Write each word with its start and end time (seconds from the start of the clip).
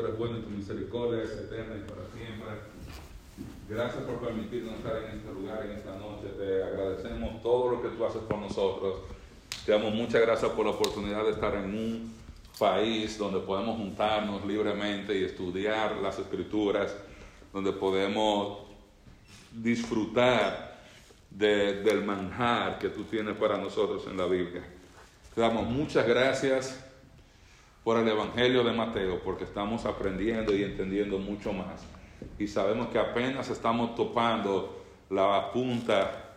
eres 0.00 0.18
bueno 0.18 0.38
y 0.38 0.42
tu 0.42 0.50
misericordia 0.50 1.22
es 1.22 1.30
eterna 1.32 1.76
y 1.76 1.88
para 1.88 2.02
siempre. 2.12 2.80
Gracias 3.68 4.02
por 4.02 4.18
permitirnos 4.18 4.74
estar 4.74 4.96
en 4.96 5.18
este 5.18 5.32
lugar, 5.32 5.64
en 5.64 5.72
esta 5.72 5.96
noche. 5.96 6.28
Te 6.36 6.64
agradecemos 6.64 7.40
todo 7.42 7.70
lo 7.70 7.82
que 7.82 7.88
tú 7.90 8.04
haces 8.04 8.22
por 8.22 8.38
nosotros. 8.38 8.96
Te 9.64 9.72
damos 9.72 9.94
muchas 9.94 10.20
gracias 10.20 10.50
por 10.52 10.66
la 10.66 10.72
oportunidad 10.72 11.24
de 11.24 11.30
estar 11.30 11.54
en 11.54 11.74
un 11.74 12.14
país 12.58 13.16
donde 13.16 13.40
podemos 13.40 13.76
juntarnos 13.76 14.44
libremente 14.44 15.18
y 15.18 15.24
estudiar 15.24 15.96
las 16.02 16.18
escrituras, 16.18 16.94
donde 17.52 17.72
podemos 17.72 18.58
disfrutar 19.52 20.78
del 21.30 22.04
manjar 22.04 22.78
que 22.78 22.88
tú 22.88 23.04
tienes 23.04 23.36
para 23.36 23.56
nosotros 23.56 24.04
en 24.08 24.16
la 24.16 24.26
Biblia. 24.26 24.64
Te 25.34 25.40
damos 25.40 25.68
muchas 25.68 26.06
gracias 26.06 26.89
por 27.84 27.96
el 27.98 28.08
Evangelio 28.08 28.62
de 28.62 28.72
Mateo, 28.72 29.20
porque 29.22 29.44
estamos 29.44 29.84
aprendiendo 29.86 30.54
y 30.54 30.64
entendiendo 30.64 31.18
mucho 31.18 31.52
más. 31.52 31.82
Y 32.38 32.46
sabemos 32.46 32.88
que 32.88 32.98
apenas 32.98 33.48
estamos 33.48 33.94
topando 33.94 34.84
la 35.08 35.50
punta 35.52 36.30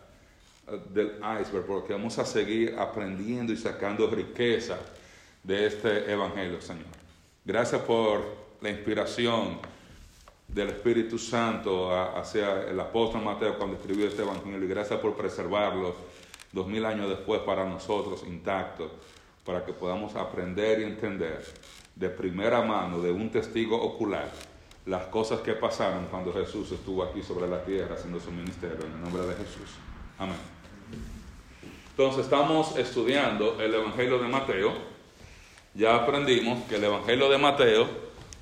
del 0.90 1.18
iceberg, 1.40 1.66
porque 1.66 1.92
vamos 1.92 2.18
a 2.18 2.24
seguir 2.24 2.74
aprendiendo 2.78 3.52
y 3.52 3.56
sacando 3.56 4.08
riqueza 4.08 4.78
de 5.42 5.66
este 5.66 6.10
Evangelio, 6.10 6.60
Señor. 6.60 6.86
Gracias 7.44 7.82
por 7.82 8.22
la 8.62 8.70
inspiración 8.70 9.58
del 10.48 10.70
Espíritu 10.70 11.18
Santo 11.18 11.94
hacia 11.94 12.62
el 12.62 12.78
apóstol 12.80 13.22
Mateo 13.22 13.58
cuando 13.58 13.76
escribió 13.76 14.06
este 14.06 14.22
Evangelio 14.22 14.64
y 14.64 14.68
gracias 14.68 15.00
por 15.00 15.14
preservarlo 15.14 15.94
dos 16.52 16.66
mil 16.66 16.84
años 16.86 17.08
después 17.08 17.40
para 17.40 17.64
nosotros 17.66 18.24
intacto, 18.26 18.90
para 19.44 19.64
que 19.64 19.72
podamos 19.72 20.16
aprender 20.16 20.80
y 20.80 20.84
entender 20.84 21.44
de 21.94 22.08
primera 22.08 22.62
mano, 22.62 23.00
de 23.00 23.12
un 23.12 23.30
testigo 23.30 23.80
ocular, 23.80 24.30
las 24.86 25.06
cosas 25.06 25.40
que 25.40 25.52
pasaron 25.52 26.06
cuando 26.10 26.32
Jesús 26.32 26.70
estuvo 26.72 27.02
aquí 27.02 27.22
sobre 27.22 27.48
la 27.48 27.62
tierra 27.64 27.94
haciendo 27.94 28.20
su 28.20 28.30
ministerio, 28.30 28.86
en 28.86 28.92
el 28.92 29.00
nombre 29.02 29.22
de 29.22 29.34
Jesús. 29.34 29.70
Amén. 30.18 30.36
Entonces 31.90 32.24
estamos 32.24 32.76
estudiando 32.76 33.60
el 33.60 33.72
Evangelio 33.74 34.18
de 34.18 34.28
Mateo. 34.28 34.72
Ya 35.74 35.94
aprendimos 35.94 36.62
que 36.64 36.76
el 36.76 36.84
Evangelio 36.84 37.28
de 37.28 37.38
Mateo 37.38 37.86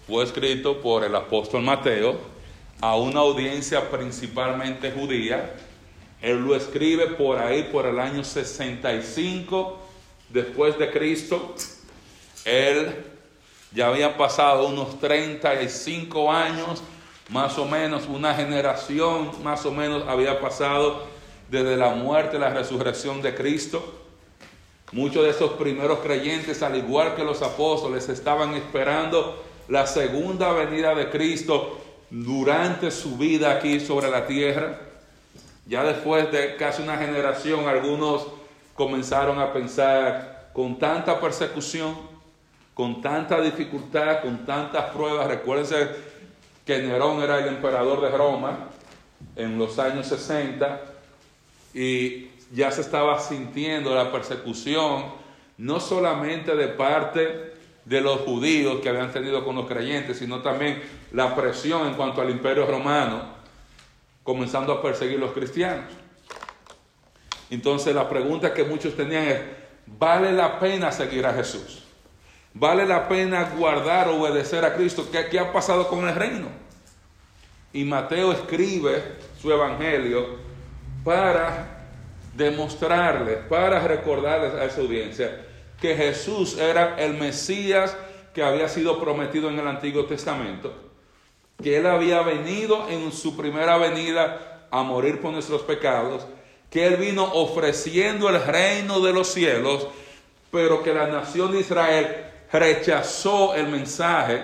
fue 0.06 0.24
escrito 0.24 0.80
por 0.80 1.04
el 1.04 1.14
apóstol 1.14 1.62
Mateo 1.62 2.16
a 2.80 2.96
una 2.96 3.20
audiencia 3.20 3.90
principalmente 3.90 4.90
judía. 4.90 5.54
Él 6.20 6.44
lo 6.44 6.56
escribe 6.56 7.08
por 7.08 7.38
ahí 7.38 7.64
por 7.64 7.86
el 7.86 8.00
año 8.00 8.24
65 8.24 9.81
después 10.32 10.78
de 10.78 10.90
Cristo. 10.90 11.54
Él 12.44 13.04
ya 13.72 13.88
había 13.88 14.16
pasado 14.16 14.66
unos 14.66 14.98
35 15.00 16.32
años, 16.32 16.82
más 17.28 17.56
o 17.58 17.64
menos, 17.64 18.06
una 18.06 18.34
generación 18.34 19.30
más 19.42 19.64
o 19.64 19.70
menos 19.70 20.04
había 20.08 20.40
pasado 20.40 21.04
desde 21.50 21.76
la 21.76 21.90
muerte 21.90 22.36
y 22.36 22.40
la 22.40 22.50
resurrección 22.50 23.22
de 23.22 23.34
Cristo. 23.34 24.00
Muchos 24.90 25.24
de 25.24 25.30
esos 25.30 25.52
primeros 25.52 26.00
creyentes, 26.00 26.62
al 26.62 26.76
igual 26.76 27.14
que 27.14 27.24
los 27.24 27.40
apóstoles, 27.40 28.08
estaban 28.10 28.54
esperando 28.54 29.42
la 29.68 29.86
segunda 29.86 30.52
venida 30.52 30.94
de 30.94 31.08
Cristo 31.08 31.78
durante 32.10 32.90
su 32.90 33.16
vida 33.16 33.52
aquí 33.52 33.80
sobre 33.80 34.10
la 34.10 34.26
tierra. 34.26 34.78
Ya 35.66 35.82
después 35.82 36.30
de 36.30 36.56
casi 36.56 36.82
una 36.82 36.98
generación, 36.98 37.66
algunos 37.68 38.26
comenzaron 38.82 39.38
a 39.38 39.52
pensar 39.52 40.50
con 40.52 40.76
tanta 40.76 41.20
persecución, 41.20 41.94
con 42.74 43.00
tanta 43.00 43.40
dificultad, 43.40 44.22
con 44.22 44.44
tantas 44.44 44.86
pruebas. 44.86 45.28
Recuérdense 45.28 45.88
que 46.66 46.82
Nerón 46.82 47.22
era 47.22 47.38
el 47.38 47.46
emperador 47.46 48.00
de 48.00 48.10
Roma 48.10 48.70
en 49.36 49.56
los 49.56 49.78
años 49.78 50.08
60 50.08 50.80
y 51.74 52.26
ya 52.52 52.72
se 52.72 52.80
estaba 52.80 53.20
sintiendo 53.20 53.94
la 53.94 54.10
persecución, 54.10 55.04
no 55.58 55.78
solamente 55.78 56.56
de 56.56 56.66
parte 56.66 57.52
de 57.84 58.00
los 58.00 58.22
judíos 58.22 58.80
que 58.80 58.88
habían 58.88 59.12
tenido 59.12 59.44
con 59.44 59.54
los 59.54 59.68
creyentes, 59.68 60.18
sino 60.18 60.42
también 60.42 60.82
la 61.12 61.36
presión 61.36 61.86
en 61.86 61.94
cuanto 61.94 62.20
al 62.20 62.30
imperio 62.30 62.66
romano, 62.66 63.22
comenzando 64.24 64.72
a 64.72 64.82
perseguir 64.82 65.20
los 65.20 65.30
cristianos. 65.30 66.01
Entonces 67.52 67.94
la 67.94 68.08
pregunta 68.08 68.54
que 68.54 68.64
muchos 68.64 68.96
tenían 68.96 69.24
es, 69.24 69.38
¿vale 69.86 70.32
la 70.32 70.58
pena 70.58 70.90
seguir 70.90 71.26
a 71.26 71.34
Jesús? 71.34 71.84
¿Vale 72.54 72.86
la 72.86 73.06
pena 73.06 73.52
guardar, 73.58 74.08
obedecer 74.08 74.64
a 74.64 74.74
Cristo? 74.74 75.06
¿Qué, 75.12 75.26
qué 75.26 75.38
ha 75.38 75.52
pasado 75.52 75.86
con 75.86 76.08
el 76.08 76.14
reino? 76.14 76.46
Y 77.70 77.84
Mateo 77.84 78.32
escribe 78.32 79.02
su 79.38 79.52
evangelio 79.52 80.38
para 81.04 81.88
demostrarles, 82.34 83.40
para 83.50 83.80
recordarles 83.80 84.54
a 84.54 84.64
esa 84.64 84.80
audiencia 84.80 85.44
que 85.78 85.94
Jesús 85.94 86.56
era 86.56 86.96
el 86.96 87.18
Mesías 87.18 87.94
que 88.32 88.42
había 88.42 88.66
sido 88.70 88.98
prometido 88.98 89.50
en 89.50 89.58
el 89.58 89.68
Antiguo 89.68 90.06
Testamento, 90.06 90.72
que 91.62 91.76
Él 91.76 91.86
había 91.86 92.22
venido 92.22 92.88
en 92.88 93.12
su 93.12 93.36
primera 93.36 93.76
venida 93.76 94.68
a 94.70 94.82
morir 94.82 95.20
por 95.20 95.32
nuestros 95.32 95.60
pecados, 95.60 96.26
que 96.72 96.86
Él 96.86 96.96
vino 96.96 97.24
ofreciendo 97.34 98.30
el 98.30 98.42
reino 98.42 99.00
de 99.00 99.12
los 99.12 99.28
cielos, 99.28 99.86
pero 100.50 100.82
que 100.82 100.94
la 100.94 101.06
nación 101.06 101.52
de 101.52 101.60
Israel 101.60 102.24
rechazó 102.50 103.54
el 103.54 103.68
mensaje 103.68 104.42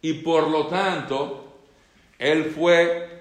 y 0.00 0.12
por 0.14 0.48
lo 0.48 0.68
tanto 0.68 1.52
Él 2.20 2.52
fue 2.56 3.20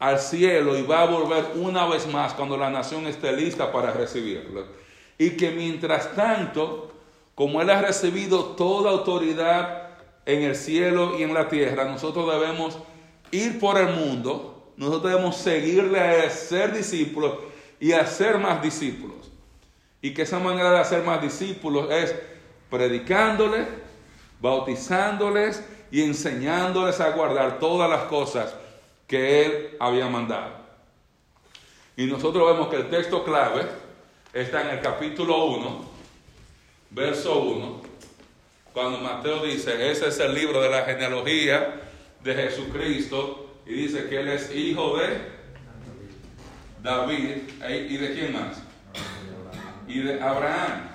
al 0.00 0.18
cielo 0.18 0.76
y 0.76 0.82
va 0.82 1.02
a 1.02 1.06
volver 1.06 1.44
una 1.54 1.86
vez 1.86 2.08
más 2.08 2.34
cuando 2.34 2.56
la 2.56 2.70
nación 2.70 3.06
esté 3.06 3.30
lista 3.30 3.70
para 3.70 3.92
recibirlo. 3.92 4.64
Y 5.16 5.30
que 5.30 5.52
mientras 5.52 6.12
tanto, 6.16 6.90
como 7.36 7.62
Él 7.62 7.70
ha 7.70 7.82
recibido 7.82 8.46
toda 8.56 8.90
autoridad 8.90 9.90
en 10.26 10.42
el 10.42 10.56
cielo 10.56 11.16
y 11.16 11.22
en 11.22 11.32
la 11.32 11.48
tierra, 11.48 11.84
nosotros 11.84 12.32
debemos 12.32 12.76
ir 13.30 13.60
por 13.60 13.78
el 13.78 13.94
mundo, 13.94 14.72
nosotros 14.76 15.12
debemos 15.12 15.36
seguirle 15.36 16.00
a 16.00 16.30
ser 16.30 16.72
discípulos 16.72 17.49
y 17.80 17.92
hacer 17.92 18.38
más 18.38 18.62
discípulos. 18.62 19.16
Y 20.02 20.14
que 20.14 20.22
esa 20.22 20.38
manera 20.38 20.70
de 20.70 20.78
hacer 20.78 21.02
más 21.02 21.20
discípulos 21.20 21.90
es 21.90 22.14
predicándoles, 22.70 23.66
bautizándoles 24.40 25.64
y 25.90 26.02
enseñándoles 26.02 27.00
a 27.00 27.10
guardar 27.10 27.58
todas 27.58 27.90
las 27.90 28.04
cosas 28.04 28.54
que 29.06 29.44
Él 29.44 29.76
había 29.80 30.08
mandado. 30.08 30.60
Y 31.96 32.06
nosotros 32.06 32.52
vemos 32.52 32.68
que 32.68 32.76
el 32.76 32.88
texto 32.88 33.24
clave 33.24 33.66
está 34.32 34.62
en 34.62 34.78
el 34.78 34.80
capítulo 34.80 35.46
1, 35.46 35.84
verso 36.90 37.40
1, 37.40 37.82
cuando 38.72 38.98
Mateo 38.98 39.42
dice, 39.42 39.90
ese 39.90 40.08
es 40.08 40.20
el 40.20 40.34
libro 40.34 40.62
de 40.62 40.70
la 40.70 40.82
genealogía 40.82 41.80
de 42.22 42.34
Jesucristo, 42.34 43.58
y 43.66 43.72
dice 43.72 44.08
que 44.08 44.20
él 44.20 44.28
es 44.28 44.54
hijo 44.54 44.96
de 44.96 45.39
David, 46.82 47.36
¿y 47.68 47.96
de 47.96 48.14
quién 48.14 48.32
más? 48.32 48.62
Y 49.86 50.00
de 50.00 50.20
Abraham. 50.20 50.88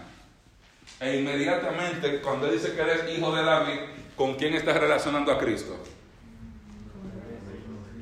E 1.00 1.18
inmediatamente, 1.18 2.22
cuando 2.22 2.50
dice 2.50 2.74
que 2.74 2.82
él 2.82 2.90
es 2.90 3.18
hijo 3.18 3.36
de 3.36 3.44
David, 3.44 3.80
¿con 4.16 4.36
quién 4.36 4.54
está 4.54 4.74
relacionando 4.74 5.32
a 5.32 5.38
Cristo? 5.38 5.78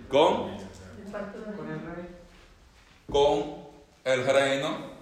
Con, 0.09 0.57
con 3.09 3.55
el 4.03 4.25
reino 4.25 4.94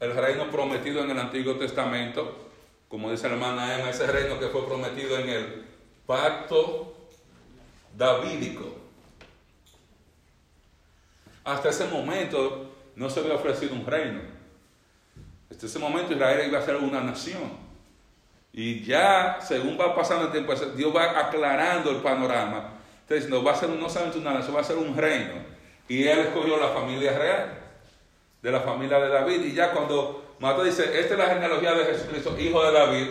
el 0.00 0.16
reino 0.16 0.50
prometido 0.50 1.04
en 1.04 1.10
el 1.10 1.18
Antiguo 1.18 1.56
Testamento, 1.56 2.48
como 2.88 3.10
dice 3.10 3.28
la 3.28 3.34
hermana 3.34 3.78
Emma, 3.78 3.90
ese 3.90 4.06
reino 4.06 4.40
que 4.40 4.48
fue 4.48 4.66
prometido 4.66 5.18
en 5.18 5.28
el 5.28 5.64
pacto 6.06 6.96
davídico. 7.96 8.79
Hasta 11.44 11.70
ese 11.70 11.86
momento 11.86 12.70
no 12.96 13.08
se 13.08 13.20
había 13.20 13.34
ofrecido 13.34 13.74
un 13.74 13.86
reino. 13.86 14.20
Hasta 15.50 15.66
ese 15.66 15.78
momento 15.78 16.12
Israel 16.12 16.46
iba 16.46 16.58
a 16.58 16.62
ser 16.62 16.76
una 16.76 17.00
nación. 17.00 17.70
Y 18.52 18.82
ya, 18.82 19.38
según 19.40 19.78
va 19.80 19.94
pasando 19.94 20.26
el 20.26 20.32
tiempo, 20.32 20.54
Dios 20.54 20.94
va 20.94 21.18
aclarando 21.18 21.90
el 21.90 21.98
panorama. 21.98 22.74
Entonces, 23.02 23.28
no 23.30 23.42
va 23.42 23.52
a 23.52 23.56
ser 23.56 23.68
no 23.70 23.88
solamente 23.88 24.18
una 24.18 24.34
nación, 24.34 24.56
va 24.56 24.60
a 24.60 24.64
ser 24.64 24.76
un 24.76 24.96
reino. 24.96 25.34
Y 25.88 26.06
él 26.06 26.20
escogió 26.20 26.58
la 26.58 26.68
familia 26.68 27.18
real 27.18 27.58
de 28.42 28.50
la 28.50 28.60
familia 28.60 28.98
de 28.98 29.08
David. 29.08 29.44
Y 29.44 29.54
ya 29.54 29.72
cuando 29.72 30.34
Mateo 30.38 30.64
dice, 30.64 30.84
esta 31.00 31.14
es 31.14 31.18
la 31.18 31.26
genealogía 31.26 31.72
de 31.72 31.84
Jesucristo, 31.86 32.36
hijo 32.38 32.62
de 32.64 32.72
David, 32.72 33.06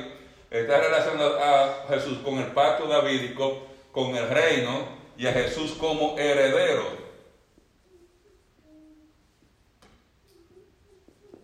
está 0.52 0.80
relacionado 0.80 1.40
a 1.44 1.86
Jesús 1.90 2.20
con 2.20 2.38
el 2.38 2.48
pacto 2.48 2.88
davídico, 2.88 3.68
con 3.92 4.16
el 4.16 4.30
reino 4.30 4.88
y 5.18 5.28
a 5.28 5.34
Jesús 5.34 5.72
como 5.74 6.18
heredero 6.18 7.09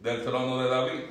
del 0.06 0.24
trono 0.24 0.62
de 0.62 0.70
David. 0.70 1.02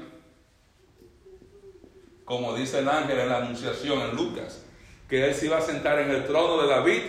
como 2.25 2.55
dice 2.55 2.79
el 2.79 2.89
ángel 2.89 3.19
en 3.19 3.29
la 3.29 3.39
anunciación 3.39 4.01
en 4.01 4.17
Lucas, 4.17 4.65
que 5.09 5.27
él 5.27 5.35
se 5.35 5.47
iba 5.47 5.59
a 5.59 5.61
sentar 5.61 5.99
en 5.99 6.11
el 6.11 6.25
trono 6.25 6.63
de 6.63 6.69
David, 6.69 7.03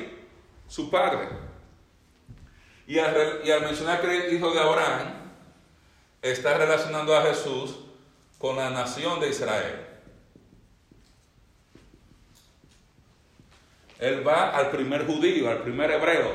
su 0.68 0.90
padre. 0.90 1.30
Y 2.86 3.00
al, 3.00 3.16
mencionar 3.62 4.02
que 4.02 4.28
el 4.28 4.34
hijo 4.34 4.52
de 4.52 4.60
Abraham, 4.60 5.14
está 6.22 6.58
relacionando 6.58 7.16
a 7.16 7.22
Jesús 7.22 7.76
con 8.40 8.58
la 8.58 8.72
nación 8.72 9.22
de 9.22 9.30
Israel. 9.30 9.86
Él 14.00 14.28
va 14.28 14.50
al 14.58 14.72
primer 14.72 15.06
judío, 15.06 15.50
al 15.50 15.62
primer 15.62 15.92
hebreo, 15.92 16.34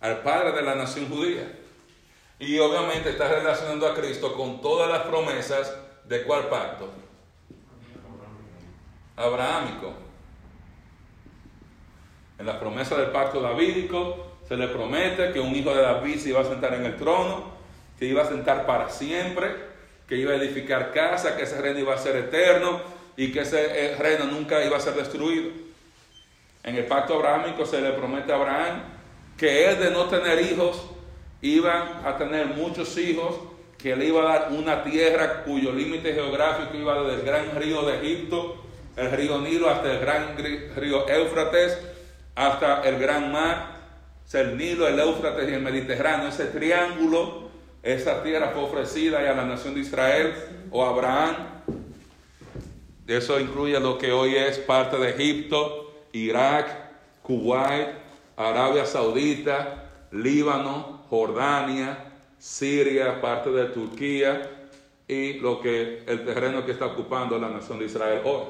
al 0.00 0.22
padre 0.22 0.52
de 0.52 0.62
la 0.62 0.76
nación 0.76 1.08
judía. 1.08 1.58
Y 2.38 2.58
obviamente 2.58 3.10
está 3.10 3.28
relacionando 3.28 3.86
a 3.86 3.94
Cristo 3.94 4.34
con 4.34 4.60
todas 4.60 4.88
las 4.88 5.02
promesas 5.02 5.76
de 6.04 6.22
cuál 6.22 6.48
pacto? 6.48 6.88
Abrahámico. 9.16 9.92
En 12.38 12.46
la 12.46 12.60
promesa 12.60 12.96
del 12.96 13.10
pacto 13.10 13.40
davídico 13.40 14.26
se 14.46 14.56
le 14.56 14.68
promete 14.68 15.32
que 15.32 15.40
un 15.40 15.54
hijo 15.54 15.74
de 15.74 15.82
David 15.82 16.18
se 16.18 16.28
iba 16.28 16.40
a 16.40 16.44
sentar 16.44 16.74
en 16.74 16.86
el 16.86 16.96
trono, 16.96 17.52
que 17.98 18.06
iba 18.06 18.22
a 18.22 18.28
sentar 18.28 18.64
para 18.64 18.88
siempre, 18.88 19.56
que 20.08 20.16
iba 20.16 20.32
a 20.32 20.36
edificar 20.36 20.92
casa, 20.92 21.36
que 21.36 21.42
ese 21.42 21.60
reino 21.60 21.80
iba 21.80 21.94
a 21.94 21.98
ser 21.98 22.14
eterno 22.14 22.80
y 23.16 23.32
que 23.32 23.40
ese 23.40 23.92
eh, 23.92 23.96
reino 23.96 24.26
nunca 24.26 24.64
iba 24.64 24.76
a 24.76 24.80
ser 24.80 24.94
destruido. 24.94 25.50
En 26.62 26.76
el 26.76 26.86
pacto 26.86 27.14
abrahámico 27.14 27.66
se 27.66 27.80
le 27.80 27.90
promete 27.90 28.32
a 28.32 28.36
Abraham 28.36 28.82
que 29.36 29.68
él 29.68 29.80
de 29.80 29.90
no 29.90 30.04
tener 30.04 30.40
hijos 30.40 30.82
iba 31.40 32.02
a 32.04 32.16
tener 32.16 32.46
muchos 32.46 32.96
hijos, 32.98 33.34
que 33.78 33.94
le 33.94 34.06
iba 34.06 34.22
a 34.22 34.38
dar 34.38 34.52
una 34.52 34.82
tierra 34.82 35.44
cuyo 35.44 35.72
límite 35.72 36.12
geográfico 36.12 36.76
iba 36.76 37.00
desde 37.02 37.20
el 37.20 37.26
gran 37.26 37.56
río 37.56 37.82
de 37.82 37.96
Egipto, 37.98 38.56
el 38.96 39.12
río 39.12 39.40
Nilo, 39.40 39.70
hasta 39.70 39.92
el 39.92 40.00
gran 40.00 40.36
río 40.76 41.08
Éufrates, 41.08 41.78
hasta 42.34 42.82
el 42.82 42.98
gran 42.98 43.30
mar, 43.30 43.78
el 44.32 44.56
Nilo, 44.56 44.88
el 44.88 44.98
Éufrates 44.98 45.48
y 45.48 45.54
el 45.54 45.62
Mediterráneo. 45.62 46.28
Ese 46.28 46.46
triángulo, 46.46 47.48
esa 47.82 48.22
tierra 48.24 48.50
fue 48.52 48.64
ofrecida 48.64 49.18
a 49.18 49.34
la 49.34 49.44
nación 49.44 49.74
de 49.74 49.80
Israel 49.80 50.34
o 50.72 50.84
Abraham. 50.84 51.36
Eso 53.06 53.38
incluye 53.38 53.78
lo 53.78 53.96
que 53.96 54.12
hoy 54.12 54.34
es 54.34 54.58
parte 54.58 54.98
de 54.98 55.10
Egipto, 55.10 55.94
Irak, 56.12 56.66
Kuwait, 57.22 57.88
Arabia 58.36 58.84
Saudita, 58.84 59.84
Líbano, 60.10 60.97
Jordania, 61.08 62.12
Siria, 62.38 63.20
parte 63.20 63.50
de 63.50 63.66
Turquía 63.66 64.68
y 65.06 65.34
lo 65.34 65.60
que 65.60 66.04
el 66.06 66.24
terreno 66.24 66.64
que 66.64 66.72
está 66.72 66.86
ocupando 66.86 67.38
la 67.38 67.48
nación 67.48 67.78
de 67.78 67.86
Israel 67.86 68.20
hoy. 68.24 68.44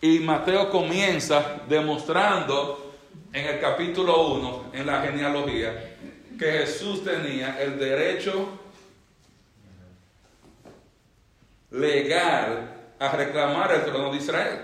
Y 0.00 0.18
Mateo 0.18 0.70
comienza 0.70 1.62
demostrando 1.68 2.94
en 3.32 3.46
el 3.46 3.60
capítulo 3.60 4.28
1, 4.34 4.70
en 4.74 4.86
la 4.86 5.00
genealogía, 5.00 5.96
que 6.38 6.52
Jesús 6.52 7.04
tenía 7.04 7.60
el 7.62 7.78
derecho 7.78 8.48
legal 11.70 12.74
a 12.98 13.08
reclamar 13.16 13.72
el 13.72 13.84
trono 13.84 14.10
de 14.10 14.18
Israel. 14.18 14.58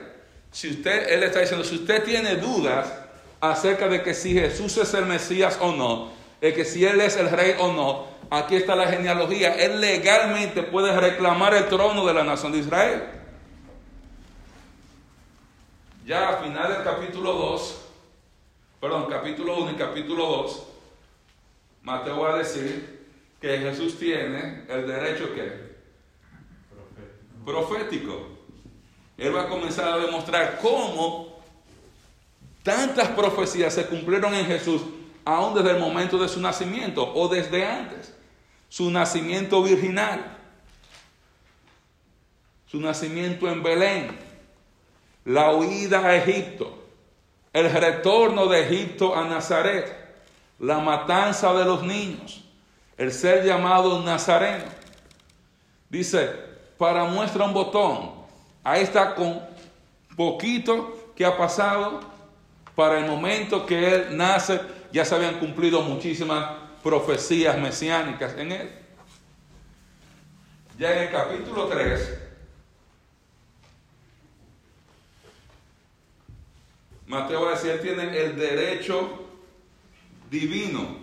Si 0.50 0.70
usted, 0.70 1.10
él 1.10 1.22
está 1.22 1.40
diciendo, 1.40 1.64
si 1.64 1.76
usted 1.76 2.02
tiene 2.04 2.36
dudas 2.36 2.99
acerca 3.40 3.88
de 3.88 4.02
que 4.02 4.14
si 4.14 4.34
Jesús 4.34 4.76
es 4.76 4.92
el 4.94 5.06
Mesías 5.06 5.58
o 5.60 5.72
no, 5.72 6.10
de 6.40 6.54
que 6.54 6.64
si 6.64 6.84
Él 6.84 7.00
es 7.00 7.16
el 7.16 7.30
rey 7.30 7.56
o 7.58 7.72
no, 7.72 8.06
aquí 8.30 8.56
está 8.56 8.74
la 8.74 8.88
genealogía. 8.88 9.54
Él 9.54 9.80
legalmente 9.80 10.62
puede 10.62 10.98
reclamar 10.98 11.54
el 11.54 11.68
trono 11.68 12.06
de 12.06 12.14
la 12.14 12.24
nación 12.24 12.52
de 12.52 12.58
Israel. 12.58 13.02
Ya 16.06 16.28
a 16.30 16.36
final 16.38 16.72
del 16.72 16.84
capítulo 16.84 17.32
2, 17.32 17.80
perdón, 18.80 19.06
capítulo 19.08 19.58
1 19.58 19.72
y 19.72 19.74
capítulo 19.74 20.26
2, 20.26 20.66
Mateo 21.82 22.20
va 22.20 22.34
a 22.34 22.38
decir 22.38 23.08
que 23.40 23.58
Jesús 23.58 23.98
tiene 23.98 24.64
el 24.68 24.86
derecho 24.86 25.34
que 25.34 25.70
profético. 27.44 27.44
profético. 27.44 28.26
Él 29.16 29.34
va 29.36 29.42
a 29.42 29.48
comenzar 29.48 29.88
a 29.88 29.98
demostrar 29.98 30.58
cómo 30.60 31.29
tantas 32.62 33.08
profecías 33.08 33.74
se 33.74 33.86
cumplieron 33.86 34.34
en 34.34 34.46
Jesús 34.46 34.82
aún 35.24 35.54
desde 35.54 35.70
el 35.72 35.78
momento 35.78 36.18
de 36.18 36.28
su 36.28 36.40
nacimiento 36.40 37.12
o 37.14 37.28
desde 37.28 37.66
antes. 37.66 38.14
Su 38.68 38.90
nacimiento 38.90 39.62
virginal, 39.62 40.38
su 42.66 42.80
nacimiento 42.80 43.48
en 43.48 43.62
Belén, 43.62 44.18
la 45.24 45.52
huida 45.52 46.06
a 46.06 46.16
Egipto, 46.16 46.84
el 47.52 47.70
retorno 47.70 48.46
de 48.46 48.62
Egipto 48.62 49.16
a 49.16 49.24
Nazaret, 49.24 49.92
la 50.60 50.78
matanza 50.78 51.52
de 51.54 51.64
los 51.64 51.82
niños, 51.82 52.44
el 52.96 53.12
ser 53.12 53.44
llamado 53.44 54.00
Nazareno. 54.02 54.66
Dice, 55.88 56.30
para 56.78 57.04
muestra 57.04 57.44
un 57.44 57.52
botón, 57.52 58.12
ahí 58.62 58.82
está 58.82 59.14
con 59.16 59.42
poquito 60.16 61.12
que 61.16 61.24
ha 61.24 61.36
pasado 61.36 62.00
para 62.80 62.98
el 62.98 63.04
momento 63.04 63.66
que 63.66 63.94
él 63.94 64.16
nace 64.16 64.58
ya 64.90 65.04
se 65.04 65.14
habían 65.14 65.38
cumplido 65.38 65.82
muchísimas 65.82 66.50
profecías 66.82 67.58
mesiánicas 67.58 68.34
en 68.38 68.52
él. 68.52 68.70
Ya 70.78 70.96
en 70.96 71.02
el 71.02 71.10
capítulo 71.10 71.66
3, 71.66 72.18
Mateo 77.06 77.42
va 77.42 77.50
a 77.50 77.54
decir, 77.56 77.72
él 77.72 77.80
tiene 77.82 78.18
el 78.18 78.38
derecho 78.38 79.26
divino. 80.30 81.00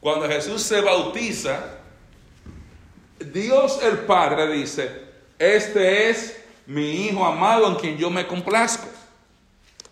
Cuando 0.00 0.26
Jesús 0.28 0.62
se 0.62 0.80
bautiza, 0.80 1.62
Dios 3.18 3.82
el 3.82 3.98
Padre 3.98 4.50
dice, 4.50 5.02
este 5.38 6.08
es 6.08 6.42
mi 6.64 7.04
Hijo 7.04 7.22
amado 7.22 7.68
en 7.68 7.74
quien 7.74 7.98
yo 7.98 8.08
me 8.08 8.26
complazco. 8.26 8.93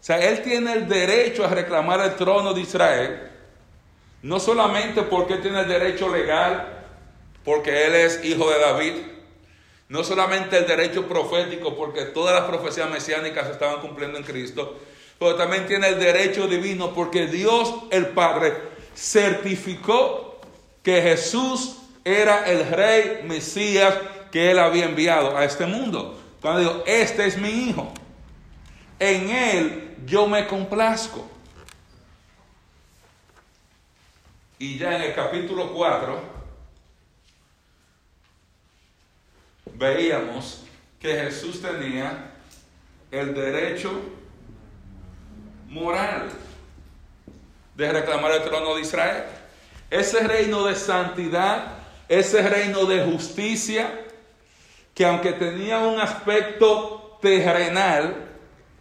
Sea, 0.02 0.19
él 0.19 0.43
tiene 0.43 0.72
el 0.72 0.88
derecho 0.88 1.44
a 1.44 1.49
reclamar 1.49 2.00
el 2.00 2.16
trono 2.16 2.52
de 2.52 2.60
Israel, 2.60 3.31
no 4.22 4.40
solamente 4.40 5.02
porque 5.02 5.37
tiene 5.37 5.60
el 5.60 5.69
derecho 5.69 6.08
legal, 6.08 6.87
porque 7.44 7.87
él 7.87 7.94
es 7.94 8.25
hijo 8.25 8.50
de 8.50 8.58
David, 8.58 8.94
no 9.88 10.02
solamente 10.02 10.58
el 10.58 10.66
derecho 10.66 11.06
profético, 11.06 11.76
porque 11.76 12.06
todas 12.06 12.34
las 12.34 12.50
profecías 12.50 12.90
mesiánicas 12.90 13.47
se 13.47 13.52
estaban 13.52 13.80
cumpliendo 13.80 14.18
en 14.18 14.25
Cristo, 14.25 14.76
pero 15.21 15.37
también 15.37 15.68
tiene 15.68 15.90
el 15.90 16.00
derecho 16.00 16.49
divino, 16.49 16.92
porque 16.94 17.28
Dios 17.28 17.73
el 17.92 18.09
Padre 18.09 18.54
certificó 18.97 20.40
que 20.82 21.00
Jesús 21.00 21.76
era 22.04 22.50
el 22.50 22.68
rey 22.71 23.21
Mesías 23.23 23.94
que 24.32 24.50
él 24.50 24.59
había 24.59 24.87
enviado 24.87 25.37
a 25.37 25.44
este 25.44 25.64
mundo. 25.64 26.18
Cuando 26.40 26.59
digo, 26.59 26.82
este 26.87 27.25
es 27.25 27.38
mi 27.38 27.50
hijo, 27.50 27.92
en 29.02 29.30
él 29.30 29.97
yo 30.06 30.28
me 30.28 30.47
complazco. 30.47 31.28
Y 34.61 34.78
ya 34.78 34.94
en 34.94 35.02
el 35.02 35.14
capítulo 35.14 35.73
4 35.73 36.23
veíamos 39.75 40.62
que 41.00 41.14
Jesús 41.14 41.61
tenía 41.61 42.30
el 43.11 43.35
derecho 43.35 43.90
moral 45.68 46.30
de 47.75 47.90
reclamar 47.90 48.30
el 48.30 48.44
trono 48.44 48.76
de 48.76 48.82
Israel. 48.82 49.25
Ese 49.90 50.21
reino 50.21 50.64
de 50.64 50.76
santidad, 50.76 51.78
ese 52.09 52.49
reino 52.49 52.85
de 52.85 53.04
justicia, 53.04 54.04
que 54.94 55.04
aunque 55.04 55.32
tenía 55.32 55.80
un 55.80 56.00
aspecto 56.00 57.18
terrenal, 57.21 58.31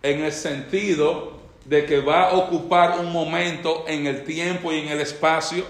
en 0.04 0.24
el 0.24 0.32
sentido 0.32 1.40
de 1.66 1.86
que 1.86 2.00
va 2.00 2.30
a 2.30 2.34
ocupar 2.34 3.00
un 3.00 3.12
momento 3.12 3.86
en 3.88 4.08
el 4.08 4.24
tiempo 4.24 4.72
y 4.74 4.80
en 4.80 4.90
el 4.90 5.00
espacio 5.02 5.66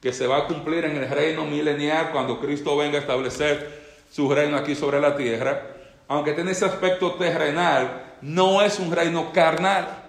que 0.00 0.12
se 0.12 0.26
va 0.26 0.38
a 0.38 0.46
cumplir 0.46 0.84
en 0.84 0.96
el 0.96 1.08
reino 1.08 1.44
milenial 1.44 2.10
cuando 2.12 2.40
Cristo 2.40 2.76
venga 2.76 2.98
a 2.98 3.00
establecer 3.00 3.80
su 4.10 4.32
reino 4.32 4.56
aquí 4.56 4.74
sobre 4.74 5.00
la 5.00 5.16
tierra, 5.16 5.62
aunque 6.08 6.32
tiene 6.32 6.52
ese 6.52 6.64
aspecto 6.64 7.14
terrenal, 7.14 8.16
no 8.22 8.62
es 8.62 8.78
un 8.78 8.90
reino 8.90 9.32
carnal. 9.32 10.04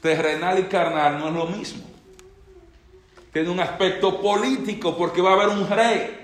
Terrenal 0.00 0.58
y 0.58 0.62
carnal 0.64 1.18
no 1.18 1.28
es 1.28 1.34
lo 1.34 1.46
mismo. 1.46 1.84
Tiene 3.32 3.50
un 3.50 3.60
aspecto 3.60 4.20
político 4.20 4.96
porque 4.96 5.20
va 5.20 5.30
a 5.30 5.34
haber 5.34 5.48
un 5.48 5.68
rey. 5.68 6.16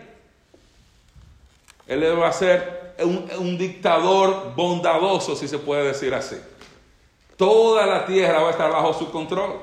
Él 1.87 2.21
va 2.21 2.29
a 2.29 2.33
ser 2.33 2.86
un, 3.05 3.59
dictador 3.59 4.55
bondadoso, 4.55 5.37
si 5.37 5.49
se 5.49 5.59
puede 5.59 5.85
decir 5.85 6.15
así. 6.15 6.37
Toda 7.37 7.87
la 7.87 8.07
tierra 8.07 8.41
va 8.41 8.49
a 8.49 8.51
estar 8.53 8.71
bajo 8.71 8.95
su 8.95 9.11
control. 9.11 9.57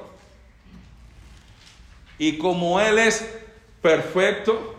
Y 2.18 2.38
como 2.38 2.80
Él 2.80 3.00
es 3.00 3.28
perfecto, 3.82 4.76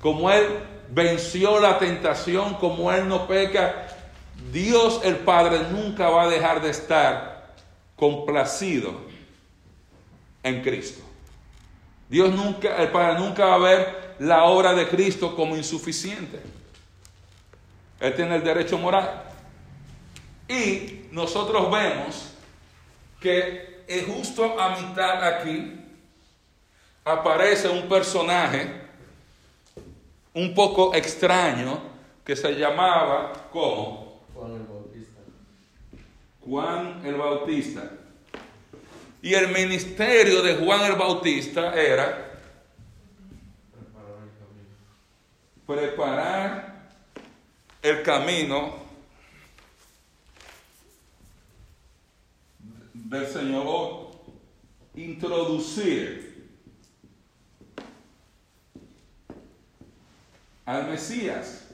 como 0.00 0.30
Él 0.30 0.46
venció 0.88 1.60
la 1.60 1.78
tentación 1.78 2.54
como 2.54 2.90
Él 2.90 3.08
no 3.08 3.26
peca, 3.26 3.88
Dios 4.52 5.00
el 5.04 5.16
Padre 5.16 5.60
nunca 5.70 6.08
va 6.08 6.24
a 6.24 6.28
dejar 6.28 6.62
de 6.62 6.70
estar 6.70 7.54
complacido 7.96 8.94
en 10.42 10.62
Cristo. 10.62 11.02
Dios 12.08 12.34
nunca, 12.34 12.76
el 12.78 12.88
Padre 12.88 13.20
nunca 13.20 13.44
va 13.46 13.54
a 13.54 13.58
ver 13.58 14.14
la 14.18 14.44
obra 14.44 14.74
de 14.74 14.88
Cristo 14.88 15.36
como 15.36 15.56
insuficiente. 15.56 16.40
Él 18.00 18.14
tiene 18.14 18.36
el 18.36 18.42
derecho 18.42 18.78
moral. 18.78 19.24
Y 20.48 21.06
nosotros 21.12 21.70
vemos 21.70 22.32
que 23.20 23.84
justo 24.06 24.58
a 24.58 24.80
mitad 24.80 25.22
aquí 25.22 25.80
aparece 27.04 27.68
un 27.68 27.88
personaje 27.88 28.80
un 30.32 30.54
poco 30.54 30.94
extraño 30.94 31.80
que 32.24 32.34
se 32.34 32.52
llamaba 32.52 33.32
como 33.52 34.20
Juan 34.34 34.52
el 34.52 34.62
Bautista. 34.62 35.20
Juan 36.40 37.02
el 37.04 37.14
Bautista. 37.16 37.90
Y 39.22 39.34
el 39.34 39.48
ministerio 39.48 40.40
de 40.42 40.54
Juan 40.54 40.84
el 40.84 40.96
Bautista 40.96 41.74
era 41.74 42.26
Preparar 45.66 46.69
el 47.82 48.02
camino. 48.02 48.80
del 53.10 53.26
Señor 53.26 54.12
introducir 54.94 56.48
al 60.64 60.88
Mesías. 60.88 61.66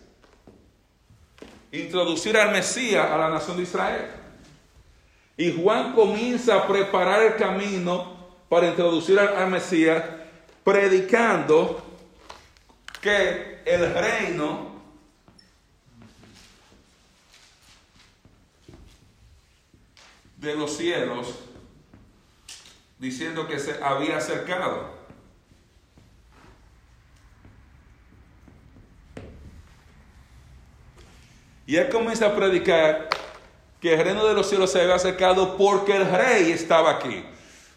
Introducir 1.73 2.39
al 2.39 2.53
Mesías 2.53 3.11
a 3.11 3.19
la 3.19 3.29
nación 3.29 3.59
de 3.59 3.65
Israel. 3.65 4.11
Y 5.37 5.53
Juan 5.53 5.93
comienza 5.95 6.57
a 6.57 6.67
preparar 6.67 7.23
el 7.23 7.37
camino 7.37 8.17
para 8.49 8.69
introducir 8.69 9.19
al 9.19 9.51
Mesías, 9.51 10.03
predicando 10.65 11.85
que 13.03 13.61
el 13.67 13.93
reino 13.93 14.76
de 20.47 20.55
los 20.55 20.77
cielos, 20.77 21.35
diciendo 22.99 23.47
que 23.47 23.59
se 23.59 23.83
había 23.83 24.17
acercado. 24.17 24.95
Y 31.67 31.77
él 31.77 31.89
comienza 31.89 32.27
a 32.27 32.37
predicar 32.37 33.09
que 33.81 33.95
el 33.95 34.05
reino 34.05 34.25
de 34.25 34.35
los 34.35 34.49
cielos 34.49 34.71
se 34.71 34.81
había 34.81 34.95
acercado 34.95 35.57
porque 35.57 35.97
el 35.97 36.09
rey 36.09 36.53
estaba 36.53 36.93
aquí. 36.93 37.25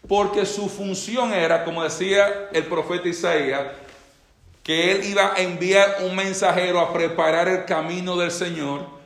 Porque 0.07 0.45
su 0.45 0.69
función 0.69 1.33
era, 1.33 1.65
como 1.65 1.83
decía 1.83 2.49
el 2.53 2.65
profeta 2.67 3.09
Isaías, 3.09 3.63
que 4.63 4.91
él 4.91 5.05
iba 5.05 5.33
a 5.33 5.41
enviar 5.41 5.97
un 6.03 6.15
mensajero 6.15 6.79
a 6.79 6.93
preparar 6.93 7.47
el 7.47 7.65
camino 7.65 8.15
del 8.15 8.29
Señor, 8.29 8.98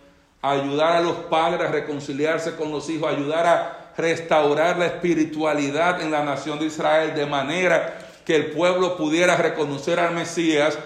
ayudar 0.44 0.98
a 0.98 1.02
los 1.02 1.16
padres 1.16 1.68
a 1.68 1.72
reconciliarse 1.72 2.56
con 2.56 2.70
los 2.70 2.90
hijos, 2.90 3.10
ayudar 3.10 3.48
a 3.48 3.94
restaurar 3.98 4.78
la 4.78 4.88
espiritualidad 4.88 6.02
en 6.02 6.12
la 6.12 6.24
nación 6.24 6.60
de 6.60 6.66
Israel 6.66 7.16
de 7.16 7.26
manera 7.26 7.98
que 8.26 8.36
el 8.36 8.48
pueblo 8.52 8.98
pudiera 8.98 9.38
reconocer 9.38 10.00
al 10.00 10.14
Mesías 10.14 10.78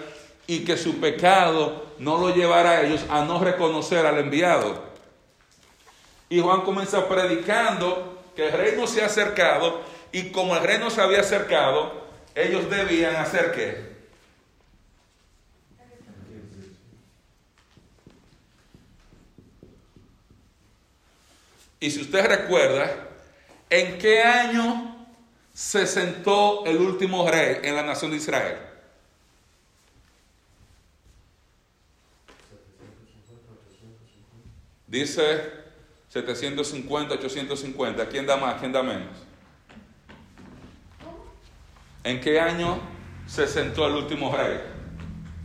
y 0.46 0.64
que 0.64 0.76
su 0.76 1.00
pecado 1.00 1.86
no 1.98 2.18
lo 2.18 2.34
llevara 2.34 2.70
a 2.70 2.82
ellos 2.82 3.04
a 3.10 3.24
no 3.24 3.40
reconocer 3.42 4.06
al 4.06 4.18
enviado. 4.18 4.80
Y 6.28 6.40
Juan 6.40 6.60
comienza 6.60 7.08
predicando 7.08 8.22
que 8.36 8.46
el 8.46 8.52
reino 8.52 8.86
se 8.86 9.02
ha 9.02 9.06
acercado 9.06 9.80
y 10.12 10.30
como 10.30 10.56
el 10.56 10.62
reino 10.62 10.88
se 10.88 11.00
había 11.00 11.20
acercado, 11.20 12.06
ellos 12.36 12.70
debían 12.70 13.16
hacer 13.16 13.52
qué? 13.52 13.97
Y 21.80 21.90
si 21.90 22.00
usted 22.00 22.26
recuerda, 22.26 23.08
¿en 23.70 23.98
qué 23.98 24.22
año 24.22 25.06
se 25.54 25.86
sentó 25.86 26.64
el 26.66 26.78
último 26.78 27.28
rey 27.30 27.58
en 27.62 27.76
la 27.76 27.82
nación 27.82 28.10
de 28.10 28.16
Israel? 28.16 28.58
Dice 34.86 35.58
750, 36.08 37.14
850. 37.14 38.08
¿Quién 38.08 38.26
da 38.26 38.36
más? 38.36 38.58
¿Quién 38.58 38.72
da 38.72 38.82
menos? 38.82 39.18
¿En 42.02 42.20
qué 42.20 42.40
año 42.40 42.80
se 43.26 43.46
sentó 43.46 43.86
el 43.86 43.94
último 43.94 44.34
rey 44.34 44.60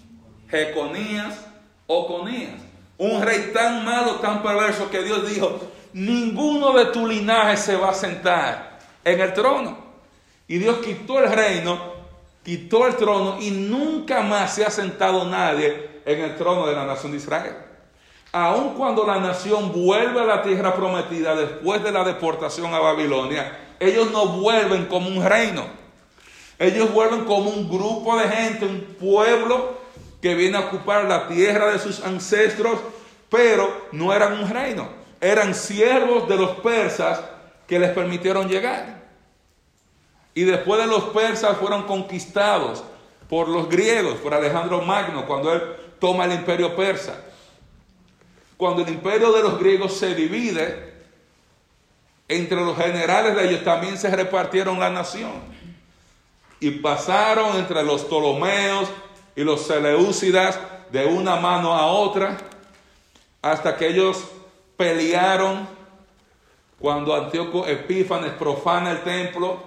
Jeconías, 0.50 1.46
Oconías. 1.86 2.60
Un 2.98 3.22
rey 3.22 3.52
tan 3.54 3.86
malo, 3.86 4.16
tan 4.16 4.42
perverso 4.42 4.90
que 4.90 5.02
Dios 5.02 5.30
dijo, 5.30 5.60
ninguno 5.94 6.74
de 6.74 6.84
tu 6.92 7.06
linaje 7.06 7.56
se 7.56 7.76
va 7.76 7.88
a 7.88 7.94
sentar 7.94 8.80
en 9.02 9.18
el 9.18 9.32
trono. 9.32 9.78
Y 10.46 10.58
Dios 10.58 10.80
quitó 10.84 11.20
el 11.20 11.32
reino, 11.32 11.94
quitó 12.44 12.86
el 12.86 12.96
trono 12.96 13.38
y 13.40 13.50
nunca 13.50 14.20
más 14.20 14.54
se 14.54 14.62
ha 14.62 14.70
sentado 14.70 15.24
nadie 15.24 16.02
en 16.04 16.20
el 16.20 16.36
trono 16.36 16.66
de 16.66 16.74
la 16.74 16.84
nación 16.84 17.12
de 17.12 17.16
Israel. 17.16 17.54
Aun 18.34 18.74
cuando 18.74 19.06
la 19.06 19.20
nación 19.20 19.70
vuelve 19.70 20.20
a 20.20 20.24
la 20.24 20.42
tierra 20.42 20.74
prometida 20.74 21.36
después 21.36 21.84
de 21.84 21.92
la 21.92 22.02
deportación 22.02 22.74
a 22.74 22.80
Babilonia, 22.80 23.76
ellos 23.78 24.10
no 24.10 24.26
vuelven 24.26 24.86
como 24.86 25.06
un 25.06 25.24
reino. 25.24 25.64
Ellos 26.58 26.92
vuelven 26.92 27.26
como 27.26 27.50
un 27.50 27.68
grupo 27.68 28.18
de 28.18 28.28
gente, 28.28 28.66
un 28.66 28.96
pueblo 28.98 29.78
que 30.20 30.34
viene 30.34 30.58
a 30.58 30.62
ocupar 30.62 31.04
la 31.04 31.28
tierra 31.28 31.70
de 31.70 31.78
sus 31.78 32.02
ancestros, 32.04 32.80
pero 33.30 33.86
no 33.92 34.12
eran 34.12 34.32
un 34.32 34.50
reino. 34.50 34.88
Eran 35.20 35.54
siervos 35.54 36.28
de 36.28 36.36
los 36.36 36.56
persas 36.56 37.22
que 37.68 37.78
les 37.78 37.90
permitieron 37.90 38.48
llegar. 38.48 39.00
Y 40.34 40.42
después 40.42 40.80
de 40.80 40.88
los 40.88 41.04
persas 41.04 41.56
fueron 41.56 41.84
conquistados 41.84 42.82
por 43.28 43.48
los 43.48 43.68
griegos, 43.68 44.16
por 44.16 44.34
Alejandro 44.34 44.82
Magno, 44.82 45.24
cuando 45.24 45.52
él 45.52 45.62
toma 46.00 46.24
el 46.24 46.32
imperio 46.32 46.74
persa. 46.74 47.14
Cuando 48.56 48.82
el 48.82 48.88
imperio 48.88 49.32
de 49.32 49.42
los 49.42 49.58
griegos 49.58 49.96
se 49.96 50.14
divide, 50.14 50.94
entre 52.28 52.61
los 52.61 52.76
generales 52.76 53.34
de 53.37 53.49
ellos 53.49 53.64
también 53.64 53.99
se 53.99 54.14
repartieron 54.14 54.78
la 54.78 54.90
nación. 54.90 55.32
Y 56.61 56.70
pasaron 56.70 57.56
entre 57.56 57.82
los 57.82 58.04
Ptolomeos 58.04 58.88
y 59.37 59.42
los 59.42 59.66
Seleucidas 59.66 60.58
de 60.90 61.04
una 61.06 61.37
mano 61.37 61.75
a 61.75 61.87
otra, 61.87 62.38
hasta 63.42 63.76
que 63.76 63.88
ellos 63.88 64.25
pelearon 64.76 65.68
cuando 66.78 67.14
Antíoco 67.14 67.66
Epífanes 67.66 68.32
profana 68.32 68.92
el 68.92 69.02
templo 69.02 69.58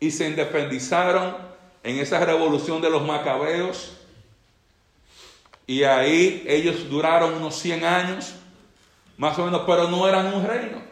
y 0.00 0.10
se 0.10 0.28
independizaron 0.28 1.36
en 1.82 1.98
esa 1.98 2.24
revolución 2.24 2.80
de 2.80 2.90
los 2.90 3.02
macabeos. 3.04 3.97
Y 5.68 5.84
ahí 5.84 6.44
ellos 6.48 6.88
duraron 6.88 7.34
unos 7.34 7.54
100 7.56 7.84
años, 7.84 8.34
más 9.18 9.38
o 9.38 9.44
menos, 9.44 9.62
pero 9.66 9.86
no 9.86 10.08
eran 10.08 10.32
un 10.34 10.44
reino. 10.44 10.82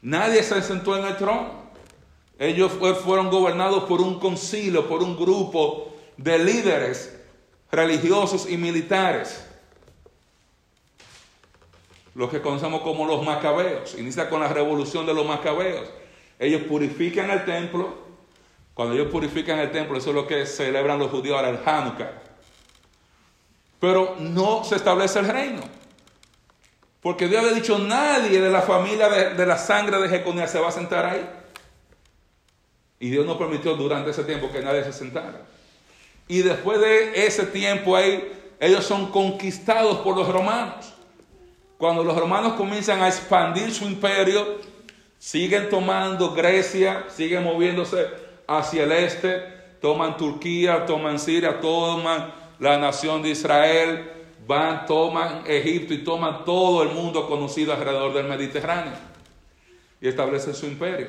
Nadie 0.00 0.42
se 0.42 0.60
sentó 0.62 0.96
en 0.96 1.04
el 1.04 1.16
trono. 1.18 1.68
Ellos 2.38 2.72
fueron 3.04 3.28
gobernados 3.28 3.84
por 3.84 4.00
un 4.00 4.18
concilio, 4.18 4.88
por 4.88 5.02
un 5.02 5.16
grupo 5.16 5.94
de 6.16 6.38
líderes 6.38 7.20
religiosos 7.70 8.48
y 8.48 8.56
militares. 8.56 9.44
lo 12.14 12.28
que 12.28 12.40
conocemos 12.40 12.80
como 12.80 13.06
los 13.06 13.24
macabeos. 13.24 13.96
Inicia 13.96 14.28
con 14.28 14.40
la 14.40 14.48
revolución 14.48 15.06
de 15.06 15.14
los 15.14 15.24
macabeos. 15.24 15.88
Ellos 16.40 16.62
purifican 16.62 17.30
el 17.30 17.44
templo. 17.44 17.96
Cuando 18.74 18.94
ellos 18.94 19.06
purifican 19.12 19.60
el 19.60 19.70
templo, 19.70 19.98
eso 19.98 20.10
es 20.10 20.16
lo 20.16 20.26
que 20.26 20.44
celebran 20.44 20.98
los 20.98 21.12
judíos 21.12 21.36
ahora, 21.36 21.50
el 21.50 21.60
Hanukkah. 21.64 22.27
Pero 23.80 24.16
no 24.18 24.64
se 24.64 24.76
establece 24.76 25.18
el 25.20 25.28
reino. 25.28 25.60
Porque 27.00 27.28
Dios 27.28 27.42
había 27.42 27.54
dicho, 27.54 27.78
nadie 27.78 28.40
de 28.40 28.50
la 28.50 28.62
familia 28.62 29.08
de, 29.08 29.34
de 29.34 29.46
la 29.46 29.56
sangre 29.56 30.00
de 30.00 30.08
Jeconías 30.08 30.50
se 30.50 30.58
va 30.58 30.68
a 30.68 30.72
sentar 30.72 31.06
ahí. 31.06 31.28
Y 33.00 33.10
Dios 33.10 33.24
no 33.24 33.38
permitió 33.38 33.74
durante 33.76 34.10
ese 34.10 34.24
tiempo 34.24 34.50
que 34.50 34.60
nadie 34.60 34.82
se 34.82 34.92
sentara. 34.92 35.42
Y 36.26 36.42
después 36.42 36.80
de 36.80 37.26
ese 37.26 37.46
tiempo 37.46 37.96
ahí, 37.96 38.32
ellos 38.60 38.84
son 38.84 39.10
conquistados 39.10 39.98
por 39.98 40.16
los 40.16 40.28
romanos. 40.28 40.92
Cuando 41.78 42.02
los 42.02 42.16
romanos 42.16 42.54
comienzan 42.54 43.00
a 43.02 43.08
expandir 43.08 43.72
su 43.72 43.84
imperio, 43.84 44.58
siguen 45.18 45.70
tomando 45.70 46.34
Grecia, 46.34 47.06
siguen 47.08 47.44
moviéndose 47.44 48.08
hacia 48.48 48.82
el 48.82 48.92
este, 48.92 49.42
toman 49.80 50.16
Turquía, 50.16 50.84
toman 50.86 51.20
Siria, 51.20 51.60
toman 51.60 52.34
la 52.58 52.78
nación 52.78 53.22
de 53.22 53.30
Israel, 53.30 54.10
van, 54.46 54.86
toman 54.86 55.44
Egipto 55.46 55.94
y 55.94 56.04
toman 56.04 56.44
todo 56.44 56.82
el 56.82 56.90
mundo 56.90 57.28
conocido 57.28 57.72
alrededor 57.72 58.14
del 58.14 58.26
Mediterráneo 58.26 58.94
y 60.00 60.08
establecen 60.08 60.54
su 60.54 60.66
imperio. 60.66 61.08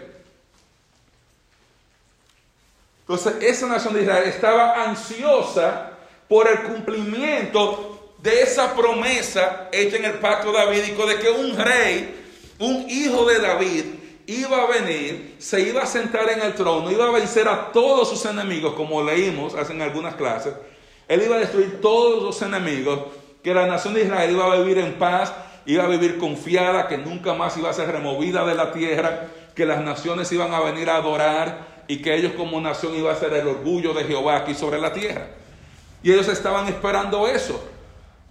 Entonces, 3.01 3.41
esa 3.41 3.67
nación 3.67 3.93
de 3.95 4.03
Israel 4.03 4.27
estaba 4.27 4.83
ansiosa 4.83 5.91
por 6.27 6.47
el 6.47 6.59
cumplimiento 6.61 8.13
de 8.21 8.41
esa 8.41 8.75
promesa 8.75 9.69
hecha 9.71 9.97
en 9.97 10.05
el 10.05 10.13
pacto 10.19 10.51
davídico 10.51 11.07
de 11.07 11.17
que 11.17 11.29
un 11.29 11.57
rey, 11.57 12.15
un 12.59 12.85
hijo 12.89 13.25
de 13.25 13.39
David, 13.39 13.85
iba 14.27 14.61
a 14.61 14.67
venir, 14.67 15.37
se 15.39 15.61
iba 15.61 15.81
a 15.81 15.87
sentar 15.87 16.29
en 16.29 16.41
el 16.41 16.53
trono, 16.53 16.91
iba 16.91 17.07
a 17.07 17.11
vencer 17.11 17.47
a 17.47 17.71
todos 17.71 18.09
sus 18.09 18.23
enemigos, 18.25 18.75
como 18.75 19.01
leímos 19.01 19.55
hace 19.55 19.73
en 19.73 19.81
algunas 19.81 20.15
clases. 20.15 20.53
Él 21.09 21.23
iba 21.23 21.35
a 21.35 21.39
destruir 21.39 21.81
todos 21.81 22.23
los 22.23 22.41
enemigos, 22.43 22.99
que 23.43 23.53
la 23.53 23.65
nación 23.65 23.95
de 23.95 24.03
Israel 24.03 24.31
iba 24.31 24.45
a 24.45 24.55
vivir 24.57 24.77
en 24.77 24.93
paz, 24.93 25.33
iba 25.65 25.83
a 25.83 25.87
vivir 25.87 26.19
confiada, 26.19 26.87
que 26.87 26.99
nunca 26.99 27.33
más 27.33 27.57
iba 27.57 27.69
a 27.69 27.73
ser 27.73 27.91
removida 27.91 28.45
de 28.45 28.53
la 28.53 28.71
tierra, 28.71 29.27
que 29.55 29.65
las 29.65 29.83
naciones 29.83 30.31
iban 30.31 30.53
a 30.53 30.61
venir 30.61 30.89
a 30.89 30.97
adorar 30.97 31.83
y 31.87 32.01
que 32.03 32.15
ellos 32.15 32.33
como 32.37 32.61
nación 32.61 32.95
iba 32.95 33.11
a 33.11 33.15
ser 33.15 33.33
el 33.33 33.47
orgullo 33.47 33.93
de 33.93 34.03
Jehová 34.03 34.37
aquí 34.37 34.53
sobre 34.53 34.79
la 34.79 34.93
tierra. 34.93 35.27
Y 36.03 36.11
ellos 36.11 36.27
estaban 36.27 36.67
esperando 36.67 37.27
eso. 37.27 37.59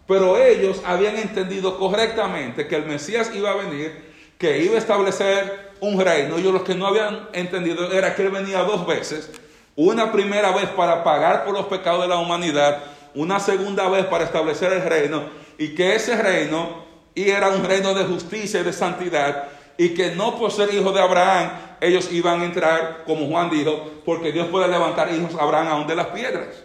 Pero 0.06 0.38
ellos 0.38 0.80
habían 0.86 1.16
entendido 1.16 1.78
correctamente 1.78 2.68
que 2.68 2.76
el 2.76 2.86
Mesías 2.86 3.30
iba 3.34 3.50
a 3.50 3.56
venir, 3.56 3.92
que 4.38 4.62
iba 4.62 4.76
a 4.76 4.78
establecer 4.78 5.72
un 5.80 6.00
reino. 6.00 6.38
Ellos 6.38 6.52
lo 6.52 6.62
que 6.62 6.76
no 6.76 6.86
habían 6.86 7.28
entendido 7.32 7.92
era 7.92 8.14
que 8.14 8.22
él 8.22 8.30
venía 8.30 8.60
dos 8.60 8.86
veces. 8.86 9.30
Una 9.78 10.10
primera 10.10 10.50
vez 10.50 10.70
para 10.70 11.04
pagar 11.04 11.44
por 11.44 11.54
los 11.54 11.66
pecados 11.66 12.02
de 12.02 12.08
la 12.08 12.16
humanidad, 12.16 12.82
una 13.14 13.38
segunda 13.38 13.88
vez 13.88 14.06
para 14.06 14.24
establecer 14.24 14.72
el 14.72 14.82
reino, 14.82 15.22
y 15.56 15.72
que 15.76 15.94
ese 15.94 16.20
reino 16.20 16.82
era 17.14 17.50
un 17.50 17.62
reino 17.62 17.94
de 17.94 18.02
justicia 18.02 18.58
y 18.58 18.64
de 18.64 18.72
santidad, 18.72 19.44
y 19.76 19.90
que 19.90 20.16
no 20.16 20.36
por 20.36 20.50
ser 20.50 20.74
hijo 20.74 20.90
de 20.90 21.00
Abraham 21.00 21.50
ellos 21.80 22.10
iban 22.10 22.40
a 22.40 22.46
entrar, 22.46 23.04
como 23.06 23.28
Juan 23.28 23.50
dijo, 23.50 24.02
porque 24.04 24.32
Dios 24.32 24.48
puede 24.48 24.66
levantar 24.66 25.14
hijos 25.14 25.36
a 25.36 25.44
Abraham 25.44 25.68
aún 25.68 25.86
de 25.86 25.94
las 25.94 26.06
piedras. 26.08 26.64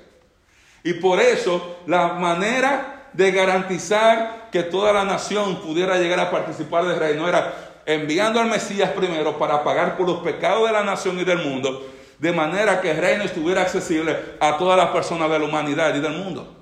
Y 0.84 0.94
por 0.94 1.20
eso 1.20 1.82
la 1.86 2.14
manera 2.14 3.10
de 3.14 3.32
garantizar 3.32 4.50
que 4.52 4.64
toda 4.64 4.92
la 4.92 5.04
nación 5.04 5.58
pudiera 5.58 6.00
llegar 6.00 6.20
a 6.20 6.32
participar 6.32 6.86
del 6.86 6.98
reino 6.98 7.30
era 7.30 7.82
enviando 7.86 8.40
al 8.40 8.48
Mesías 8.48 8.90
primero 8.90 9.38
para 9.38 9.64
pagar 9.64 9.98
por 9.98 10.08
los 10.08 10.24
pecados 10.24 10.66
de 10.66 10.74
la 10.74 10.84
nación 10.84 11.20
y 11.20 11.24
del 11.24 11.38
mundo, 11.38 11.93
de 12.20 12.32
manera 12.32 12.82
que 12.82 12.92
el 12.92 12.98
reino 12.98 13.24
estuviera 13.24 13.62
accesible 13.62 14.18
a 14.40 14.58
todas 14.58 14.78
las 14.78 14.90
personas 14.90 15.30
de 15.30 15.40
la 15.40 15.46
humanidad 15.46 15.96
y 15.96 16.00
del 16.00 16.14
mundo. 16.14 16.56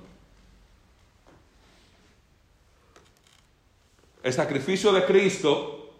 El 4.22 4.32
sacrificio 4.32 4.92
de 4.92 5.04
Cristo 5.04 5.90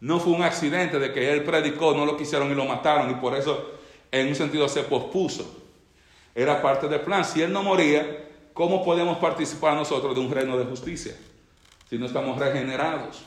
no 0.00 0.20
fue 0.20 0.32
un 0.32 0.42
accidente 0.42 0.98
de 0.98 1.12
que 1.12 1.32
él 1.32 1.44
predicó, 1.44 1.94
no 1.94 2.06
lo 2.06 2.16
quisieron 2.16 2.50
y 2.50 2.54
lo 2.54 2.64
mataron 2.64 3.10
y 3.10 3.14
por 3.14 3.36
eso 3.36 3.72
en 4.10 4.28
un 4.28 4.34
sentido 4.34 4.68
se 4.68 4.82
pospuso. 4.82 5.62
Era 6.34 6.62
parte 6.62 6.88
del 6.88 7.00
plan. 7.00 7.24
Si 7.24 7.42
él 7.42 7.52
no 7.52 7.62
moría, 7.62 8.28
¿cómo 8.52 8.84
podemos 8.84 9.18
participar 9.18 9.74
nosotros 9.74 10.14
de 10.14 10.20
un 10.20 10.30
reino 10.30 10.56
de 10.56 10.64
justicia? 10.64 11.16
Si 11.88 11.98
no 11.98 12.06
estamos 12.06 12.38
regenerados. 12.38 13.22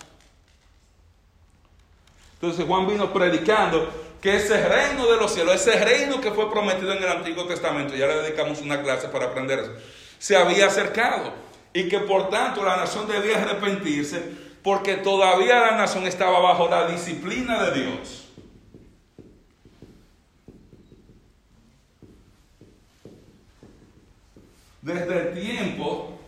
Entonces 2.33 2.65
Juan 2.65 2.87
vino 2.87 3.11
predicando 3.11 3.89
que 4.25 4.37
ese 4.37 4.67
reino 4.67 5.05
de 5.05 5.17
los 5.17 5.31
cielos, 5.31 5.53
ese 5.53 5.85
reino 5.85 6.19
que 6.19 6.31
fue 6.31 6.49
prometido 6.49 6.91
en 6.93 7.03
el 7.03 7.09
Antiguo 7.09 7.45
Testamento, 7.45 7.95
ya 7.95 8.07
le 8.07 8.23
dedicamos 8.23 8.59
una 8.59 8.81
clase 8.81 9.07
para 9.09 9.25
aprender 9.25 9.59
eso, 9.59 9.71
se 10.17 10.35
había 10.35 10.65
acercado 10.65 11.31
y 11.71 11.87
que 11.87 11.99
por 11.99 12.31
tanto 12.31 12.65
la 12.65 12.75
nación 12.75 13.07
debía 13.07 13.39
arrepentirse 13.39 14.23
porque 14.63 14.95
todavía 14.95 15.59
la 15.59 15.77
nación 15.77 16.07
estaba 16.07 16.39
bajo 16.39 16.67
la 16.67 16.87
disciplina 16.87 17.65
de 17.65 17.81
Dios. 17.83 18.27
Desde 24.81 25.19
el 25.19 25.39
tiempo 25.39 26.19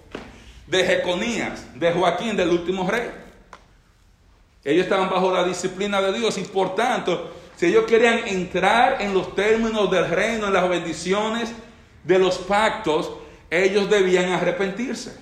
de 0.67 0.83
Jeconías, 0.83 1.79
de 1.79 1.91
Joaquín, 1.93 2.37
del 2.37 2.49
último 2.49 2.87
rey. 2.87 3.09
Ellos 4.63 4.83
estaban 4.83 5.09
bajo 5.09 5.33
la 5.33 5.43
disciplina 5.45 5.99
de 5.99 6.13
Dios 6.13 6.37
y 6.37 6.43
por 6.43 6.75
tanto, 6.75 7.36
si 7.57 7.65
ellos 7.65 7.85
querían 7.85 8.27
entrar 8.27 9.01
en 9.01 9.15
los 9.15 9.33
términos 9.33 9.89
del 9.89 10.07
reino, 10.07 10.45
en 10.47 10.53
las 10.53 10.69
bendiciones 10.69 11.51
de 12.03 12.19
los 12.19 12.37
pactos, 12.37 13.11
ellos 13.49 13.89
debían 13.89 14.31
arrepentirse. 14.31 15.17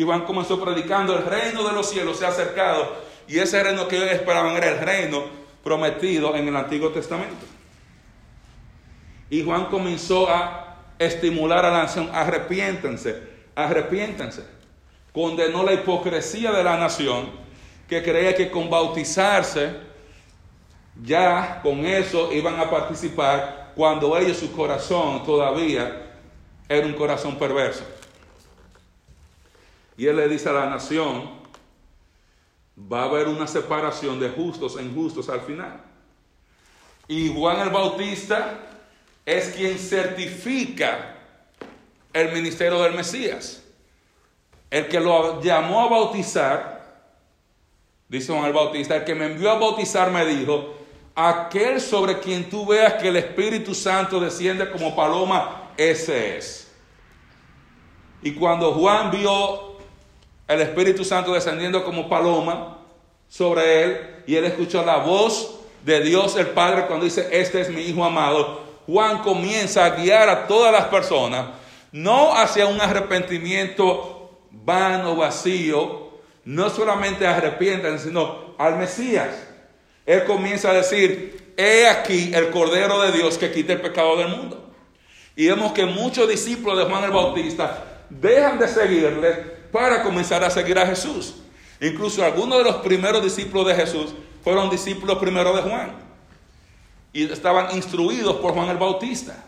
Juan 0.00 0.24
comenzó 0.24 0.62
predicando, 0.62 1.18
el 1.18 1.26
reino 1.26 1.66
de 1.66 1.72
los 1.72 1.90
cielos 1.90 2.18
se 2.18 2.24
ha 2.24 2.28
acercado. 2.28 2.96
Y 3.26 3.38
ese 3.38 3.60
reino 3.62 3.88
que 3.88 3.96
ellos 3.96 4.12
esperaban 4.12 4.56
era 4.56 4.68
el 4.68 4.78
reino 4.78 5.24
prometido 5.64 6.36
en 6.36 6.46
el 6.46 6.54
Antiguo 6.54 6.90
Testamento. 6.90 7.46
Y 9.28 9.42
Juan 9.42 9.66
comenzó 9.66 10.30
a 10.30 10.76
estimular 11.00 11.64
a 11.64 11.72
la 11.72 11.82
nación, 11.82 12.10
arrepiéntense, 12.12 13.22
arrepiéntense. 13.56 14.44
Condenó 15.12 15.64
la 15.64 15.72
hipocresía 15.72 16.52
de 16.52 16.62
la 16.62 16.76
nación 16.78 17.30
que 17.88 18.04
creía 18.04 18.36
que 18.36 18.50
con 18.52 18.70
bautizarse, 18.70 19.91
ya 21.00 21.60
con 21.62 21.84
eso 21.86 22.32
iban 22.32 22.58
a 22.60 22.68
participar 22.68 23.72
cuando 23.74 24.16
ellos 24.16 24.36
su 24.36 24.52
corazón 24.52 25.24
todavía 25.24 26.12
era 26.68 26.86
un 26.86 26.92
corazón 26.94 27.38
perverso. 27.38 27.84
Y 29.96 30.06
él 30.06 30.16
le 30.16 30.28
dice 30.28 30.48
a 30.48 30.52
la 30.52 30.66
nación, 30.70 31.30
va 32.76 33.02
a 33.02 33.04
haber 33.04 33.28
una 33.28 33.46
separación 33.46 34.18
de 34.18 34.30
justos 34.30 34.76
e 34.76 34.82
injustos 34.82 35.28
al 35.28 35.42
final. 35.42 35.80
Y 37.08 37.32
Juan 37.32 37.60
el 37.60 37.70
Bautista 37.70 38.58
es 39.24 39.54
quien 39.54 39.78
certifica 39.78 41.16
el 42.12 42.32
ministerio 42.32 42.82
del 42.82 42.94
Mesías. 42.94 43.62
El 44.70 44.88
que 44.88 45.00
lo 45.00 45.42
llamó 45.42 45.82
a 45.82 45.88
bautizar, 45.88 47.04
dice 48.08 48.32
Juan 48.32 48.46
el 48.46 48.52
Bautista, 48.52 48.96
el 48.96 49.04
que 49.04 49.14
me 49.14 49.26
envió 49.26 49.50
a 49.50 49.58
bautizar 49.58 50.10
me 50.10 50.24
dijo, 50.24 50.81
aquel 51.14 51.80
sobre 51.80 52.20
quien 52.20 52.48
tú 52.48 52.66
veas 52.66 52.94
que 52.94 53.08
el 53.08 53.16
Espíritu 53.16 53.74
Santo 53.74 54.20
desciende 54.20 54.70
como 54.70 54.96
paloma, 54.96 55.70
ese 55.76 56.38
es. 56.38 56.72
Y 58.22 58.32
cuando 58.32 58.72
Juan 58.72 59.10
vio 59.10 59.72
el 60.48 60.60
Espíritu 60.60 61.04
Santo 61.04 61.32
descendiendo 61.32 61.84
como 61.84 62.08
paloma 62.08 62.78
sobre 63.28 63.82
él 63.82 64.22
y 64.26 64.36
él 64.36 64.44
escuchó 64.44 64.84
la 64.84 64.98
voz 64.98 65.58
de 65.84 66.00
Dios 66.00 66.36
el 66.36 66.48
Padre 66.48 66.86
cuando 66.86 67.04
dice, 67.04 67.28
este 67.32 67.60
es 67.60 67.70
mi 67.70 67.82
Hijo 67.82 68.04
amado. 68.04 68.62
Juan 68.86 69.18
comienza 69.18 69.84
a 69.84 69.90
guiar 69.90 70.28
a 70.28 70.46
todas 70.46 70.72
las 70.72 70.86
personas, 70.86 71.46
no 71.92 72.34
hacia 72.34 72.66
un 72.66 72.80
arrepentimiento 72.80 74.30
vano, 74.50 75.16
vacío, 75.16 76.10
no 76.44 76.70
solamente 76.70 77.26
arrepientan, 77.26 77.98
sino 77.98 78.54
al 78.58 78.76
Mesías. 78.76 79.51
Él 80.06 80.24
comienza 80.24 80.70
a 80.70 80.74
decir, 80.74 81.54
he 81.56 81.86
aquí 81.88 82.32
el 82.34 82.50
Cordero 82.50 83.00
de 83.02 83.12
Dios 83.12 83.38
que 83.38 83.52
quita 83.52 83.72
el 83.72 83.80
pecado 83.80 84.16
del 84.16 84.28
mundo. 84.28 84.70
Y 85.36 85.46
vemos 85.46 85.72
que 85.72 85.86
muchos 85.86 86.28
discípulos 86.28 86.78
de 86.78 86.84
Juan 86.84 87.04
el 87.04 87.10
Bautista 87.10 88.04
dejan 88.10 88.58
de 88.58 88.68
seguirle 88.68 89.32
para 89.70 90.02
comenzar 90.02 90.44
a 90.44 90.50
seguir 90.50 90.78
a 90.78 90.86
Jesús. 90.86 91.36
Incluso 91.80 92.24
algunos 92.24 92.58
de 92.58 92.64
los 92.64 92.76
primeros 92.76 93.22
discípulos 93.22 93.66
de 93.66 93.74
Jesús 93.74 94.14
fueron 94.44 94.70
discípulos 94.70 95.18
primero 95.18 95.54
de 95.54 95.62
Juan. 95.62 95.92
Y 97.12 97.30
estaban 97.30 97.74
instruidos 97.76 98.36
por 98.36 98.52
Juan 98.52 98.68
el 98.68 98.76
Bautista. 98.78 99.44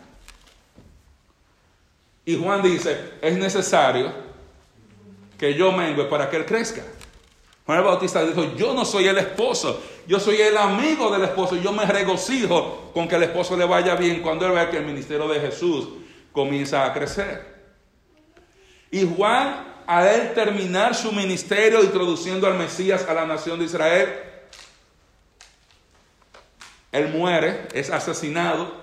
Y 2.25 2.35
Juan 2.37 2.61
dice, 2.61 3.13
es 3.21 3.37
necesario 3.37 4.11
que 5.37 5.53
yo 5.53 5.71
mengue 5.71 6.05
para 6.05 6.29
que 6.29 6.37
él 6.37 6.45
crezca. 6.45 6.81
Juan 7.65 7.79
el 7.79 7.83
Bautista 7.83 8.23
dijo, 8.23 8.55
yo 8.55 8.73
no 8.73 8.85
soy 8.85 9.07
el 9.07 9.17
esposo, 9.17 9.81
yo 10.05 10.19
soy 10.19 10.39
el 10.39 10.55
amigo 10.55 11.09
del 11.09 11.23
esposo, 11.23 11.55
yo 11.55 11.71
me 11.71 11.85
regocijo 11.85 12.91
con 12.93 13.07
que 13.07 13.15
el 13.15 13.23
esposo 13.23 13.57
le 13.57 13.65
vaya 13.65 13.95
bien 13.95 14.21
cuando 14.21 14.45
él 14.45 14.51
vea 14.51 14.69
que 14.69 14.77
el 14.77 14.85
ministerio 14.85 15.27
de 15.27 15.39
Jesús 15.39 15.87
comienza 16.31 16.85
a 16.85 16.93
crecer. 16.93 17.55
Y 18.91 19.07
Juan, 19.15 19.81
al 19.87 20.07
él 20.07 20.33
terminar 20.35 20.93
su 20.93 21.11
ministerio 21.11 21.83
introduciendo 21.83 22.45
al 22.45 22.53
Mesías 22.53 23.03
a 23.09 23.15
la 23.15 23.25
nación 23.25 23.57
de 23.57 23.65
Israel, 23.65 24.13
él 26.91 27.09
muere, 27.09 27.67
es 27.73 27.89
asesinado, 27.89 28.75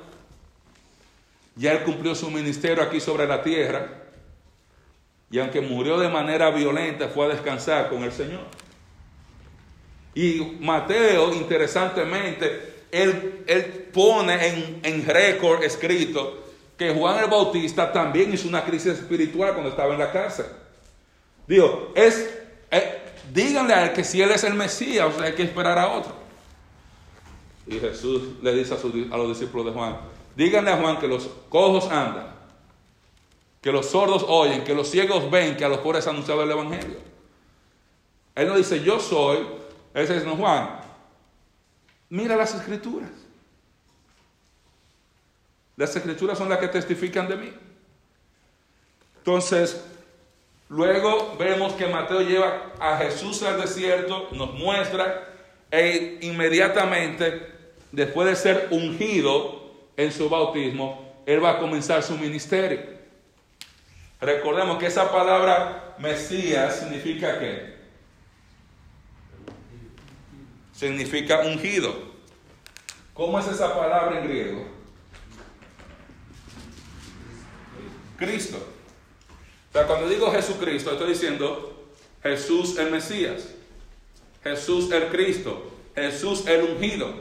ya 1.55 1.71
él 1.71 1.85
cumplió 1.85 2.17
su 2.17 2.31
ministerio 2.33 2.83
aquí 2.83 3.01
sobre 3.01 3.29
la 3.29 3.45
tierra, 3.45 4.03
y 5.31 5.39
aunque 5.39 5.61
murió 5.61 6.01
de 6.01 6.09
manera 6.09 6.51
violenta, 6.51 7.09
fue 7.09 7.27
a 7.27 7.29
descansar 7.29 7.89
con 7.89 8.03
el 8.03 8.13
Señor. 8.13 8.62
Y 10.15 10.57
Mateo, 10.61 11.33
interesantemente, 11.33 12.85
él, 12.91 13.45
él 13.47 13.89
pone 13.93 14.47
en, 14.47 14.81
en 14.83 15.07
récord 15.07 15.63
escrito 15.63 16.39
que 16.77 16.93
Juan 16.93 17.23
el 17.23 17.31
Bautista 17.31 17.93
también 17.93 18.33
hizo 18.33 18.49
una 18.49 18.65
crisis 18.65 18.95
espiritual 18.95 19.53
cuando 19.53 19.71
estaba 19.71 19.93
en 19.95 20.01
la 20.01 20.13
cárcel. 20.13 20.47
Digo, 21.47 21.93
es, 21.95 22.31
eh, 22.71 23.01
díganle 23.33 23.75
a 23.75 23.85
él 23.87 23.93
que 23.93 24.05
si 24.05 24.21
él 24.21 24.31
es 24.31 24.45
el 24.45 24.55
Mesías, 24.55 25.07
o 25.07 25.17
sea, 25.17 25.27
hay 25.27 25.35
que 25.35 25.43
esperar 25.43 25.79
a 25.79 25.89
otro. 25.89 26.13
Y 27.67 27.79
Jesús 27.79 28.23
le 28.43 28.53
dice 28.55 28.75
a, 28.75 28.77
a 29.15 29.19
los 29.19 29.29
discípulos 29.29 29.67
de 29.67 29.73
Juan, 29.73 29.97
díganle 30.37 30.71
a 30.73 30.77
Juan 30.77 30.99
que 30.99 31.07
los 31.09 31.29
cojos 31.49 31.91
andan, 31.91 32.27
que 33.61 33.71
los 33.71 33.87
sordos 33.87 34.25
oyen, 34.27 34.65
que 34.65 34.75
los 34.75 34.91
ciegos 34.91 35.31
ven, 35.31 35.57
que 35.57 35.65
a 35.65 35.69
los 35.69 35.79
pobres 35.79 36.07
ha 36.07 36.11
anunciado 36.11 36.43
el 36.43 36.51
Evangelio. 36.51 36.99
Él 38.35 38.49
no 38.49 38.57
dice, 38.57 38.83
yo 38.83 38.99
soy, 38.99 39.47
ese 39.95 40.17
es 40.17 40.25
no 40.25 40.37
Juan. 40.37 40.81
Mira 42.09 42.37
las 42.37 42.55
escrituras. 42.55 43.11
Las 45.77 45.97
escrituras 45.97 46.39
son 46.39 46.49
las 46.49 46.59
que 46.59 46.69
testifican 46.69 47.29
de 47.29 47.37
mí. 47.37 47.53
Entonces, 49.19 49.85
luego 50.69 51.37
vemos 51.39 51.73
que 51.75 51.87
Mateo 51.87 52.23
lleva 52.23 52.73
a 52.79 52.99
Jesús 52.99 53.43
al 53.43 53.61
desierto, 53.61 54.29
nos 54.33 54.53
muestra, 54.55 55.29
e 55.71 56.19
inmediatamente, 56.23 57.51
después 57.93 58.29
de 58.29 58.37
ser 58.37 58.69
ungido 58.71 59.73
en 59.97 60.13
su 60.13 60.29
bautismo, 60.29 61.23
él 61.25 61.43
va 61.43 61.53
a 61.53 61.59
comenzar 61.59 62.03
su 62.03 62.19
ministerio. 62.19 62.81
Recordemos 64.21 64.79
que 64.79 64.87
esa 64.87 65.11
palabra 65.11 65.95
Mesías 65.99 66.81
significa 66.81 67.39
qué? 67.39 67.72
Significa 70.83 71.43
ungido. 71.43 71.95
¿Cómo 73.15 73.39
es 73.39 73.47
esa 73.47 73.73
palabra 73.73 74.19
en 74.19 74.27
griego? 74.27 74.67
Cristo. 78.17 78.57
O 79.71 79.73
sea, 79.73 79.87
cuando 79.87 80.09
digo 80.09 80.33
Jesucristo, 80.33 80.91
estoy 80.91 81.11
diciendo 81.11 81.87
Jesús 82.21 82.77
el 82.79 82.91
Mesías, 82.91 83.55
Jesús 84.43 84.91
el 84.91 85.07
Cristo, 85.07 85.71
Jesús 85.95 86.49
el 86.49 86.65
ungido. 86.65 87.15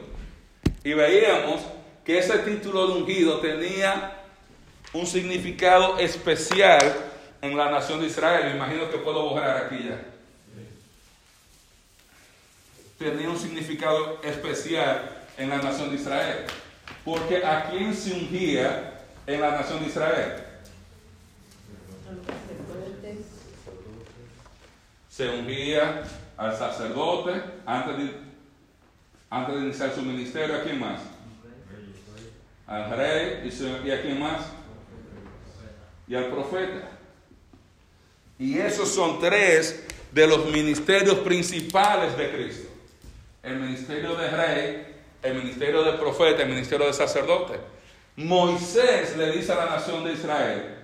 Y 0.83 0.93
veíamos 0.93 1.61
que 2.03 2.17
ese 2.17 2.39
título 2.39 2.87
de 2.87 2.93
ungido 2.93 3.41
tenía 3.41 4.23
un 4.91 5.05
significado 5.05 5.99
especial 5.99 6.79
en 7.43 7.55
la 7.55 7.69
nación 7.69 7.99
de 7.99 8.07
Israel. 8.07 8.45
Me 8.45 8.55
imagino 8.55 8.89
que 8.89 8.97
puedo 8.97 9.29
borrar 9.29 9.65
aquí 9.65 9.85
ya 9.87 10.10
tenía 13.01 13.29
un 13.29 13.37
significado 13.37 14.19
especial 14.23 15.25
en 15.37 15.49
la 15.49 15.57
nación 15.57 15.89
de 15.89 15.95
Israel. 15.95 16.45
Porque 17.03 17.43
a 17.43 17.69
quién 17.69 17.93
se 17.93 18.13
ungía 18.13 19.01
en 19.25 19.41
la 19.41 19.51
nación 19.51 19.81
de 19.81 19.87
Israel? 19.87 20.43
Se 25.09 25.27
ungía 25.27 26.03
al 26.37 26.55
sacerdote 26.55 27.41
antes 27.65 27.97
de, 27.97 28.17
antes 29.29 29.55
de 29.55 29.61
iniciar 29.61 29.93
su 29.93 30.01
ministerio. 30.03 30.55
¿A 30.55 30.63
quién 30.63 30.79
más? 30.79 31.01
Al 32.67 32.95
rey 32.95 33.49
y, 33.49 33.87
y 33.87 33.91
a 33.91 34.01
quién 34.01 34.19
más? 34.19 34.41
Y 36.07 36.15
al 36.15 36.27
profeta. 36.27 36.89
Y 38.37 38.57
esos 38.57 38.89
son 38.89 39.19
tres 39.19 39.87
de 40.11 40.27
los 40.27 40.45
ministerios 40.45 41.19
principales 41.19 42.17
de 42.17 42.31
Cristo 42.31 42.70
el 43.43 43.55
ministerio 43.55 44.15
de 44.15 44.29
rey, 44.29 44.95
el 45.23 45.35
ministerio 45.35 45.83
de 45.83 45.93
profeta, 45.93 46.43
el 46.43 46.49
ministerio 46.49 46.85
de 46.85 46.93
sacerdote. 46.93 47.59
Moisés 48.15 49.17
le 49.17 49.31
dice 49.31 49.51
a 49.53 49.55
la 49.55 49.65
nación 49.65 50.03
de 50.03 50.13
Israel 50.13 50.77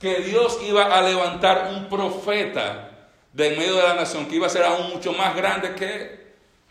que 0.00 0.20
Dios 0.20 0.58
iba 0.62 0.84
a 0.84 1.02
levantar 1.02 1.72
un 1.74 1.88
profeta 1.88 2.90
del 3.32 3.56
medio 3.56 3.76
de 3.76 3.82
la 3.82 3.94
nación 3.94 4.26
que 4.26 4.36
iba 4.36 4.46
a 4.46 4.50
ser 4.50 4.62
aún 4.62 4.90
mucho 4.90 5.12
más 5.12 5.34
grande 5.34 5.74
que 5.74 5.96
él, 5.96 6.20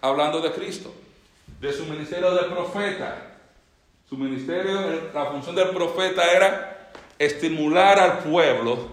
hablando 0.01 0.39
de 0.39 0.51
Cristo, 0.51 0.93
de 1.59 1.73
su 1.73 1.85
ministerio 1.85 2.33
de 2.33 2.43
profeta. 2.49 3.29
Su 4.07 4.17
ministerio, 4.17 5.09
la 5.13 5.25
función 5.25 5.55
del 5.55 5.69
profeta 5.69 6.31
era 6.31 6.91
estimular 7.17 7.99
al 7.99 8.19
pueblo 8.19 8.87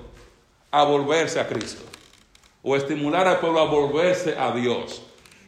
a 0.70 0.84
volverse 0.84 1.38
a 1.38 1.46
Cristo, 1.46 1.82
o 2.62 2.74
estimular 2.74 3.28
al 3.28 3.38
pueblo 3.38 3.60
a 3.60 3.64
volverse 3.64 4.36
a 4.38 4.52
Dios 4.52 5.02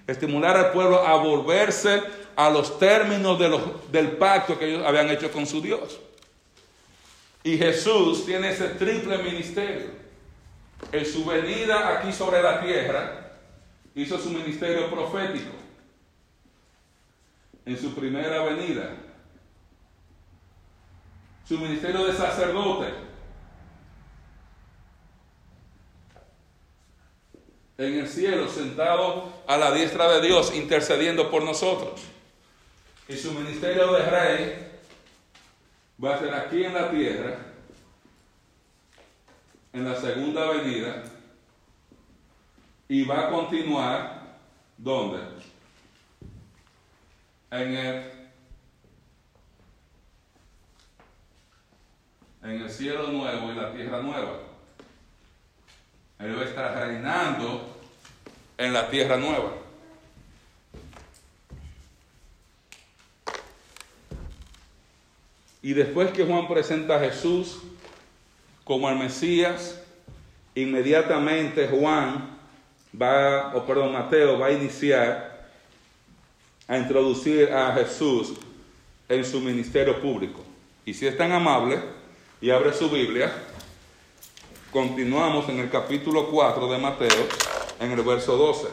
estimular 0.07 0.57
al 0.57 0.73
pueblo 0.73 1.07
a 1.07 1.17
volverse 1.17 2.03
a 2.37 2.51
los 2.51 2.79
términos 2.79 3.39
del 3.91 4.13
pacto 4.13 4.59
que 4.59 4.69
ellos 4.69 4.87
habían 4.87 5.11
hecho 5.11 5.31
con 5.31 5.47
su 5.47 5.61
Dios. 5.61 6.01
Y 7.45 7.59
Jesús 7.59 8.25
tiene 8.25 8.51
ese 8.51 8.69
triple 8.71 9.19
ministerio. 9.19 10.03
En 10.91 11.07
su 11.07 11.25
venida 11.25 11.99
aquí 11.99 12.13
sobre 12.13 12.43
la 12.43 12.61
tierra, 12.61 13.33
hizo 13.95 14.19
su 14.19 14.31
ministerio 14.31 14.91
profético. 14.91 15.53
En 17.65 17.79
su 17.79 17.95
primera 17.95 18.43
venida, 18.43 18.91
su 21.47 21.59
ministerio 21.59 22.05
de 22.07 22.13
sacerdote 22.13 23.12
en 27.87 27.99
el 28.01 28.09
cielo, 28.09 28.49
sentado 28.49 29.33
a 29.47 29.57
la 29.57 29.73
diestra 29.73 30.11
de 30.13 30.27
Dios, 30.27 30.55
intercediendo 30.55 31.31
por 31.31 31.43
nosotros. 31.43 32.01
Y 33.09 33.17
su 33.17 33.33
ministerio 33.33 33.93
de 33.93 34.03
rey 34.05 34.69
va 36.03 36.15
a 36.15 36.19
ser 36.19 36.35
aquí 36.35 36.65
en 36.65 36.75
la 36.75 36.91
tierra, 36.91 37.39
en 39.73 39.85
la 39.85 40.01
segunda 40.01 40.51
venida, 40.51 41.03
y 42.89 43.05
va 43.05 43.27
a 43.27 43.31
continuar, 43.31 44.39
¿dónde? 44.77 45.19
En 47.51 47.77
el, 47.77 48.13
en 52.43 52.51
el 52.63 52.71
cielo 52.71 53.09
nuevo 53.09 53.51
y 53.51 53.55
la 53.55 53.73
tierra 53.73 54.01
nueva. 54.01 54.39
Él 56.19 56.39
va 56.39 56.43
a 56.43 56.45
estar 56.45 56.75
reinando 56.87 57.72
en 58.63 58.73
la 58.73 58.89
tierra 58.89 59.17
nueva. 59.17 59.53
Y 65.63 65.73
después 65.75 66.11
que 66.11 66.25
Juan 66.25 66.49
presenta 66.49 66.97
a 66.97 67.01
Jesús 67.01 67.59
como 68.65 68.89
el 68.89 68.97
Mesías, 68.97 69.81
inmediatamente 70.55 71.69
Juan 71.69 72.37
va, 73.01 73.55
o 73.55 73.65
perdón, 73.65 73.93
Mateo 73.93 74.39
va 74.39 74.47
a 74.47 74.53
iniciar 74.53 75.49
a 76.67 76.79
introducir 76.79 77.53
a 77.53 77.73
Jesús 77.75 78.35
en 79.09 79.25
su 79.25 79.41
ministerio 79.41 80.01
público. 80.01 80.43
Y 80.85 80.95
si 80.95 81.07
es 81.07 81.17
tan 81.17 81.31
amable 81.31 81.81
y 82.41 82.51
abre 82.51 82.73
su 82.73 82.91
Biblia, 82.91 83.33
Continuamos 84.73 85.51
en 85.51 85.59
el 85.59 85.69
capítulo 85.69 86.31
4 86.31 86.73
de 86.73 86.79
Mateo, 86.79 87.29
en 87.83 87.93
el 87.93 88.03
verso 88.03 88.37
12. 88.37 88.69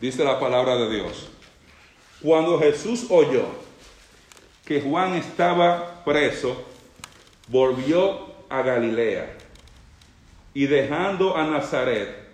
Dice 0.00 0.24
la 0.24 0.38
palabra 0.38 0.76
de 0.76 0.94
Dios. 0.94 1.28
Cuando 2.22 2.58
Jesús 2.58 3.06
oyó 3.08 3.44
que 4.64 4.80
Juan 4.80 5.14
estaba 5.14 6.04
preso, 6.04 6.64
volvió 7.48 8.28
a 8.48 8.62
Galilea 8.62 9.36
y 10.52 10.66
dejando 10.66 11.36
a 11.36 11.44
Nazaret, 11.46 12.28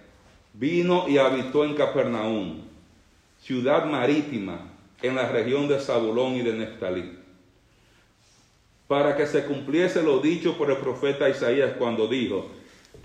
vino 0.53 1.09
y 1.09 1.19
habitó 1.19 1.65
en 1.65 1.75
Capernaum, 1.75 2.63
ciudad 3.43 3.85
marítima 3.85 4.61
en 5.03 5.15
la 5.15 5.29
región 5.29 5.69
de 5.69 5.79
Zabulón 5.79 6.35
y 6.35 6.43
de 6.43 6.53
Neftalí 6.53 7.27
para 8.87 9.17
que 9.17 9.27
se 9.27 9.45
cumpliese 9.45 10.03
lo 10.03 10.21
dicho 10.21 10.57
por 10.57 10.71
el 10.71 10.77
profeta 10.77 11.29
Isaías 11.29 11.73
cuando 11.79 12.07
dijo, 12.07 12.47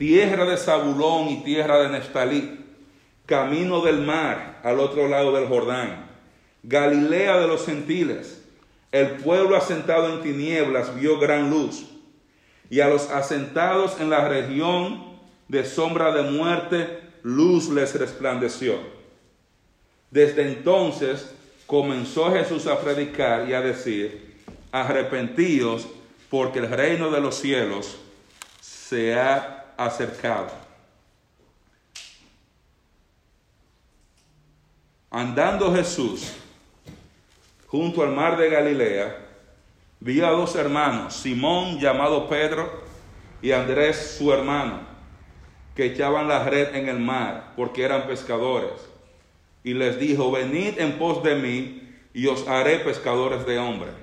tierra 0.01 0.45
de 0.45 0.57
Zabulón 0.57 1.29
y 1.29 1.43
tierra 1.43 1.83
de 1.83 1.89
Neftalí, 1.89 2.59
camino 3.27 3.81
del 3.81 4.01
mar 4.01 4.59
al 4.63 4.79
otro 4.79 5.07
lado 5.07 5.31
del 5.31 5.47
Jordán, 5.47 6.09
Galilea 6.63 7.37
de 7.37 7.47
los 7.47 7.67
gentiles. 7.67 8.43
El 8.91 9.17
pueblo 9.17 9.55
asentado 9.55 10.11
en 10.11 10.23
tinieblas 10.23 10.99
vio 10.99 11.19
gran 11.19 11.51
luz, 11.51 11.85
y 12.67 12.79
a 12.79 12.87
los 12.87 13.11
asentados 13.11 14.01
en 14.01 14.09
la 14.09 14.27
región 14.27 15.19
de 15.47 15.63
sombra 15.65 16.11
de 16.11 16.31
muerte, 16.31 16.99
luz 17.21 17.69
les 17.69 17.93
resplandeció. 17.93 18.79
Desde 20.09 20.47
entonces 20.47 21.31
comenzó 21.67 22.31
Jesús 22.31 22.65
a 22.65 22.81
predicar 22.81 23.47
y 23.47 23.53
a 23.53 23.61
decir, 23.61 24.33
arrepentíos 24.71 25.87
porque 26.31 26.57
el 26.57 26.71
reino 26.71 27.11
de 27.11 27.21
los 27.21 27.35
cielos 27.35 27.97
se 28.61 29.13
ha 29.13 29.60
acercado. 29.85 30.49
Andando 35.09 35.73
Jesús 35.73 36.31
junto 37.67 38.01
al 38.03 38.11
mar 38.11 38.37
de 38.37 38.49
Galilea, 38.49 39.17
vio 39.99 40.27
a 40.27 40.31
dos 40.31 40.55
hermanos, 40.55 41.15
Simón 41.15 41.79
llamado 41.79 42.27
Pedro 42.27 42.81
y 43.41 43.51
Andrés 43.51 44.15
su 44.17 44.31
hermano, 44.31 44.81
que 45.75 45.85
echaban 45.85 46.27
la 46.27 46.43
red 46.43 46.75
en 46.75 46.89
el 46.89 46.99
mar 46.99 47.53
porque 47.55 47.83
eran 47.83 48.07
pescadores. 48.07 48.89
Y 49.63 49.73
les 49.73 49.99
dijo, 49.99 50.31
venid 50.31 50.79
en 50.79 50.97
pos 50.97 51.23
de 51.23 51.35
mí 51.35 51.93
y 52.13 52.27
os 52.27 52.47
haré 52.47 52.79
pescadores 52.79 53.45
de 53.45 53.59
hombres. 53.59 53.93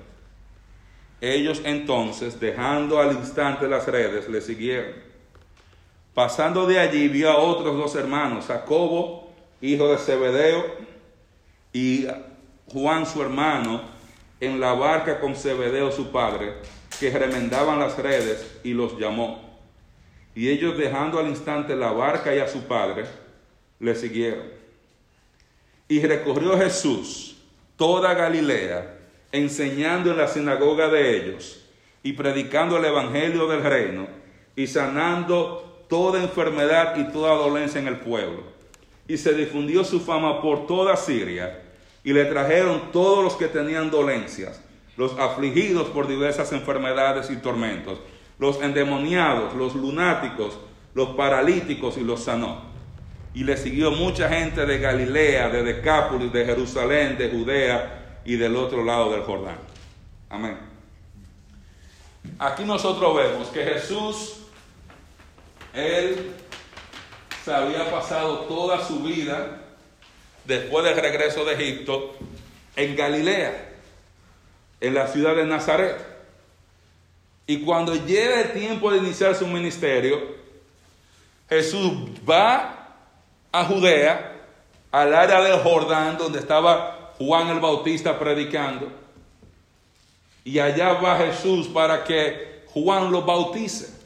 Ellos 1.21 1.61
entonces, 1.65 2.39
dejando 2.39 2.99
al 2.99 3.13
instante 3.13 3.67
las 3.67 3.87
redes, 3.87 4.29
le 4.29 4.41
siguieron. 4.41 5.08
Pasando 6.13 6.65
de 6.65 6.79
allí, 6.79 7.07
vio 7.07 7.29
a 7.29 7.37
otros 7.37 7.77
dos 7.77 7.95
hermanos, 7.95 8.45
Jacobo, 8.47 9.29
hijo 9.61 9.87
de 9.89 9.97
Zebedeo, 9.97 10.65
y 11.71 12.07
Juan 12.67 13.05
su 13.05 13.21
hermano, 13.21 13.81
en 14.39 14.59
la 14.59 14.73
barca 14.73 15.19
con 15.19 15.35
Zebedeo 15.35 15.91
su 15.91 16.11
padre, 16.11 16.53
que 16.99 17.11
remendaban 17.11 17.79
las 17.79 17.97
redes, 17.97 18.59
y 18.63 18.73
los 18.73 18.97
llamó. 18.97 19.49
Y 20.35 20.49
ellos, 20.49 20.77
dejando 20.77 21.19
al 21.19 21.27
instante 21.27 21.75
la 21.75 21.91
barca 21.91 22.33
y 22.33 22.39
a 22.39 22.47
su 22.47 22.63
padre, 22.63 23.05
le 23.79 23.95
siguieron. 23.95 24.47
Y 25.87 26.01
recorrió 26.01 26.57
Jesús 26.57 27.37
toda 27.75 28.13
Galilea, 28.13 28.97
enseñando 29.31 30.11
en 30.11 30.17
la 30.17 30.27
sinagoga 30.27 30.89
de 30.89 31.17
ellos 31.17 31.65
y 32.03 32.13
predicando 32.13 32.77
el 32.77 32.85
evangelio 32.85 33.47
del 33.47 33.63
reino 33.63 34.07
y 34.55 34.67
sanando 34.67 35.68
toda 35.89 36.21
enfermedad 36.21 36.95
y 36.97 37.11
toda 37.11 37.35
dolencia 37.35 37.81
en 37.81 37.87
el 37.87 37.97
pueblo. 37.97 38.43
Y 39.07 39.17
se 39.17 39.33
difundió 39.33 39.83
su 39.83 39.99
fama 39.99 40.41
por 40.41 40.67
toda 40.67 40.95
Siria 40.95 41.61
y 42.03 42.13
le 42.13 42.25
trajeron 42.25 42.91
todos 42.91 43.23
los 43.23 43.35
que 43.35 43.47
tenían 43.47 43.91
dolencias, 43.91 44.61
los 44.95 45.17
afligidos 45.19 45.87
por 45.87 46.07
diversas 46.07 46.53
enfermedades 46.53 47.29
y 47.31 47.37
tormentos, 47.37 47.99
los 48.37 48.61
endemoniados, 48.61 49.55
los 49.55 49.75
lunáticos, 49.75 50.57
los 50.93 51.09
paralíticos 51.09 51.97
y 51.97 52.01
los 52.01 52.23
sanó. 52.23 52.69
Y 53.33 53.43
le 53.43 53.57
siguió 53.57 53.91
mucha 53.91 54.29
gente 54.29 54.65
de 54.65 54.79
Galilea, 54.79 55.49
de 55.49 55.63
Decápolis, 55.63 56.31
de 56.31 56.45
Jerusalén, 56.45 57.17
de 57.17 57.29
Judea, 57.29 57.99
y 58.25 58.35
del 58.35 58.55
otro 58.55 58.83
lado 58.83 59.11
del 59.11 59.21
Jordán. 59.21 59.57
Amén. 60.29 60.57
Aquí 62.37 62.63
nosotros 62.63 63.15
vemos 63.15 63.47
que 63.47 63.63
Jesús, 63.63 64.38
Él 65.79 66.31
se 67.43 67.53
había 67.53 67.89
pasado 67.91 68.41
toda 68.41 68.85
su 68.85 68.99
vida 68.99 69.61
después 70.45 70.83
del 70.85 70.97
regreso 70.97 71.45
de 71.45 71.53
Egipto 71.53 72.15
en 72.75 72.95
Galilea, 72.95 73.71
en 74.81 74.93
la 74.93 75.07
ciudad 75.07 75.35
de 75.35 75.45
Nazaret. 75.45 75.97
Y 77.47 77.61
cuando 77.61 77.95
llega 77.95 78.41
el 78.41 78.53
tiempo 78.53 78.91
de 78.91 78.99
iniciar 78.99 79.35
su 79.35 79.47
ministerio, 79.47 80.37
Jesús 81.49 81.93
va 82.29 82.95
a 83.51 83.65
Judea, 83.65 84.37
al 84.91 85.13
área 85.13 85.41
del 85.41 85.59
Jordán, 85.59 86.17
donde 86.17 86.39
estaba 86.39 87.13
Juan 87.17 87.47
el 87.49 87.59
Bautista 87.59 88.17
predicando. 88.17 88.91
Y 90.43 90.59
allá 90.59 90.93
va 90.93 91.17
Jesús 91.17 91.67
para 91.67 92.03
que 92.03 92.63
Juan 92.67 93.11
lo 93.11 93.23
bautice. 93.23 93.98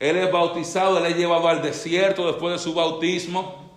Él 0.00 0.16
es 0.16 0.30
bautizado, 0.30 0.98
él 0.98 1.06
es 1.06 1.16
llevado 1.16 1.48
al 1.48 1.62
desierto 1.62 2.26
después 2.26 2.52
de 2.52 2.58
su 2.58 2.74
bautismo. 2.74 3.68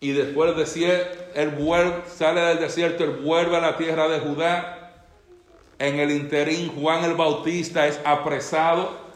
Y 0.00 0.12
después 0.12 0.50
del 0.50 0.64
desierto, 0.64 1.24
él 1.34 1.50
vuelve, 1.50 2.02
sale 2.06 2.40
del 2.40 2.60
desierto, 2.60 3.02
él 3.02 3.10
vuelve 3.22 3.56
a 3.56 3.60
la 3.60 3.76
tierra 3.76 4.08
de 4.08 4.20
Judá. 4.20 5.04
En 5.80 5.98
el 5.98 6.10
interín, 6.12 6.68
Juan 6.68 7.04
el 7.04 7.14
Bautista 7.14 7.86
es 7.86 8.00
apresado 8.04 9.08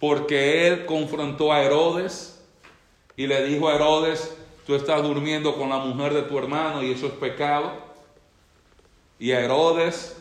porque 0.00 0.66
él 0.66 0.86
confrontó 0.86 1.52
a 1.52 1.62
Herodes 1.62 2.44
y 3.16 3.26
le 3.26 3.44
dijo 3.44 3.68
a 3.68 3.74
Herodes, 3.74 4.36
tú 4.66 4.74
estás 4.74 5.02
durmiendo 5.02 5.56
con 5.56 5.68
la 5.68 5.78
mujer 5.78 6.14
de 6.14 6.22
tu 6.22 6.38
hermano 6.38 6.82
y 6.82 6.92
eso 6.92 7.06
es 7.06 7.12
pecado. 7.12 7.72
Y 9.18 9.32
a 9.32 9.40
Herodes 9.40 10.16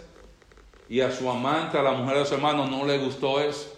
y 0.89 1.01
a 1.01 1.11
su 1.11 1.29
amante, 1.29 1.77
a 1.77 1.83
la 1.83 1.91
mujer 1.91 2.17
de 2.17 2.25
su 2.25 2.33
hermano, 2.33 2.65
no 2.65 2.85
le 2.85 2.97
gustó 2.97 3.39
eso. 3.39 3.76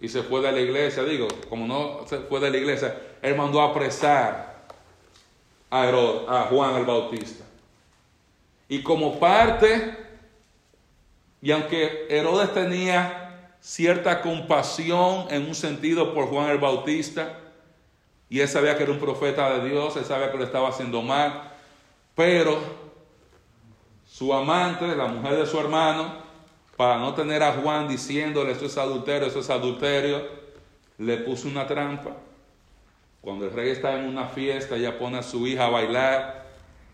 Y 0.00 0.08
se 0.08 0.22
fue 0.22 0.40
de 0.40 0.52
la 0.52 0.60
iglesia. 0.60 1.02
Digo, 1.04 1.28
como 1.48 1.66
no 1.66 2.06
se 2.06 2.18
fue 2.18 2.40
de 2.40 2.50
la 2.50 2.56
iglesia, 2.56 2.96
él 3.22 3.36
mandó 3.36 3.60
apresar 3.60 4.66
a, 5.70 5.82
a 5.82 6.42
Juan 6.50 6.76
el 6.76 6.84
Bautista. 6.84 7.44
Y 8.68 8.82
como 8.82 9.18
parte, 9.18 9.96
y 11.40 11.50
aunque 11.50 12.06
Herodes 12.10 12.52
tenía 12.52 13.54
cierta 13.60 14.20
compasión 14.20 15.26
en 15.30 15.46
un 15.46 15.54
sentido 15.54 16.14
por 16.14 16.26
Juan 16.26 16.50
el 16.50 16.58
Bautista, 16.58 17.40
y 18.28 18.40
él 18.40 18.48
sabía 18.48 18.76
que 18.76 18.82
era 18.82 18.92
un 18.92 18.98
profeta 18.98 19.58
de 19.58 19.70
Dios, 19.70 19.96
él 19.96 20.04
sabía 20.04 20.30
que 20.30 20.38
lo 20.38 20.44
estaba 20.44 20.68
haciendo 20.68 21.00
mal, 21.02 21.50
pero 22.14 22.58
su 24.06 24.34
amante, 24.34 24.96
la 24.96 25.06
mujer 25.06 25.36
de 25.38 25.46
su 25.46 25.58
hermano, 25.58 26.27
para 26.78 26.98
no 26.98 27.12
tener 27.12 27.42
a 27.42 27.52
Juan 27.52 27.88
diciéndole 27.88 28.52
esto 28.52 28.64
es 28.64 28.78
adulterio, 28.78 29.26
esto 29.26 29.40
es 29.40 29.50
adulterio, 29.50 30.26
le 30.96 31.18
puso 31.18 31.46
una 31.46 31.66
trampa. 31.66 32.16
Cuando 33.20 33.44
el 33.44 33.52
rey 33.52 33.68
está 33.68 33.98
en 33.98 34.08
una 34.08 34.28
fiesta, 34.28 34.76
ella 34.76 34.98
pone 34.98 35.18
a 35.18 35.22
su 35.22 35.46
hija 35.46 35.66
a 35.66 35.68
bailar 35.68 36.46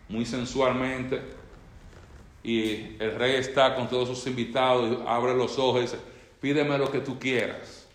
muy 0.09 0.25
sensualmente 0.25 1.21
y 2.43 2.97
el 2.99 3.15
rey 3.15 3.35
está 3.35 3.73
con 3.73 3.87
todos 3.87 4.09
sus 4.09 4.27
invitados 4.27 4.99
abre 5.07 5.33
los 5.33 5.57
ojos 5.57 5.79
y 5.79 5.81
dice, 5.83 5.97
pídeme 6.41 6.77
lo 6.77 6.91
que 6.91 6.99
tú 6.99 7.17
quieras 7.17 7.85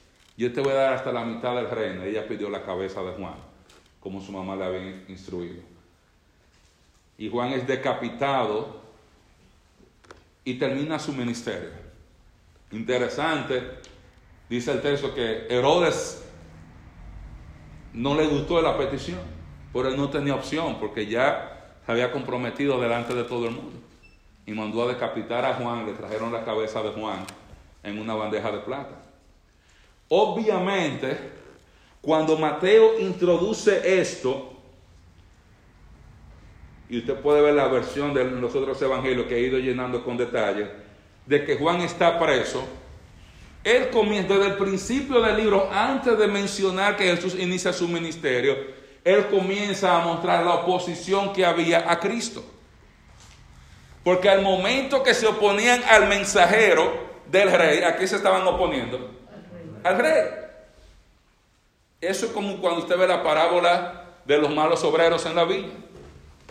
yo 0.41 0.51
te 0.51 0.63
voy 0.63 0.73
a 0.73 0.77
dar 0.77 0.95
hasta 0.95 1.13
la 1.13 1.23
mitad 1.23 1.55
del 1.55 1.69
reino. 1.69 2.03
Ella 2.03 2.27
pidió 2.27 2.49
la 2.49 2.63
cabeza 2.63 3.03
de 3.03 3.13
Juan, 3.13 3.35
como 4.01 4.23
su 4.23 4.33
mamá 4.33 4.57
le 4.57 4.65
había 4.65 5.05
instruido. 5.07 5.61
Y 7.19 7.29
Juan 7.29 7.53
es 7.53 7.67
decapitado 7.67 8.81
y 10.43 10.55
termina 10.55 10.99
su 10.99 11.13
ministerio. 11.13 11.69
Interesante, 12.73 13.63
dice 14.49 14.73
el 14.73 14.81
texto 14.81 15.15
que 15.15 15.47
Herodes 15.49 16.25
no 17.93 18.15
le 18.15 18.27
gustó 18.27 18.63
la 18.63 18.79
petición, 18.79 19.19
pero 19.73 19.89
él 19.89 19.97
no 19.97 20.09
tenía 20.09 20.35
opción 20.35 20.79
porque 20.79 21.07
ya 21.07 21.77
se 21.85 21.93
había 21.93 22.13
comprometido 22.13 22.81
delante 22.81 23.15
de 23.15 23.25
todo 23.25 23.47
el 23.47 23.55
mundo. 23.55 23.79
Y 24.47 24.53
mandó 24.53 24.85
a 24.85 24.93
decapitar 24.93 25.45
a 25.45 25.55
Juan, 25.55 25.87
le 25.87 25.93
trajeron 25.93 26.33
la 26.33 26.45
cabeza 26.45 26.83
de 26.83 26.91
Juan 26.91 27.25
en 27.83 27.99
una 27.99 28.15
bandeja 28.15 28.51
de 28.51 28.59
plata. 28.59 28.97
Obviamente, 30.09 31.17
cuando 32.01 32.37
Mateo 32.37 32.99
introduce 32.99 34.01
esto, 34.01 34.55
y 36.89 36.99
usted 36.99 37.15
puede 37.21 37.41
ver 37.43 37.55
la 37.55 37.69
versión 37.69 38.13
de 38.13 38.25
los 38.25 38.55
otros 38.55 38.81
evangelios 38.83 39.27
que 39.27 39.37
he 39.37 39.41
ido 39.41 39.59
llenando 39.59 40.05
con 40.05 40.17
detalle, 40.17 40.69
de 41.27 41.45
que 41.45 41.57
Juan 41.57 41.81
está 41.81 42.19
preso, 42.19 42.65
él 43.63 43.91
comienza 43.91 44.35
desde 44.35 44.47
el 44.49 44.57
principio 44.57 45.21
del 45.21 45.37
libro, 45.37 45.71
antes 45.73 46.19
de 46.19 46.27
mencionar 46.27 46.97
que 46.97 47.15
Jesús 47.15 47.35
inicia 47.39 47.73
su 47.73 47.87
ministerio, 47.89 48.57
él 49.05 49.27
comienza 49.29 49.97
a 49.97 50.05
mostrar 50.05 50.45
la 50.45 50.55
oposición 50.55 51.33
que 51.33 51.45
había 51.45 51.91
a 51.91 52.01
Cristo. 52.01 52.45
Porque 54.03 54.31
al 54.31 54.43
momento 54.43 55.03
que 55.03 55.13
se 55.13 55.27
oponían 55.27 55.83
al 55.85 56.09
mensajero 56.09 56.91
del 57.31 57.53
rey, 57.53 57.83
¿a 57.83 57.97
qué 57.97 58.07
se 58.07 58.17
estaban 58.17 58.47
oponiendo? 58.47 59.21
al 59.83 59.99
rey. 59.99 60.29
Eso 62.01 62.27
es 62.27 62.33
como 62.33 62.61
cuando 62.61 62.81
usted 62.81 62.99
ve 62.99 63.07
la 63.07 63.23
parábola 63.23 64.05
de 64.25 64.39
los 64.39 64.55
malos 64.55 64.83
obreros 64.85 65.25
en 65.27 65.35
la 65.35 65.45
viña. 65.45 65.73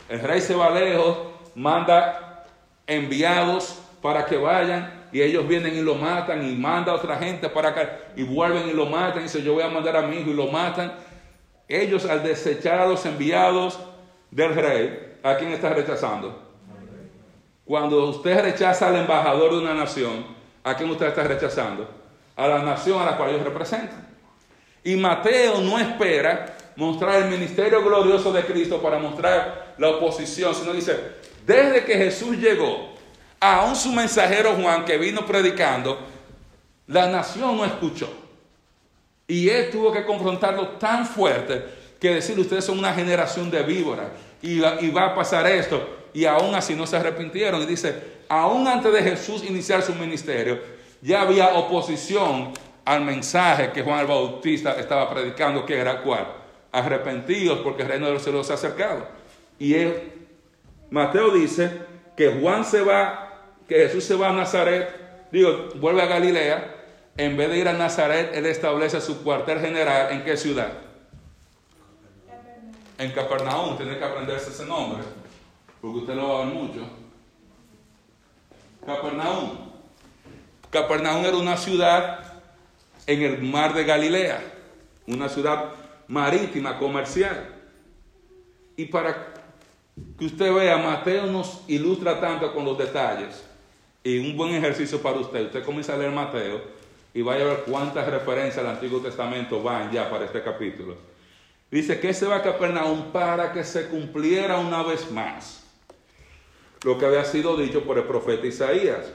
El 0.07 0.19
rey 0.21 0.41
se 0.41 0.55
va 0.55 0.69
lejos, 0.69 1.17
manda 1.55 2.45
enviados 2.87 3.79
para 4.01 4.25
que 4.25 4.37
vayan 4.37 5.07
y 5.11 5.21
ellos 5.21 5.47
vienen 5.47 5.75
y 5.75 5.81
lo 5.81 5.95
matan 5.95 6.47
y 6.47 6.55
manda 6.55 6.91
a 6.91 6.95
otra 6.95 7.17
gente 7.17 7.49
para 7.49 7.69
acá 7.69 7.99
y 8.15 8.23
vuelven 8.23 8.69
y 8.69 8.73
lo 8.73 8.85
matan 8.85 9.19
y 9.19 9.23
dice 9.23 9.41
yo 9.41 9.53
voy 9.53 9.63
a 9.63 9.69
mandar 9.69 9.97
a 9.97 10.01
mi 10.03 10.17
hijo 10.17 10.29
y 10.29 10.33
lo 10.33 10.47
matan. 10.47 10.93
ellos 11.67 12.05
al 12.05 12.23
desechar 12.23 12.79
a 12.79 12.87
los 12.87 13.05
enviados 13.05 13.79
del 14.31 14.55
rey, 14.55 15.17
¿a 15.23 15.35
quién 15.37 15.51
está 15.51 15.69
rechazando? 15.69 16.47
Cuando 17.65 18.05
usted 18.05 18.41
rechaza 18.41 18.87
al 18.87 18.95
embajador 18.95 19.51
de 19.51 19.59
una 19.59 19.73
nación, 19.73 20.25
¿a 20.63 20.75
quién 20.75 20.89
usted 20.89 21.07
está 21.07 21.23
rechazando? 21.23 21.87
A 22.35 22.47
la 22.47 22.63
nación 22.63 22.99
a 22.99 23.05
la 23.05 23.17
cual 23.17 23.29
ellos 23.29 23.43
representan. 23.43 24.07
Y 24.83 24.95
Mateo 24.95 25.61
no 25.61 25.77
espera 25.77 26.55
mostrar 26.75 27.21
el 27.21 27.29
ministerio 27.29 27.83
glorioso 27.83 28.31
de 28.31 28.43
Cristo 28.43 28.81
para 28.81 28.97
mostrar 28.97 29.75
la 29.77 29.89
oposición, 29.89 30.55
sino 30.55 30.73
dice, 30.73 30.97
desde 31.45 31.83
que 31.83 31.95
Jesús 31.95 32.37
llegó, 32.37 32.95
aún 33.39 33.75
su 33.75 33.91
mensajero 33.91 34.55
Juan 34.55 34.85
que 34.85 34.97
vino 34.97 35.25
predicando, 35.25 35.99
la 36.87 37.07
nación 37.07 37.57
no 37.57 37.65
escuchó. 37.65 38.09
Y 39.27 39.49
él 39.49 39.69
tuvo 39.71 39.91
que 39.91 40.05
confrontarlo 40.05 40.69
tan 40.69 41.05
fuerte 41.05 41.63
que 41.99 42.15
decirle, 42.15 42.41
ustedes 42.41 42.65
son 42.65 42.79
una 42.79 42.93
generación 42.93 43.51
de 43.51 43.61
víboras 43.63 44.07
y 44.41 44.59
va, 44.59 44.81
y 44.81 44.89
va 44.89 45.05
a 45.05 45.15
pasar 45.15 45.45
esto. 45.47 45.97
Y 46.13 46.25
aún 46.25 46.55
así 46.55 46.75
no 46.75 46.87
se 46.87 46.97
arrepintieron. 46.97 47.61
Y 47.61 47.65
dice, 47.65 48.19
aún 48.27 48.67
antes 48.67 48.91
de 48.91 49.03
Jesús 49.03 49.43
iniciar 49.43 49.83
su 49.83 49.93
ministerio, 49.93 50.59
ya 51.01 51.21
había 51.21 51.49
oposición 51.49 52.53
al 52.85 53.05
mensaje 53.05 53.71
que 53.71 53.83
Juan 53.83 53.99
el 53.99 54.07
Bautista 54.07 54.79
estaba 54.79 55.09
predicando, 55.09 55.65
que 55.65 55.77
era 55.77 56.01
cuál? 56.01 56.27
Arrepentidos 56.71 57.59
porque 57.59 57.83
el 57.83 57.89
reino 57.89 58.07
de 58.07 58.13
los 58.13 58.23
cielos 58.23 58.47
se 58.47 58.53
ha 58.53 58.55
acercado. 58.55 59.05
Y 59.59 59.75
él, 59.75 60.11
Mateo 60.89 61.29
dice 61.29 61.81
que 62.17 62.39
Juan 62.41 62.65
se 62.65 62.81
va, 62.81 63.28
que 63.69 63.75
Jesús 63.75 64.03
se 64.03 64.15
va 64.15 64.29
a 64.29 64.33
Nazaret, 64.33 65.29
digo, 65.31 65.69
vuelve 65.75 66.01
a 66.01 66.07
Galilea, 66.07 66.75
en 67.15 67.37
vez 67.37 67.49
de 67.49 67.59
ir 67.59 67.67
a 67.67 67.73
Nazaret, 67.73 68.31
él 68.33 68.47
establece 68.47 68.99
su 68.99 69.23
cuartel 69.23 69.59
general 69.59 70.11
en 70.11 70.23
qué 70.23 70.35
ciudad? 70.35 70.71
En 72.97 73.11
Capernaum, 73.11 73.77
tiene 73.77 73.97
que 73.97 74.03
aprenderse 74.03 74.49
ese 74.49 74.65
nombre, 74.65 75.03
porque 75.79 75.99
usted 75.99 76.15
lo 76.15 76.29
va 76.29 76.41
a 76.41 76.45
ver 76.45 76.53
mucho. 76.53 76.79
Capernaum. 78.85 79.51
Capernaum 80.71 81.25
era 81.25 81.37
una 81.37 81.55
ciudad 81.55 82.41
en 83.05 83.21
el 83.21 83.41
mar 83.41 83.73
de 83.73 83.83
Galilea, 83.83 84.41
una 85.07 85.29
ciudad 85.29 85.65
marítima, 86.07 86.79
comercial. 86.79 87.55
Y 88.75 88.85
para 88.85 89.33
que 90.17 90.25
usted 90.25 90.53
vea, 90.53 90.77
Mateo 90.77 91.27
nos 91.27 91.61
ilustra 91.67 92.19
tanto 92.19 92.53
con 92.53 92.65
los 92.65 92.77
detalles. 92.77 93.48
Y 94.03 94.17
un 94.19 94.37
buen 94.37 94.53
ejercicio 94.53 95.01
para 95.01 95.17
usted, 95.19 95.45
usted 95.45 95.63
comienza 95.63 95.93
a 95.93 95.97
leer 95.97 96.11
Mateo 96.11 96.61
y 97.13 97.21
vaya 97.21 97.43
a 97.43 97.47
ver 97.47 97.63
cuántas 97.65 98.07
referencias 98.07 98.63
al 98.65 98.71
Antiguo 98.71 98.99
Testamento 98.99 99.61
van 99.61 99.91
ya 99.91 100.09
para 100.09 100.25
este 100.25 100.41
capítulo. 100.41 100.95
Dice 101.69 101.99
que 101.99 102.13
se 102.13 102.25
va 102.25 102.37
a 102.37 102.41
Capernaum 102.41 103.11
para 103.11 103.51
que 103.51 103.63
se 103.63 103.87
cumpliera 103.87 104.57
una 104.57 104.83
vez 104.83 105.11
más 105.11 105.59
lo 106.83 106.97
que 106.97 107.05
había 107.05 107.25
sido 107.25 107.57
dicho 107.57 107.83
por 107.83 107.97
el 107.97 108.05
profeta 108.05 108.47
Isaías. 108.47 109.11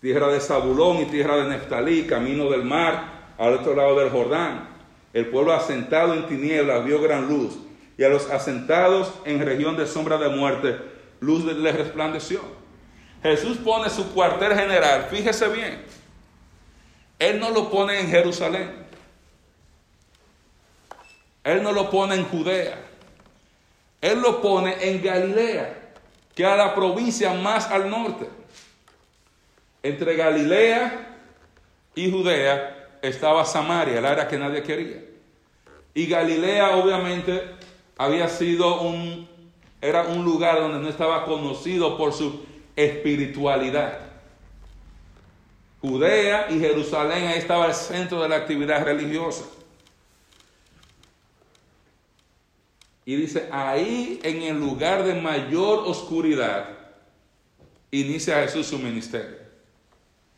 Tierra 0.00 0.28
de 0.28 0.40
Zabulón 0.40 0.98
y 0.98 1.06
tierra 1.06 1.36
de 1.38 1.48
Neftalí, 1.48 2.06
camino 2.06 2.50
del 2.50 2.64
mar, 2.64 3.32
al 3.38 3.54
otro 3.54 3.74
lado 3.74 3.98
del 3.98 4.10
Jordán. 4.10 4.68
El 5.12 5.26
pueblo 5.26 5.52
asentado 5.52 6.14
en 6.14 6.26
tinieblas 6.26 6.84
vio 6.84 7.00
gran 7.00 7.28
luz, 7.28 7.58
y 7.96 8.04
a 8.04 8.08
los 8.08 8.30
asentados 8.30 9.12
en 9.24 9.44
región 9.44 9.76
de 9.76 9.86
sombra 9.86 10.18
de 10.18 10.28
muerte, 10.28 10.76
luz 11.20 11.44
les 11.44 11.74
resplandeció. 11.74 12.57
Jesús 13.22 13.58
pone 13.58 13.90
su 13.90 14.12
cuartel 14.12 14.54
general, 14.54 15.08
fíjese 15.10 15.48
bien, 15.48 15.84
Él 17.18 17.40
no 17.40 17.50
lo 17.50 17.70
pone 17.70 17.98
en 17.98 18.08
Jerusalén, 18.08 18.70
Él 21.42 21.62
no 21.62 21.72
lo 21.72 21.90
pone 21.90 22.14
en 22.14 22.24
Judea, 22.24 22.78
Él 24.00 24.20
lo 24.20 24.40
pone 24.40 24.76
en 24.88 25.02
Galilea, 25.02 25.92
que 26.34 26.44
es 26.44 26.56
la 26.56 26.74
provincia 26.74 27.34
más 27.34 27.68
al 27.70 27.90
norte. 27.90 28.28
Entre 29.82 30.14
Galilea 30.14 31.16
y 31.94 32.10
Judea 32.10 32.88
estaba 33.02 33.44
Samaria, 33.44 33.98
el 33.98 34.06
área 34.06 34.28
que 34.28 34.38
nadie 34.38 34.62
quería. 34.62 35.02
Y 35.94 36.06
Galilea 36.06 36.76
obviamente 36.76 37.42
había 37.96 38.28
sido 38.28 38.82
un, 38.82 39.28
era 39.80 40.02
un 40.02 40.24
lugar 40.24 40.60
donde 40.60 40.78
no 40.78 40.88
estaba 40.88 41.24
conocido 41.24 41.96
por 41.96 42.12
su 42.12 42.46
espiritualidad. 42.78 43.98
Judea 45.80 46.46
y 46.48 46.60
Jerusalén, 46.60 47.26
ahí 47.26 47.38
estaba 47.38 47.66
el 47.66 47.74
centro 47.74 48.22
de 48.22 48.28
la 48.28 48.36
actividad 48.36 48.84
religiosa. 48.84 49.44
Y 53.04 53.16
dice, 53.16 53.48
ahí 53.50 54.20
en 54.22 54.42
el 54.42 54.58
lugar 54.58 55.02
de 55.02 55.14
mayor 55.14 55.80
oscuridad, 55.86 56.68
inicia 57.90 58.42
Jesús 58.42 58.66
su 58.66 58.78
ministerio. 58.78 59.38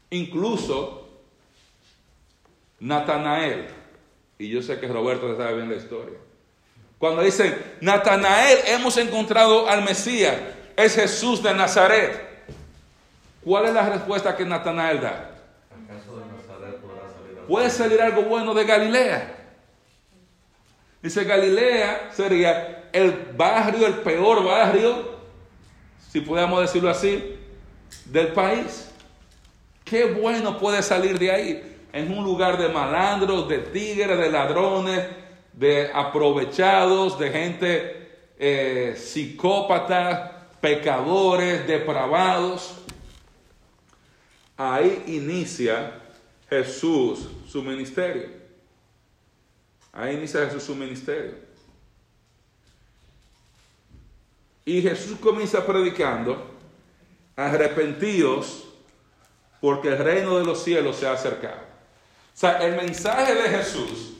Incluso 0.08 1.08
Natanael, 2.78 3.66
y 4.38 4.48
yo 4.48 4.62
sé 4.62 4.80
que 4.80 4.88
Roberto 4.88 5.36
sabe 5.36 5.56
bien 5.56 5.68
la 5.68 5.76
historia, 5.76 6.18
cuando 6.98 7.22
dicen, 7.22 7.54
Natanael, 7.80 8.58
hemos 8.66 8.96
encontrado 8.96 9.68
al 9.68 9.82
Mesías, 9.82 10.36
es 10.76 10.94
Jesús 10.94 11.42
de 11.42 11.52
Nazaret. 11.54 12.29
¿Cuál 13.44 13.66
es 13.66 13.74
la 13.74 13.88
respuesta 13.88 14.36
que 14.36 14.44
Natanael 14.44 15.00
da? 15.00 15.30
Puede 17.48 17.70
salir 17.70 18.00
algo 18.00 18.22
bueno 18.22 18.54
de 18.54 18.64
Galilea. 18.64 19.36
Dice 21.02 21.24
Galilea 21.24 22.10
sería 22.12 22.90
el 22.92 23.32
barrio, 23.36 23.86
el 23.86 23.94
peor 23.94 24.44
barrio, 24.44 25.18
si 26.10 26.20
podemos 26.20 26.60
decirlo 26.60 26.90
así, 26.90 27.38
del 28.04 28.28
país. 28.28 28.90
Qué 29.84 30.04
bueno 30.04 30.58
puede 30.58 30.82
salir 30.82 31.18
de 31.18 31.30
ahí. 31.30 31.76
En 31.92 32.16
un 32.16 32.22
lugar 32.22 32.58
de 32.58 32.68
malandros, 32.68 33.48
de 33.48 33.58
tigres, 33.58 34.18
de 34.18 34.30
ladrones, 34.30 35.06
de 35.52 35.90
aprovechados, 35.92 37.18
de 37.18 37.30
gente 37.30 38.10
eh, 38.38 38.94
psicópata, 38.96 40.48
pecadores, 40.60 41.66
depravados. 41.66 42.76
Ahí 44.62 45.04
inicia 45.06 46.02
Jesús 46.48 47.28
su 47.48 47.62
ministerio. 47.62 48.28
Ahí 49.92 50.16
inicia 50.16 50.44
Jesús 50.44 50.62
su 50.62 50.74
ministerio. 50.74 51.34
Y 54.64 54.82
Jesús 54.82 55.18
comienza 55.18 55.66
predicando, 55.66 56.50
arrepentidos 57.34 58.68
porque 59.60 59.88
el 59.88 59.98
reino 59.98 60.38
de 60.38 60.44
los 60.44 60.62
cielos 60.62 60.96
se 60.96 61.06
ha 61.06 61.12
acercado. 61.12 61.60
O 62.34 62.38
sea, 62.40 62.58
el 62.58 62.76
mensaje 62.76 63.34
de 63.34 63.48
Jesús, 63.48 64.14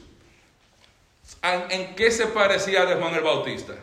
¿en, 1.41 1.95
qué 1.95 2.11
se 2.11 2.27
parecía 2.27 2.85
de 2.85 2.95
Juan 2.95 3.13
el 3.13 3.21
Bautista? 3.21 3.75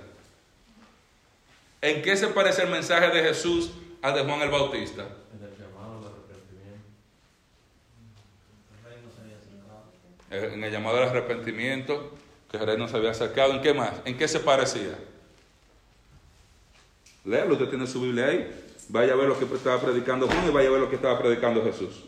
¿En 1.81 2.03
qué 2.03 2.16
se 2.16 2.29
parece 2.29 2.62
el 2.62 2.71
mensaje 2.71 3.09
de 3.09 3.23
Jesús 3.23 3.71
al 4.03 4.14
de 4.14 4.25
Juan 4.25 4.42
el 4.42 4.51
Bautista? 4.51 5.03
En 5.03 5.44
el 5.44 5.57
llamado 5.57 5.99
al 5.99 6.12
arrepentimiento. 6.12 6.87
El 8.77 8.90
reino 8.90 9.09
se 9.14 9.23
había 9.23 9.38
acercado. 9.38 9.92
Eh, 10.05 10.18
En 10.31 10.62
el 10.62 10.73
llamado 10.73 10.99
al 10.99 11.09
arrepentimiento, 11.09 12.12
que 12.51 12.59
el 12.59 12.67
reino 12.67 12.88
se 12.88 12.97
había 12.97 13.11
acercado. 13.11 13.53
¿En 13.53 13.62
qué 13.62 13.73
más? 13.73 13.93
¿En 14.05 14.17
qué 14.17 14.29
se 14.29 14.41
parecía? 14.41 14.99
Léalo, 17.25 17.55
usted 17.55 17.69
tiene 17.69 17.87
su 17.87 18.01
Biblia 18.01 18.27
ahí. 18.27 18.64
Vaya 18.88 19.12
a 19.12 19.17
ver 19.17 19.29
lo 19.29 19.38
que 19.38 19.45
estaba 19.45 19.81
predicando 19.81 20.27
Juan 20.27 20.49
y 20.49 20.51
vaya 20.51 20.69
a 20.69 20.73
ver 20.73 20.81
lo 20.81 20.88
que 20.88 20.97
estaba 20.97 21.19
predicando 21.19 21.62
Jesús. 21.62 22.05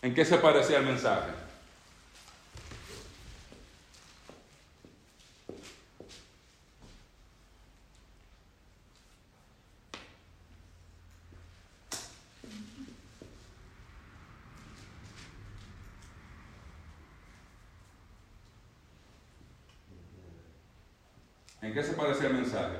¿En 0.00 0.14
qué 0.14 0.24
se 0.24 0.38
parecía 0.38 0.78
el 0.78 0.86
mensaje? 0.86 1.41
¿En 21.72 21.76
qué 21.78 21.84
se 21.84 21.94
parecía 21.94 22.26
el 22.28 22.34
mensaje? 22.34 22.76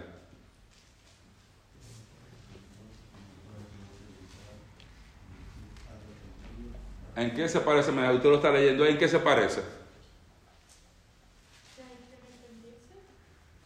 ¿En 7.16 7.34
qué 7.34 7.49
se 7.49 7.61
parece 7.61 7.90
el 7.90 7.97
mensaje? 7.97 8.16
Usted 8.16 8.28
lo 8.30 8.36
está 8.36 8.51
leyendo. 8.51 8.86
¿En 8.86 8.99
qué 8.99 9.09
se 9.09 9.18
parece? 9.18 9.61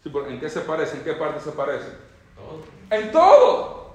Sí, 0.03 0.11
pero 0.13 0.29
¿En 0.29 0.41
qué 0.41 0.49
se 0.51 0.61
parece? 0.61 0.97
¿En 0.97 1.05
qué 1.05 1.13
parte 1.15 1.41
se 1.41 1.53
parece? 1.53 1.87
Todo. 2.35 2.65
En 2.91 3.13
todo. 3.13 3.87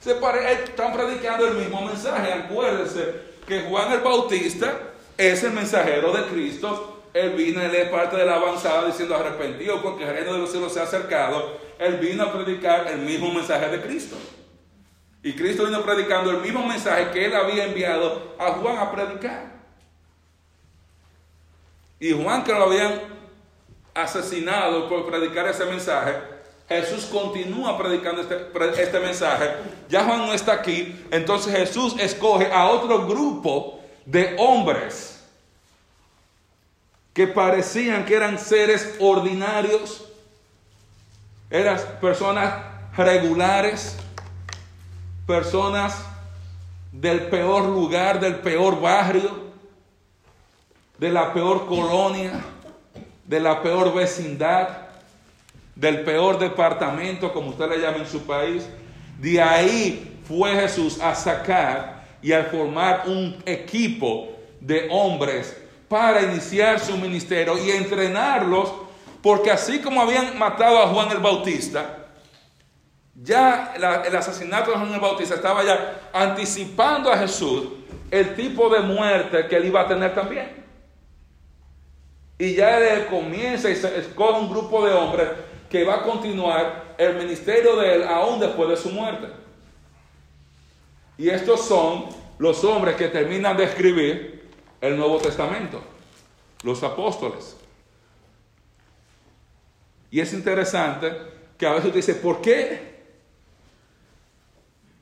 Se 0.00 0.14
pare- 0.16 0.52
están 0.52 0.92
predicando 0.92 1.46
el 1.48 1.54
mismo 1.56 1.82
mensaje. 1.82 2.32
Acuérdense 2.32 3.14
que 3.46 3.62
Juan 3.62 3.92
el 3.92 4.00
Bautista 4.00 4.72
es 5.16 5.42
el 5.42 5.52
mensajero 5.52 6.12
de 6.12 6.24
Cristo. 6.26 6.95
Él 7.16 7.30
vino, 7.30 7.62
él 7.62 7.74
es 7.74 7.88
parte 7.88 8.14
de 8.14 8.26
la 8.26 8.34
avanzada 8.34 8.84
diciendo 8.84 9.16
arrepentido 9.16 9.80
porque 9.80 10.04
el 10.04 10.14
reino 10.14 10.34
de 10.34 10.38
los 10.38 10.50
cielos 10.50 10.74
se 10.74 10.80
ha 10.80 10.82
acercado. 10.82 11.56
Él 11.78 11.96
vino 11.96 12.22
a 12.24 12.30
predicar 12.30 12.86
el 12.88 12.98
mismo 12.98 13.32
mensaje 13.32 13.70
de 13.70 13.80
Cristo. 13.80 14.16
Y 15.22 15.32
Cristo 15.32 15.64
vino 15.64 15.82
predicando 15.82 16.30
el 16.30 16.42
mismo 16.42 16.62
mensaje 16.66 17.10
que 17.12 17.24
él 17.24 17.34
había 17.34 17.64
enviado 17.64 18.34
a 18.38 18.52
Juan 18.52 18.76
a 18.76 18.92
predicar. 18.92 19.46
Y 21.98 22.12
Juan 22.12 22.44
que 22.44 22.52
lo 22.52 22.64
habían 22.64 23.00
asesinado 23.94 24.86
por 24.86 25.06
predicar 25.06 25.48
ese 25.48 25.64
mensaje, 25.64 26.18
Jesús 26.68 27.06
continúa 27.06 27.78
predicando 27.78 28.20
este, 28.20 28.82
este, 28.82 29.00
mensaje. 29.00 29.52
Ya 29.88 30.04
Juan 30.04 30.18
no 30.18 30.34
está 30.34 30.52
aquí, 30.52 30.94
entonces 31.10 31.56
Jesús 31.56 31.96
escoge 31.98 32.52
a 32.52 32.66
otro 32.68 33.06
grupo 33.06 33.80
de 34.04 34.36
hombres 34.38 35.15
que 37.16 37.26
parecían 37.26 38.04
que 38.04 38.14
eran 38.14 38.38
seres 38.38 38.94
ordinarios, 39.00 40.04
eran 41.48 41.80
personas 41.98 42.52
regulares, 42.94 43.96
personas 45.26 45.96
del 46.92 47.22
peor 47.28 47.64
lugar, 47.64 48.20
del 48.20 48.34
peor 48.40 48.78
barrio, 48.78 49.30
de 50.98 51.08
la 51.08 51.32
peor 51.32 51.66
colonia, 51.66 52.32
de 53.24 53.40
la 53.40 53.62
peor 53.62 53.94
vecindad, 53.94 54.82
del 55.74 56.02
peor 56.02 56.38
departamento, 56.38 57.32
como 57.32 57.48
usted 57.48 57.70
le 57.70 57.78
llama 57.78 57.96
en 57.96 58.06
su 58.06 58.26
país. 58.26 58.68
De 59.18 59.40
ahí 59.40 60.20
fue 60.28 60.54
Jesús 60.54 61.00
a 61.00 61.14
sacar 61.14 62.04
y 62.20 62.32
a 62.32 62.44
formar 62.44 63.04
un 63.06 63.42
equipo 63.46 64.36
de 64.60 64.86
hombres 64.90 65.62
para 65.88 66.22
iniciar 66.22 66.80
su 66.80 66.96
ministerio 66.96 67.56
y 67.58 67.70
entrenarlos, 67.70 68.72
porque 69.22 69.50
así 69.50 69.80
como 69.80 70.00
habían 70.00 70.38
matado 70.38 70.78
a 70.78 70.88
Juan 70.88 71.10
el 71.10 71.18
Bautista, 71.18 72.06
ya 73.14 73.74
el 73.76 74.14
asesinato 74.16 74.70
de 74.70 74.76
Juan 74.76 74.92
el 74.92 75.00
Bautista 75.00 75.36
estaba 75.36 75.64
ya 75.64 76.10
anticipando 76.12 77.10
a 77.10 77.18
Jesús 77.18 77.68
el 78.10 78.34
tipo 78.34 78.68
de 78.68 78.80
muerte 78.80 79.46
que 79.46 79.56
él 79.56 79.66
iba 79.66 79.80
a 79.80 79.88
tener 79.88 80.14
también. 80.14 80.64
Y 82.38 82.54
ya 82.54 82.78
él 82.78 83.06
comienza 83.06 83.70
y 83.70 83.76
se 83.76 83.98
escoge 83.98 84.40
un 84.40 84.50
grupo 84.50 84.84
de 84.84 84.92
hombres 84.92 85.28
que 85.70 85.84
va 85.84 85.94
a 85.94 86.02
continuar 86.02 86.94
el 86.98 87.16
ministerio 87.16 87.76
de 87.76 87.94
él 87.94 88.02
aún 88.04 88.38
después 88.38 88.68
de 88.68 88.76
su 88.76 88.90
muerte. 88.90 89.28
Y 91.18 91.30
estos 91.30 91.66
son 91.66 92.06
los 92.38 92.62
hombres 92.64 92.96
que 92.96 93.08
terminan 93.08 93.56
de 93.56 93.64
escribir 93.64 94.35
el 94.80 94.96
Nuevo 94.96 95.18
Testamento, 95.18 95.82
los 96.62 96.82
apóstoles. 96.82 97.56
Y 100.10 100.20
es 100.20 100.32
interesante 100.32 101.12
que 101.58 101.66
a 101.66 101.72
veces 101.72 101.94
dice, 101.94 102.14
¿por 102.14 102.40
qué? 102.40 102.96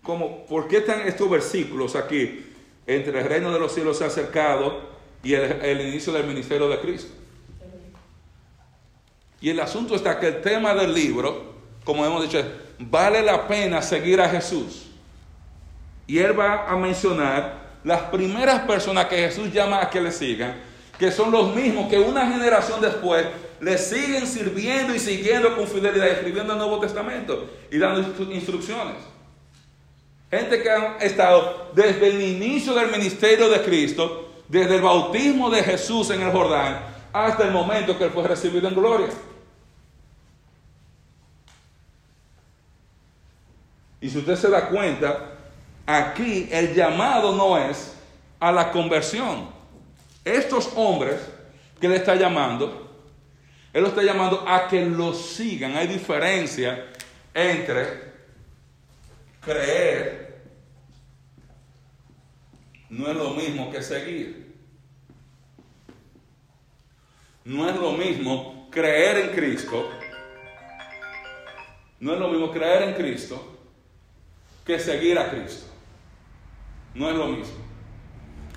Como, 0.02 0.44
¿Por 0.46 0.68
qué 0.68 0.78
están 0.78 1.00
estos 1.02 1.30
versículos 1.30 1.96
aquí 1.96 2.44
entre 2.86 3.20
el 3.20 3.26
reino 3.26 3.52
de 3.52 3.58
los 3.58 3.72
cielos 3.72 3.98
se 3.98 4.04
ha 4.04 4.08
acercado 4.08 4.94
y 5.22 5.34
el 5.34 5.80
inicio 5.80 6.12
del 6.12 6.26
ministerio 6.26 6.68
de 6.68 6.78
Cristo? 6.80 7.12
Y 9.40 9.50
el 9.50 9.60
asunto 9.60 9.94
está 9.94 10.18
que 10.18 10.28
el 10.28 10.40
tema 10.40 10.74
del 10.74 10.94
libro, 10.94 11.54
como 11.84 12.04
hemos 12.04 12.22
dicho, 12.22 12.42
vale 12.78 13.22
la 13.22 13.46
pena 13.46 13.82
seguir 13.82 14.20
a 14.20 14.28
Jesús. 14.28 14.86
Y 16.06 16.18
él 16.18 16.38
va 16.38 16.66
a 16.66 16.76
mencionar 16.76 17.63
las 17.84 18.00
primeras 18.04 18.60
personas 18.62 19.06
que 19.06 19.16
Jesús 19.16 19.52
llama 19.52 19.82
a 19.82 19.90
que 19.90 20.00
le 20.00 20.10
sigan, 20.10 20.56
que 20.98 21.12
son 21.12 21.30
los 21.30 21.54
mismos 21.54 21.88
que 21.88 21.98
una 21.98 22.26
generación 22.26 22.80
después 22.80 23.26
le 23.60 23.78
siguen 23.78 24.26
sirviendo 24.26 24.94
y 24.94 24.98
siguiendo 24.98 25.54
con 25.54 25.68
fidelidad, 25.68 26.08
escribiendo 26.08 26.54
el 26.54 26.58
Nuevo 26.58 26.80
Testamento 26.80 27.50
y 27.70 27.78
dando 27.78 28.00
instrucciones. 28.32 28.96
Gente 30.30 30.62
que 30.62 30.70
han 30.70 30.96
estado 31.00 31.70
desde 31.74 32.08
el 32.08 32.20
inicio 32.20 32.74
del 32.74 32.90
ministerio 32.90 33.48
de 33.50 33.62
Cristo, 33.62 34.32
desde 34.48 34.76
el 34.76 34.82
bautismo 34.82 35.50
de 35.50 35.62
Jesús 35.62 36.10
en 36.10 36.22
el 36.22 36.32
Jordán, 36.32 36.80
hasta 37.12 37.44
el 37.44 37.52
momento 37.52 37.96
que 37.96 38.04
él 38.04 38.10
fue 38.10 38.26
recibido 38.26 38.66
en 38.66 38.74
gloria. 38.74 39.08
Y 44.00 44.10
si 44.10 44.18
usted 44.18 44.36
se 44.36 44.50
da 44.50 44.68
cuenta, 44.68 45.33
aquí 45.86 46.48
el 46.50 46.74
llamado 46.74 47.34
no 47.34 47.58
es 47.58 47.94
a 48.40 48.52
la 48.52 48.70
conversión. 48.70 49.48
Estos 50.24 50.70
hombres 50.76 51.20
que 51.80 51.88
le 51.88 51.96
está 51.96 52.14
llamando, 52.14 52.90
él 53.72 53.82
lo 53.82 53.88
está 53.88 54.02
llamando 54.02 54.44
a 54.46 54.68
que 54.68 54.84
lo 54.84 55.12
sigan. 55.12 55.76
Hay 55.76 55.86
diferencia 55.86 56.86
entre 57.34 58.12
creer, 59.40 60.42
no 62.88 63.08
es 63.08 63.16
lo 63.16 63.30
mismo 63.30 63.70
que 63.70 63.82
seguir. 63.82 64.54
No 67.44 67.68
es 67.68 67.76
lo 67.76 67.92
mismo 67.92 68.68
creer 68.70 69.18
en 69.18 69.34
Cristo. 69.34 69.90
No 72.00 72.14
es 72.14 72.18
lo 72.18 72.28
mismo 72.28 72.50
creer 72.50 72.82
en 72.84 72.94
Cristo 72.94 73.58
que 74.64 74.78
seguir 74.78 75.18
a 75.18 75.30
Cristo. 75.30 75.73
No 76.94 77.10
es 77.10 77.16
lo 77.16 77.26
mismo. 77.26 77.54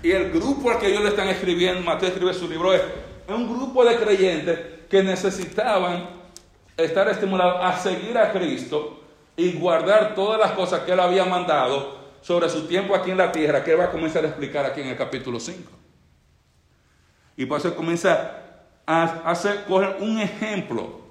Y 0.04 0.12
el 0.12 0.32
grupo 0.32 0.70
al 0.70 0.80
que 0.80 0.88
ellos 0.88 1.04
le 1.04 1.10
están 1.10 1.28
escribiendo, 1.28 1.82
Mateo 1.82 2.10
escribe 2.10 2.34
su 2.34 2.48
libro, 2.48 2.74
es, 2.74 2.82
un 3.28 3.48
grupo 3.48 3.84
de 3.84 3.98
creyentes 3.98 4.60
que 4.90 5.04
necesitaban 5.04 6.10
estar 6.78 7.10
estimulados 7.10 7.58
a 7.62 7.78
seguir 7.78 8.18
a 8.18 8.32
Cristo 8.32 9.02
y 9.36 9.54
guardar 9.54 10.16
todas 10.16 10.40
las 10.40 10.52
cosas 10.52 10.82
que 10.82 10.92
Él 10.92 11.00
había 11.00 11.26
mandado 11.26 11.98
sobre 12.22 12.50
su 12.50 12.68
tiempo 12.68 12.96
aquí 12.96 13.12
en 13.12 13.18
la 13.18 13.32
tierra, 13.32 13.64
que 13.64 13.72
Él 13.72 13.80
va 13.80 13.86
a 13.86 13.92
comenzar 13.92 14.24
a 14.24 14.28
explicar 14.28 14.66
aquí 14.66 14.82
en 14.82 14.88
el 14.88 14.98
capítulo 14.98 15.40
5. 15.40 15.72
Y 17.36 17.46
por 17.46 17.60
eso 17.60 17.76
comienza 17.76 18.44
a 18.86 19.04
hacer, 19.30 19.66
coger 19.66 19.98
un 20.00 20.20
ejemplo 20.20 21.02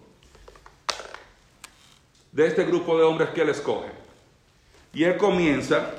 de 2.33 2.47
este 2.47 2.65
grupo 2.65 2.97
de 2.97 3.05
hombres 3.05 3.31
que 3.31 3.43
Él 3.43 3.51
escoge. 3.51 4.07
Y 4.97 5.05
él 5.05 5.19
comienza, 5.19 5.91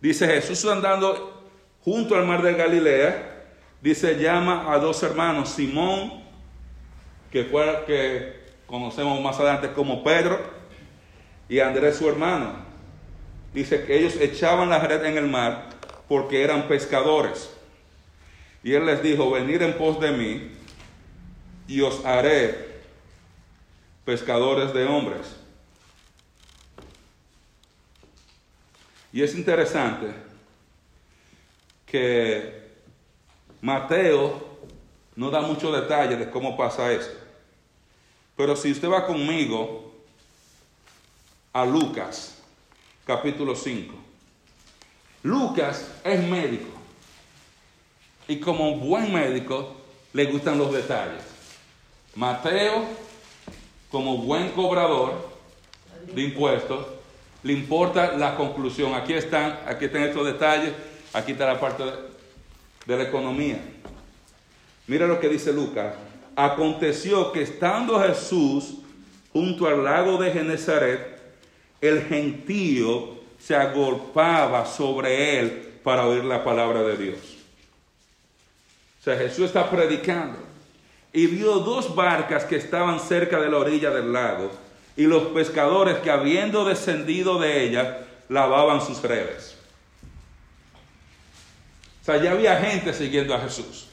dice 0.00 0.26
Jesús 0.26 0.64
andando 0.66 1.44
junto 1.84 2.14
al 2.14 2.26
mar 2.26 2.42
de 2.42 2.54
Galilea, 2.54 3.46
dice, 3.80 4.18
llama 4.18 4.72
a 4.72 4.78
dos 4.78 5.02
hermanos, 5.02 5.50
Simón, 5.50 6.22
que 7.30 7.44
fue 7.44 7.84
que 7.86 8.40
conocemos 8.66 9.20
más 9.20 9.38
adelante 9.38 9.72
como 9.72 10.04
Pedro, 10.04 10.38
y 11.48 11.58
Andrés 11.58 11.96
su 11.96 12.08
hermano. 12.08 12.54
Dice 13.52 13.84
que 13.84 13.98
ellos 13.98 14.14
echaban 14.20 14.70
la 14.70 14.78
red 14.78 15.04
en 15.04 15.18
el 15.18 15.26
mar 15.26 15.70
porque 16.08 16.44
eran 16.44 16.68
pescadores. 16.68 17.52
Y 18.62 18.74
él 18.74 18.86
les 18.86 19.02
dijo, 19.02 19.30
venid 19.30 19.60
en 19.62 19.76
pos 19.76 19.98
de 20.00 20.12
mí 20.12 20.52
y 21.66 21.80
os 21.80 22.04
haré 22.04 22.68
pescadores 24.04 24.72
de 24.72 24.86
hombres. 24.86 25.39
Y 29.12 29.22
es 29.22 29.34
interesante 29.34 30.14
que 31.86 32.70
Mateo 33.60 34.48
no 35.16 35.30
da 35.30 35.40
muchos 35.40 35.72
detalles 35.74 36.18
de 36.18 36.30
cómo 36.30 36.56
pasa 36.56 36.92
esto. 36.92 37.18
Pero 38.36 38.54
si 38.56 38.70
usted 38.70 38.88
va 38.88 39.06
conmigo 39.06 39.92
a 41.52 41.64
Lucas, 41.64 42.36
capítulo 43.04 43.56
5. 43.56 43.92
Lucas 45.24 45.90
es 46.04 46.22
médico. 46.22 46.70
Y 48.28 48.38
como 48.38 48.76
buen 48.76 49.12
médico, 49.12 49.76
le 50.12 50.26
gustan 50.26 50.58
los 50.58 50.72
detalles. 50.72 51.22
Mateo, 52.14 52.84
como 53.90 54.18
buen 54.18 54.52
cobrador 54.52 55.28
de 56.14 56.22
impuestos, 56.22 56.86
le 57.42 57.52
importa 57.52 58.16
la 58.16 58.36
conclusión. 58.36 58.94
Aquí 58.94 59.14
están, 59.14 59.60
aquí 59.66 59.86
están 59.86 60.02
estos 60.02 60.26
detalles, 60.26 60.72
aquí 61.12 61.32
está 61.32 61.46
la 61.46 61.60
parte 61.60 61.84
de, 61.84 61.92
de 62.86 62.96
la 62.96 63.04
economía. 63.04 63.58
Mira 64.86 65.06
lo 65.06 65.20
que 65.20 65.28
dice 65.28 65.52
Lucas. 65.52 65.94
Aconteció 66.36 67.32
que 67.32 67.42
estando 67.42 68.00
Jesús 68.00 68.78
junto 69.32 69.66
al 69.66 69.84
lago 69.84 70.18
de 70.18 70.32
Genezaret, 70.32 71.20
el 71.80 72.02
gentío 72.02 73.20
se 73.38 73.56
agolpaba 73.56 74.66
sobre 74.66 75.38
él 75.38 75.70
para 75.82 76.06
oír 76.06 76.24
la 76.24 76.44
palabra 76.44 76.82
de 76.82 76.96
Dios. 76.96 77.18
O 79.00 79.02
sea, 79.02 79.16
Jesús 79.16 79.46
está 79.46 79.70
predicando 79.70 80.38
y 81.12 81.26
vio 81.26 81.58
dos 81.58 81.94
barcas 81.94 82.44
que 82.44 82.56
estaban 82.56 83.00
cerca 83.00 83.40
de 83.40 83.50
la 83.50 83.56
orilla 83.56 83.90
del 83.90 84.12
lago 84.12 84.50
y 84.96 85.04
los 85.04 85.24
pescadores 85.28 85.98
que 85.98 86.10
habiendo 86.10 86.64
descendido 86.64 87.38
de 87.38 87.64
ella 87.64 88.06
lavaban 88.28 88.80
sus 88.80 89.02
redes. 89.02 89.56
O 92.00 92.04
sea, 92.04 92.16
ya 92.16 92.32
había 92.32 92.56
gente 92.56 92.92
siguiendo 92.92 93.34
a 93.34 93.40
Jesús. 93.40 93.88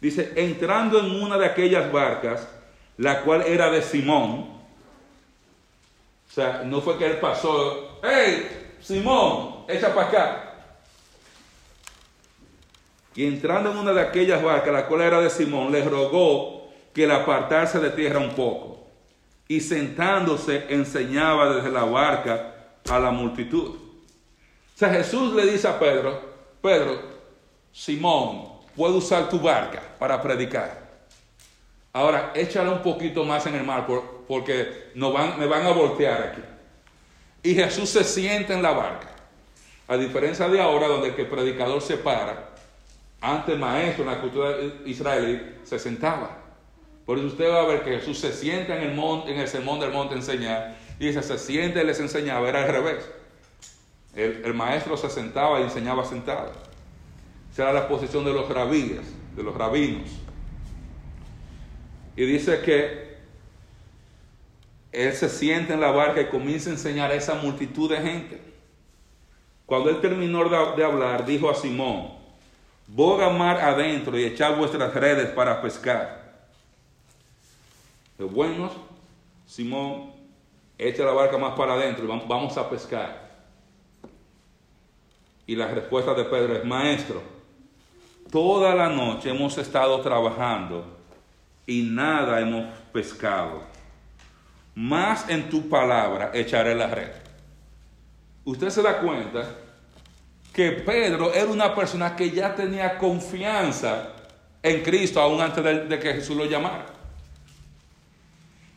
Dice, 0.00 0.32
entrando 0.36 0.98
en 0.98 1.22
una 1.22 1.36
de 1.36 1.46
aquellas 1.46 1.90
barcas, 1.92 2.48
la 2.96 3.22
cual 3.22 3.42
era 3.42 3.70
de 3.70 3.82
Simón. 3.82 4.60
O 6.28 6.32
sea, 6.32 6.62
no 6.64 6.80
fue 6.80 6.96
que 6.96 7.06
él 7.06 7.18
pasó, 7.18 8.00
¡hey, 8.02 8.76
Simón, 8.80 9.64
echa 9.68 9.94
para 9.94 10.08
acá! 10.08 10.54
Y 13.14 13.26
entrando 13.26 13.72
en 13.72 13.78
una 13.78 13.92
de 13.92 14.00
aquellas 14.00 14.42
barcas, 14.42 14.72
la 14.72 14.86
cual 14.86 15.02
era 15.02 15.20
de 15.20 15.30
Simón, 15.30 15.72
le 15.72 15.84
rogó 15.84 16.70
que 16.94 17.06
la 17.06 17.16
apartase 17.16 17.80
de 17.80 17.90
tierra 17.90 18.20
un 18.20 18.34
poco. 18.34 18.79
Y 19.50 19.58
sentándose 19.58 20.66
enseñaba 20.68 21.52
desde 21.56 21.72
la 21.72 21.82
barca 21.82 22.54
a 22.88 23.00
la 23.00 23.10
multitud. 23.10 23.70
O 23.70 24.78
sea, 24.78 24.90
Jesús 24.90 25.34
le 25.34 25.44
dice 25.44 25.66
a 25.66 25.76
Pedro, 25.76 26.22
Pedro, 26.62 27.00
Simón, 27.72 28.44
puedo 28.76 28.98
usar 28.98 29.28
tu 29.28 29.40
barca 29.40 29.82
para 29.98 30.22
predicar. 30.22 30.88
Ahora, 31.92 32.30
échale 32.32 32.70
un 32.70 32.80
poquito 32.80 33.24
más 33.24 33.44
en 33.46 33.56
el 33.56 33.64
mar 33.64 33.88
porque 34.28 34.92
no 34.94 35.10
van, 35.10 35.36
me 35.36 35.46
van 35.46 35.66
a 35.66 35.72
voltear 35.72 36.22
aquí. 36.22 36.42
Y 37.42 37.52
Jesús 37.56 37.90
se 37.90 38.04
sienta 38.04 38.54
en 38.54 38.62
la 38.62 38.70
barca. 38.70 39.08
A 39.88 39.96
diferencia 39.96 40.48
de 40.48 40.60
ahora, 40.60 40.86
donde 40.86 41.08
el 41.08 41.26
predicador 41.26 41.82
se 41.82 41.96
para, 41.96 42.50
antes 43.20 43.58
maestro 43.58 44.04
en 44.04 44.10
la 44.10 44.20
cultura 44.20 44.54
israelí 44.86 45.56
se 45.64 45.76
sentaba. 45.76 46.39
Por 47.10 47.18
eso 47.18 47.26
usted 47.26 47.50
va 47.50 47.62
a 47.62 47.66
ver 47.66 47.82
que 47.82 47.98
Jesús 47.98 48.20
se 48.20 48.32
sienta 48.32 48.76
en 48.76 48.88
el 48.88 48.94
monte, 48.94 49.32
en 49.32 49.40
el 49.40 49.48
sermón 49.48 49.80
del 49.80 49.90
monte 49.90 50.14
enseñar, 50.14 50.76
y 51.00 51.06
dice, 51.08 51.24
se 51.24 51.38
siente 51.38 51.82
y 51.82 51.84
les 51.84 51.98
enseñaba, 51.98 52.48
era 52.48 52.62
al 52.62 52.68
revés. 52.68 53.04
El, 54.14 54.54
maestro 54.54 54.96
se 54.96 55.10
sentaba 55.10 55.58
y 55.58 55.64
enseñaba 55.64 56.04
sentado. 56.04 56.52
Esa 57.52 57.64
era 57.64 57.72
la 57.72 57.88
posición 57.88 58.24
de 58.24 58.32
los 58.32 58.48
rabíes, 58.48 59.00
de 59.34 59.42
los 59.42 59.52
rabinos. 59.56 60.08
Y 62.14 62.24
dice 62.26 62.60
que 62.60 63.16
él 64.92 65.12
se 65.12 65.28
siente 65.28 65.72
en 65.72 65.80
la 65.80 65.90
barca 65.90 66.20
y 66.20 66.26
comienza 66.26 66.70
a 66.70 66.74
enseñar 66.74 67.10
a 67.10 67.14
esa 67.14 67.34
multitud 67.34 67.90
de 67.90 67.96
gente. 67.96 68.40
Cuando 69.66 69.90
él 69.90 70.00
terminó 70.00 70.48
de 70.48 70.84
hablar, 70.84 71.26
dijo 71.26 71.50
a 71.50 71.56
Simón, 71.56 72.12
boga 72.86 73.30
mar 73.30 73.58
adentro 73.58 74.16
y 74.16 74.22
echad 74.22 74.56
vuestras 74.56 74.94
redes 74.94 75.30
para 75.30 75.60
pescar. 75.60 76.19
De 78.20 78.26
buenos, 78.26 78.72
Simón, 79.46 80.12
echa 80.76 81.04
la 81.04 81.12
barca 81.12 81.38
más 81.38 81.54
para 81.54 81.72
adentro 81.72 82.04
y 82.04 82.26
vamos 82.28 82.54
a 82.58 82.68
pescar. 82.68 83.30
Y 85.46 85.56
la 85.56 85.68
respuesta 85.68 86.12
de 86.12 86.24
Pedro 86.24 86.54
es, 86.54 86.62
maestro, 86.62 87.22
toda 88.30 88.74
la 88.74 88.90
noche 88.90 89.30
hemos 89.30 89.56
estado 89.56 89.98
trabajando 90.02 90.84
y 91.66 91.80
nada 91.80 92.40
hemos 92.40 92.66
pescado. 92.92 93.62
Más 94.74 95.26
en 95.30 95.48
tu 95.48 95.70
palabra 95.70 96.30
echaré 96.34 96.74
la 96.74 96.88
red. 96.88 97.12
Usted 98.44 98.68
se 98.68 98.82
da 98.82 98.98
cuenta 98.98 99.48
que 100.52 100.72
Pedro 100.72 101.32
era 101.32 101.46
una 101.46 101.74
persona 101.74 102.14
que 102.14 102.30
ya 102.30 102.54
tenía 102.54 102.98
confianza 102.98 104.10
en 104.62 104.82
Cristo 104.82 105.22
aún 105.22 105.40
antes 105.40 105.88
de, 105.88 105.98
que 105.98 106.12
Jesús 106.12 106.36
lo 106.36 106.44
llamara. 106.44 106.99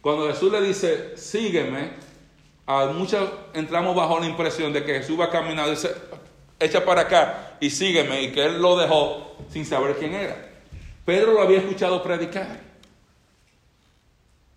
Cuando 0.03 0.27
Jesús 0.27 0.51
le 0.51 0.59
dice, 0.59 1.15
sígueme, 1.15 1.91
a 2.65 2.87
muchos 2.87 3.25
entramos 3.53 3.95
bajo 3.95 4.19
la 4.19 4.25
impresión 4.25 4.73
de 4.73 4.83
que 4.83 4.95
Jesús 4.95 5.17
va 5.17 5.29
caminando 5.29 5.71
y 5.71 5.75
dice, 5.75 5.95
echa 6.59 6.83
para 6.83 7.03
acá 7.03 7.55
y 7.61 7.69
sígueme, 7.69 8.21
y 8.21 8.33
que 8.33 8.43
él 8.43 8.61
lo 8.61 8.75
dejó 8.75 9.37
sin 9.47 9.65
saber 9.65 9.95
quién 9.95 10.13
era. 10.13 10.51
Pedro 11.05 11.31
lo 11.31 11.41
había 11.41 11.59
escuchado 11.59 12.03
predicar. 12.03 12.59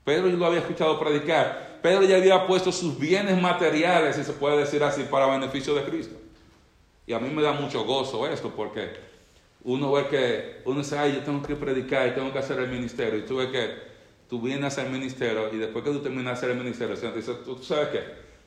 Pedro 0.05 0.27
lo 0.27 0.47
había 0.47 0.59
escuchado 0.59 0.99
predicar. 0.99 1.79
Pedro 1.81 2.03
ya 2.03 2.17
había 2.17 2.45
puesto 2.45 2.73
sus 2.73 2.99
bienes 2.99 3.41
materiales, 3.41 4.17
si 4.17 4.25
se 4.25 4.33
puede 4.33 4.57
decir 4.57 4.83
así, 4.83 5.05
para 5.05 5.27
beneficio 5.27 5.77
de 5.77 5.85
Cristo. 5.85 6.17
Y 7.07 7.13
a 7.13 7.21
mí 7.21 7.31
me 7.33 7.41
da 7.41 7.53
mucho 7.53 7.85
gozo 7.85 8.27
esto 8.27 8.51
porque 8.51 8.97
uno 9.63 9.93
ve 9.93 10.09
que, 10.09 10.63
uno 10.65 10.81
dice, 10.81 10.99
ay, 10.99 11.13
yo 11.15 11.21
tengo 11.21 11.41
que 11.41 11.55
predicar, 11.55 12.09
y 12.09 12.15
tengo 12.17 12.33
que 12.33 12.41
hacer 12.41 12.59
el 12.59 12.69
ministerio. 12.69 13.21
Y 13.21 13.23
tú 13.23 13.37
ves 13.37 13.47
que 13.51 13.96
tú 14.29 14.41
vienes 14.41 14.65
a 14.65 14.67
hacer 14.69 14.87
el 14.87 14.93
ministerio 14.93 15.53
y 15.53 15.57
después 15.57 15.85
que 15.85 15.91
tú 15.91 16.01
terminas 16.01 16.39
hacer 16.39 16.51
el 16.51 16.57
ministerio, 16.57 16.95
el 16.95 16.99
Señor 16.99 17.15
te 17.15 17.21
dice, 17.21 17.35
¿tú 17.45 17.59
sabes 17.63 17.89
qué? 17.89 18.01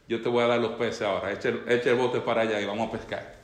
Yo 0.07 0.21
te 0.21 0.29
voy 0.29 0.43
a 0.43 0.47
dar 0.47 0.59
los 0.59 0.71
peces 0.71 1.03
ahora, 1.03 1.31
echa 1.31 1.49
el, 1.49 1.63
el 1.67 1.95
bote 1.95 2.19
para 2.19 2.41
allá 2.41 2.59
y 2.59 2.65
vamos 2.65 2.89
a 2.89 2.91
pescar. 2.91 3.35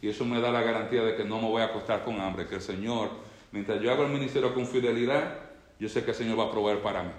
Y 0.00 0.08
eso 0.08 0.24
me 0.24 0.40
da 0.40 0.50
la 0.50 0.62
garantía 0.62 1.02
de 1.02 1.14
que 1.14 1.24
no 1.24 1.40
me 1.40 1.48
voy 1.48 1.62
a 1.62 1.66
acostar 1.66 2.04
con 2.04 2.20
hambre, 2.20 2.46
que 2.46 2.56
el 2.56 2.60
Señor, 2.60 3.10
mientras 3.52 3.80
yo 3.80 3.92
hago 3.92 4.04
el 4.04 4.10
ministerio 4.10 4.52
con 4.52 4.66
fidelidad, 4.66 5.38
yo 5.78 5.88
sé 5.88 6.04
que 6.04 6.10
el 6.10 6.16
Señor 6.16 6.38
va 6.38 6.44
a 6.44 6.50
proveer 6.50 6.80
para 6.82 7.04
mí. 7.04 7.12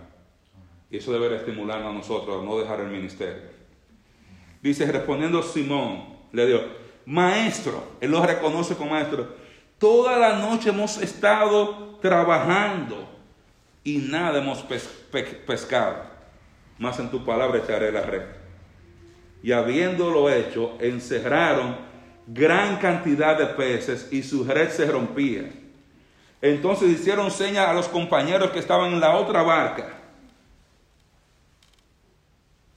Y 0.91 0.97
eso 0.97 1.11
debe 1.13 1.35
estimularnos 1.35 1.89
a 1.89 1.97
nosotros 1.97 2.41
a 2.41 2.45
no 2.45 2.59
dejar 2.59 2.81
el 2.81 2.89
ministerio. 2.89 3.41
Dice, 4.61 4.89
respondiendo 4.91 5.41
Simón, 5.41 6.13
le 6.31 6.45
dijo, 6.45 6.59
maestro, 7.05 7.83
él 7.99 8.11
lo 8.11 8.25
reconoce 8.25 8.75
como 8.75 8.91
maestro, 8.91 9.27
toda 9.77 10.17
la 10.17 10.39
noche 10.39 10.69
hemos 10.69 10.97
estado 11.01 11.97
trabajando 12.01 13.09
y 13.83 13.97
nada 13.97 14.39
hemos 14.39 14.63
pescado, 15.45 16.03
más 16.79 16.99
en 16.99 17.09
tu 17.09 17.23
palabra 17.25 17.59
echaré 17.59 17.91
la 17.91 18.01
red. 18.01 18.23
Y 19.41 19.51
habiéndolo 19.51 20.29
hecho, 20.29 20.77
encerraron 20.79 21.75
gran 22.27 22.77
cantidad 22.77 23.37
de 23.37 23.47
peces 23.47 24.07
y 24.11 24.23
su 24.23 24.45
red 24.45 24.69
se 24.69 24.85
rompía. 24.85 25.51
Entonces 26.41 26.89
hicieron 26.89 27.29
señas 27.29 27.67
a 27.67 27.73
los 27.73 27.87
compañeros 27.87 28.51
que 28.51 28.59
estaban 28.59 28.93
en 28.93 28.99
la 28.99 29.15
otra 29.17 29.43
barca 29.43 29.99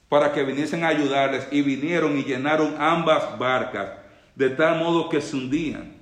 para 0.09 0.31
que 0.31 0.43
viniesen 0.43 0.83
a 0.83 0.89
ayudarles 0.89 1.47
y 1.51 1.61
vinieron 1.61 2.17
y 2.17 2.23
llenaron 2.23 2.75
ambas 2.79 3.37
barcas 3.37 3.89
de 4.35 4.49
tal 4.49 4.79
modo 4.79 5.09
que 5.09 5.19
se 5.19 5.35
hundían. 5.35 5.97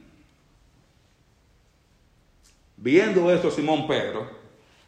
Viendo 2.77 3.31
esto, 3.33 3.49
Simón 3.49 3.87
Pedro 3.87 4.29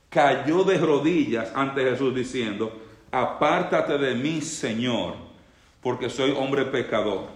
cayó 0.10 0.64
de 0.64 0.78
rodillas 0.78 1.51
ante 1.55 1.84
Jesús 1.84 2.14
diciendo, 2.16 2.72
apártate 3.12 3.97
de 3.97 4.16
mí, 4.16 4.41
Señor, 4.41 5.16
porque 5.82 6.10
soy 6.10 6.32
hombre 6.32 6.66
pecador. 6.66 7.28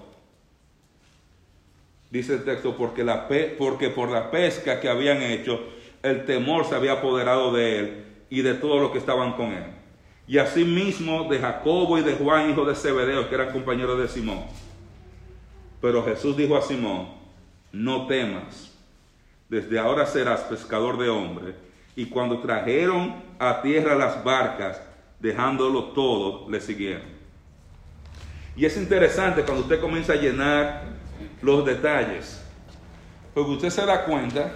Dice 2.10 2.34
el 2.34 2.44
texto, 2.44 2.76
porque, 2.76 3.04
la 3.04 3.28
porque 3.58 3.90
por 3.90 4.10
la 4.10 4.32
pesca 4.32 4.80
que 4.80 4.90
habían 4.90 5.22
hecho, 5.22 5.62
el 6.04 6.26
temor 6.26 6.66
se 6.66 6.76
había 6.76 6.94
apoderado 6.94 7.54
de 7.54 7.80
él 7.80 8.06
y 8.30 8.42
de 8.42 8.54
todos 8.56 8.82
los 8.82 8.92
que 8.92 8.98
estaban 8.98 9.34
con 9.34 9.52
él. 9.54 9.64
Y 10.28 10.38
asimismo 10.38 11.28
de 11.30 11.40
Jacobo 11.40 11.98
y 11.98 12.02
de 12.02 12.14
Juan, 12.14 12.50
hijo 12.50 12.66
de 12.66 12.76
Zebedeo, 12.76 13.30
que 13.30 13.36
eran 13.36 13.52
compañeros 13.52 14.00
de 14.00 14.08
Simón. 14.08 14.44
Pero 15.82 16.04
Jesús 16.04 16.38
dijo 16.38 16.56
a 16.56 16.62
Simón, 16.62 17.10
no 17.72 18.08
temas, 18.08 18.72
desde 19.50 19.80
ahora 19.80 20.06
serás 20.06 20.42
pescador 20.42 20.98
de 20.98 21.10
hombres. 21.10 21.56
Y 21.96 22.06
cuando 22.06 22.40
trajeron 22.40 23.16
a 23.40 23.62
tierra 23.62 23.96
las 23.96 24.24
barcas, 24.24 24.82
dejándolo 25.20 25.86
todo, 25.86 26.50
le 26.50 26.60
siguieron. 26.62 27.04
Y 28.56 28.66
es 28.66 28.76
interesante 28.78 29.44
cuando 29.44 29.64
usted 29.64 29.80
comienza 29.80 30.14
a 30.14 30.18
llenar 30.18 30.84
los 31.42 31.66
detalles, 31.66 32.44
porque 33.34 33.52
usted 33.52 33.70
se 33.70 33.86
da 33.86 34.04
cuenta, 34.06 34.52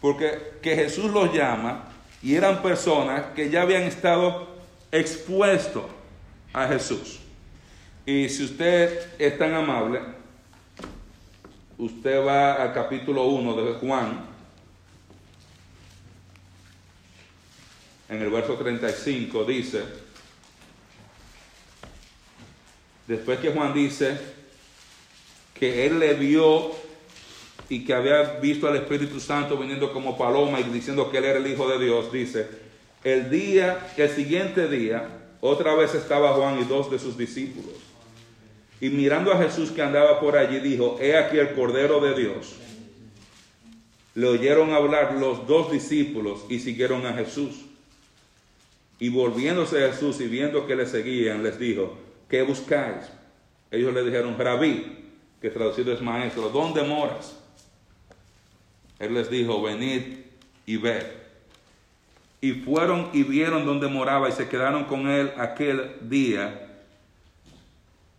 porque 0.00 0.58
que 0.60 0.74
Jesús 0.74 1.10
los 1.10 1.32
llama 1.32 1.84
y 2.22 2.34
eran 2.34 2.62
personas 2.62 3.26
que 3.34 3.50
ya 3.50 3.62
habían 3.62 3.82
estado 3.82 4.48
expuestos 4.90 5.84
a 6.52 6.66
Jesús. 6.68 7.20
Y 8.06 8.28
si 8.28 8.44
usted 8.44 9.12
es 9.18 9.38
tan 9.38 9.54
amable, 9.54 10.00
usted 11.78 12.24
va 12.24 12.54
al 12.54 12.72
capítulo 12.72 13.24
1 13.24 13.54
de 13.56 13.72
Juan, 13.74 14.31
en 18.12 18.20
el 18.20 18.30
verso 18.30 18.54
35 18.54 19.44
dice, 19.44 19.82
después 23.06 23.38
que 23.38 23.50
Juan 23.50 23.72
dice 23.72 24.18
que 25.54 25.86
él 25.86 25.98
le 25.98 26.14
vio 26.14 26.72
y 27.68 27.84
que 27.84 27.94
había 27.94 28.34
visto 28.34 28.68
al 28.68 28.76
Espíritu 28.76 29.18
Santo 29.18 29.56
viniendo 29.56 29.92
como 29.92 30.18
paloma 30.18 30.60
y 30.60 30.64
diciendo 30.64 31.10
que 31.10 31.18
él 31.18 31.24
era 31.24 31.38
el 31.38 31.46
Hijo 31.46 31.66
de 31.68 31.82
Dios, 31.82 32.12
dice, 32.12 32.48
el 33.02 33.30
día, 33.30 33.92
el 33.96 34.10
siguiente 34.10 34.68
día, 34.68 35.08
otra 35.40 35.74
vez 35.74 35.94
estaba 35.94 36.34
Juan 36.34 36.60
y 36.60 36.64
dos 36.64 36.90
de 36.90 36.98
sus 36.98 37.16
discípulos 37.16 37.92
y 38.82 38.90
mirando 38.90 39.32
a 39.32 39.38
Jesús 39.38 39.70
que 39.70 39.80
andaba 39.80 40.20
por 40.20 40.36
allí, 40.36 40.58
dijo, 40.58 40.98
he 41.00 41.16
aquí 41.16 41.38
el 41.38 41.54
Cordero 41.54 42.00
de 42.00 42.20
Dios. 42.20 42.56
Le 44.16 44.26
oyeron 44.26 44.72
hablar 44.72 45.14
los 45.14 45.46
dos 45.46 45.70
discípulos 45.70 46.44
y 46.48 46.58
siguieron 46.58 47.06
a 47.06 47.12
Jesús. 47.12 47.71
Y 49.02 49.08
volviéndose 49.08 49.84
a 49.84 49.90
Jesús 49.90 50.20
y 50.20 50.28
viendo 50.28 50.64
que 50.64 50.76
le 50.76 50.86
seguían, 50.86 51.42
les 51.42 51.58
dijo, 51.58 51.98
¿qué 52.28 52.42
buscáis? 52.42 53.10
Ellos 53.68 53.92
le 53.92 54.04
dijeron, 54.04 54.38
rabí, 54.38 55.10
que 55.40 55.50
traducido 55.50 55.92
es 55.92 56.00
maestro, 56.00 56.50
¿dónde 56.50 56.84
moras? 56.84 57.36
Él 59.00 59.14
les 59.14 59.28
dijo, 59.28 59.60
venid 59.60 60.18
y 60.66 60.76
ved. 60.76 61.02
Y 62.40 62.52
fueron 62.52 63.10
y 63.12 63.24
vieron 63.24 63.66
dónde 63.66 63.88
moraba 63.88 64.28
y 64.28 64.32
se 64.32 64.48
quedaron 64.48 64.84
con 64.84 65.08
él 65.08 65.32
aquel 65.36 65.96
día, 66.02 66.84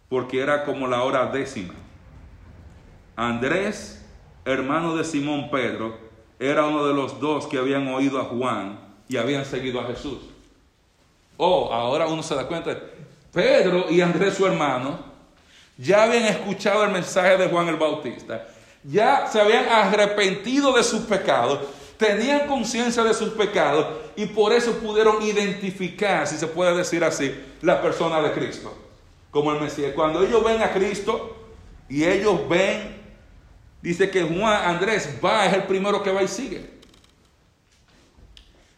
porque 0.10 0.42
era 0.42 0.66
como 0.66 0.86
la 0.90 1.04
hora 1.04 1.28
décima. 1.28 1.76
Andrés, 3.16 4.06
hermano 4.44 4.98
de 4.98 5.06
Simón 5.06 5.50
Pedro, 5.50 5.98
era 6.40 6.66
uno 6.66 6.86
de 6.86 6.94
los 6.94 7.22
dos 7.22 7.48
que 7.48 7.58
habían 7.58 7.88
oído 7.88 8.20
a 8.20 8.26
Juan 8.26 8.82
y 9.08 9.16
habían 9.16 9.46
seguido 9.46 9.80
a 9.80 9.86
Jesús. 9.86 10.33
Oh, 11.38 11.70
ahora 11.72 12.08
uno 12.08 12.22
se 12.22 12.36
da 12.36 12.48
cuenta, 12.48 12.78
Pedro 13.32 13.90
y 13.90 14.02
Andrés 14.02 14.36
su 14.36 14.46
hermano 14.46 15.00
ya 15.78 16.04
habían 16.04 16.26
escuchado 16.26 16.84
el 16.84 16.92
mensaje 16.92 17.38
de 17.38 17.48
Juan 17.48 17.68
el 17.68 17.78
Bautista, 17.78 18.48
ya 18.84 19.28
se 19.28 19.42
habían 19.42 19.68
arrepentido 19.70 20.72
de 20.74 20.84
sus 20.84 21.02
pecados, 21.02 21.60
tenían 21.98 22.48
conciencia 22.48 23.04
de 23.04 23.14
sus 23.14 23.30
pecados 23.30 23.88
y 24.16 24.28
por 24.28 24.54
eso 24.54 24.74
pudieron 24.74 25.22
identificar, 25.24 26.28
si 26.28 26.38
se 26.38 26.48
puede 26.48 26.76
decir 26.76 27.04
así, 27.04 27.34
la 27.62 27.82
persona 27.82 28.22
de 28.22 28.32
Cristo 28.34 28.78
como 29.32 29.52
el 29.52 29.60
Mesías. 29.60 29.94
Cuando 29.96 30.24
ellos 30.24 30.44
ven 30.44 30.62
a 30.62 30.72
Cristo 30.72 31.36
y 31.90 32.04
ellos 32.06 32.48
ven, 32.48 33.02
dice 33.82 34.10
que 34.12 34.22
Juan 34.22 34.64
Andrés 34.64 35.18
va, 35.24 35.48
es 35.48 35.54
el 35.54 35.64
primero 35.64 36.04
que 36.04 36.12
va 36.12 36.22
y 36.22 36.28
sigue. 36.28 36.70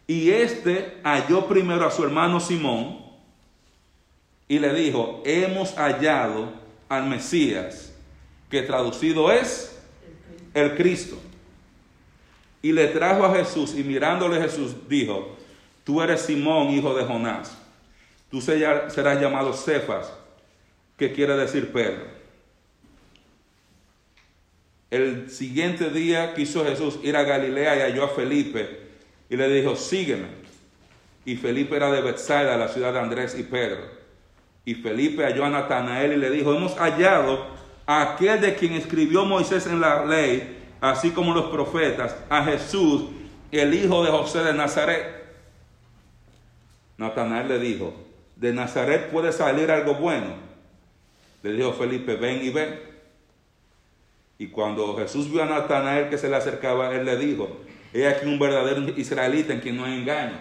Y 0.06 0.30
este 0.30 0.98
halló 1.02 1.46
primero 1.48 1.86
a 1.86 1.90
su 1.90 2.04
hermano 2.04 2.38
Simón 2.38 3.04
y 4.48 4.58
le 4.58 4.72
dijo, 4.72 5.22
hemos 5.24 5.74
hallado 5.74 6.52
al 6.88 7.06
Mesías, 7.06 7.92
que 8.48 8.62
traducido 8.62 9.32
es 9.32 9.82
el 10.54 10.76
Cristo. 10.76 11.18
Y 12.62 12.72
le 12.72 12.86
trajo 12.88 13.24
a 13.24 13.34
Jesús 13.34 13.74
y 13.76 13.82
mirándole 13.82 14.40
Jesús 14.40 14.88
dijo, 14.88 15.36
tú 15.82 16.00
eres 16.00 16.20
Simón, 16.20 16.68
hijo 16.70 16.94
de 16.94 17.04
Jonás, 17.04 17.58
tú 18.30 18.40
serás 18.40 19.20
llamado 19.20 19.52
Cefas, 19.52 20.12
que 20.96 21.12
quiere 21.12 21.36
decir 21.36 21.72
Pedro. 21.72 22.16
El 24.88 25.30
siguiente 25.30 25.90
día 25.90 26.32
quiso 26.34 26.64
Jesús 26.64 27.00
ir 27.02 27.16
a 27.16 27.24
Galilea 27.24 27.76
y 27.76 27.80
halló 27.80 28.04
a 28.04 28.08
Felipe 28.08 28.85
y 29.28 29.36
le 29.36 29.48
dijo, 29.48 29.76
sígueme. 29.76 30.28
Y 31.24 31.36
Felipe 31.36 31.76
era 31.76 31.90
de 31.90 32.00
Bethsaida, 32.00 32.56
la 32.56 32.68
ciudad 32.68 32.92
de 32.92 33.00
Andrés 33.00 33.36
y 33.38 33.42
Pedro. 33.42 33.80
Y 34.64 34.74
Felipe 34.74 35.24
halló 35.24 35.44
a 35.44 35.50
Natanael 35.50 36.12
y 36.12 36.16
le 36.16 36.30
dijo, 36.30 36.54
hemos 36.54 36.76
hallado 36.76 37.46
a 37.86 38.02
aquel 38.02 38.40
de 38.40 38.54
quien 38.54 38.74
escribió 38.74 39.24
Moisés 39.24 39.66
en 39.66 39.80
la 39.80 40.04
ley, 40.04 40.56
así 40.80 41.10
como 41.10 41.34
los 41.34 41.46
profetas, 41.46 42.16
a 42.28 42.44
Jesús, 42.44 43.04
el 43.50 43.74
hijo 43.74 44.04
de 44.04 44.10
José 44.10 44.42
de 44.42 44.52
Nazaret. 44.52 45.24
Natanael 46.98 47.48
le 47.48 47.58
dijo, 47.58 47.94
de 48.36 48.52
Nazaret 48.52 49.10
puede 49.10 49.32
salir 49.32 49.70
algo 49.70 49.94
bueno. 49.94 50.34
Le 51.42 51.52
dijo 51.52 51.72
Felipe, 51.72 52.16
ven 52.16 52.44
y 52.44 52.50
ven. 52.50 52.80
Y 54.38 54.48
cuando 54.48 54.96
Jesús 54.96 55.30
vio 55.30 55.42
a 55.42 55.46
Natanael 55.46 56.10
que 56.10 56.18
se 56.18 56.28
le 56.28 56.36
acercaba, 56.36 56.94
él 56.94 57.04
le 57.04 57.16
dijo, 57.16 57.60
he 57.92 58.06
aquí 58.06 58.26
un 58.26 58.38
verdadero 58.38 58.80
israelita 58.96 59.52
en 59.52 59.60
quien 59.60 59.76
no 59.76 59.84
hay 59.84 59.94
engaño. 59.94 60.38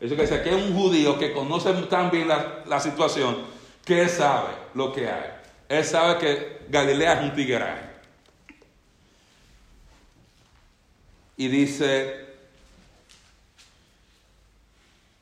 Eso 0.00 0.14
que 0.14 0.22
dice 0.22 0.42
que 0.42 0.50
es 0.50 0.54
un 0.54 0.74
judío 0.74 1.18
que 1.18 1.32
conoce 1.32 1.72
tan 1.84 2.10
bien 2.10 2.28
la, 2.28 2.62
la, 2.66 2.80
situación 2.80 3.36
que 3.84 4.02
él 4.02 4.10
sabe 4.10 4.50
lo 4.74 4.92
que 4.92 5.08
hay. 5.08 5.30
Él 5.68 5.84
sabe 5.84 6.18
que 6.18 6.58
Galilea 6.68 7.14
es 7.14 7.30
un 7.30 7.34
tigueraje. 7.34 7.86
Y 11.38 11.48
dice 11.48 12.26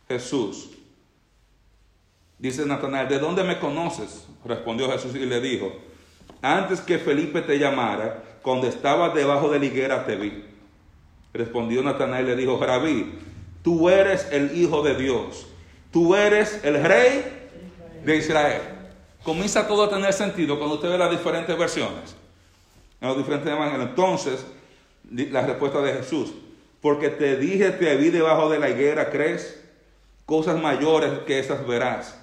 Jesús, 0.08 0.70
dice 2.38 2.66
Natanael, 2.66 3.08
¿de 3.08 3.18
dónde 3.18 3.42
me 3.42 3.58
conoces? 3.58 4.26
Respondió 4.44 4.90
Jesús 4.90 5.14
y 5.14 5.26
le 5.26 5.40
dijo, 5.40 5.72
antes 6.42 6.80
que 6.80 6.98
Felipe 6.98 7.42
te 7.42 7.58
llamara, 7.58 8.22
cuando 8.42 8.66
estabas 8.66 9.14
debajo 9.14 9.48
de 9.48 9.58
la 9.58 9.64
higuera 9.64 10.04
te 10.04 10.16
vi. 10.16 10.44
Respondió 11.34 11.82
Natanael 11.82 12.26
y 12.26 12.28
le 12.28 12.36
dijo, 12.36 12.64
Rabí, 12.64 13.12
tú 13.62 13.90
eres 13.90 14.28
el 14.30 14.56
Hijo 14.56 14.82
de 14.82 14.94
Dios, 14.94 15.48
tú 15.92 16.14
eres 16.14 16.60
el 16.62 16.82
Rey 16.82 17.24
de 18.04 18.16
Israel. 18.16 18.62
Comienza 19.24 19.66
todo 19.66 19.82
a 19.82 19.90
tener 19.90 20.12
sentido 20.12 20.56
cuando 20.58 20.76
usted 20.76 20.90
ve 20.90 20.96
las 20.96 21.10
diferentes 21.10 21.58
versiones, 21.58 22.14
en 23.00 23.08
los 23.08 23.16
diferentes 23.16 23.50
evangelios. 23.50 23.88
Entonces, 23.88 24.46
la 25.10 25.44
respuesta 25.44 25.80
de 25.80 25.94
Jesús, 25.94 26.32
porque 26.80 27.08
te 27.08 27.36
dije, 27.36 27.70
te 27.70 27.96
vi 27.96 28.10
debajo 28.10 28.48
de 28.48 28.60
la 28.60 28.70
higuera, 28.70 29.10
¿crees? 29.10 29.60
Cosas 30.26 30.62
mayores 30.62 31.10
que 31.26 31.40
esas 31.40 31.66
verás. 31.66 32.20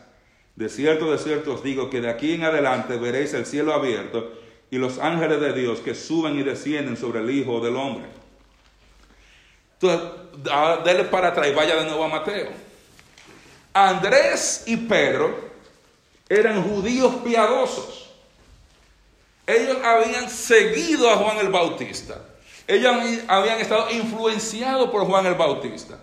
De 0.55 0.69
cierto, 0.69 1.11
de 1.11 1.17
cierto 1.17 1.55
os 1.55 1.63
digo 1.63 1.89
que 1.89 1.99
de 1.99 2.09
aquí 2.09 2.33
en 2.33 2.43
adelante 2.43 2.95
veréis 2.97 3.33
el 3.33 3.45
cielo 3.45 3.73
abierto 3.73 4.31
y 4.69 4.77
los 4.77 4.99
ángeles 4.99 5.41
de 5.41 5.53
Dios 5.53 5.79
que 5.79 5.95
suben 5.95 6.39
y 6.39 6.43
descienden 6.43 6.95
sobre 6.95 7.19
el 7.19 7.29
Hijo 7.29 7.59
del 7.59 7.75
Hombre. 7.75 8.20
Entonces, 9.81 10.09
dele 10.85 11.05
para 11.05 11.29
atrás 11.29 11.47
y 11.47 11.53
vaya 11.53 11.75
de 11.75 11.85
nuevo 11.85 12.03
a 12.03 12.07
Mateo. 12.07 12.49
Andrés 13.73 14.63
y 14.65 14.77
Pedro 14.77 15.51
eran 16.29 16.63
judíos 16.63 17.15
piadosos. 17.23 18.09
Ellos 19.47 19.77
habían 19.83 20.29
seguido 20.29 21.09
a 21.09 21.17
Juan 21.17 21.37
el 21.37 21.49
Bautista. 21.49 22.21
Ellos 22.67 22.95
habían 23.27 23.59
estado 23.59 23.89
influenciados 23.91 24.89
por 24.91 25.05
Juan 25.05 25.25
el 25.25 25.35
Bautista. 25.35 25.99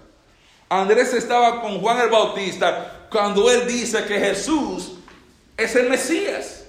Andrés 0.69 1.15
estaba 1.15 1.63
con 1.63 1.81
Juan 1.81 1.99
el 2.01 2.11
Bautista 2.11 3.07
cuando 3.11 3.51
él 3.51 3.67
dice 3.67 4.05
que 4.05 4.19
Jesús 4.19 4.99
es 5.57 5.75
el 5.77 5.89
Mesías. 5.89 6.65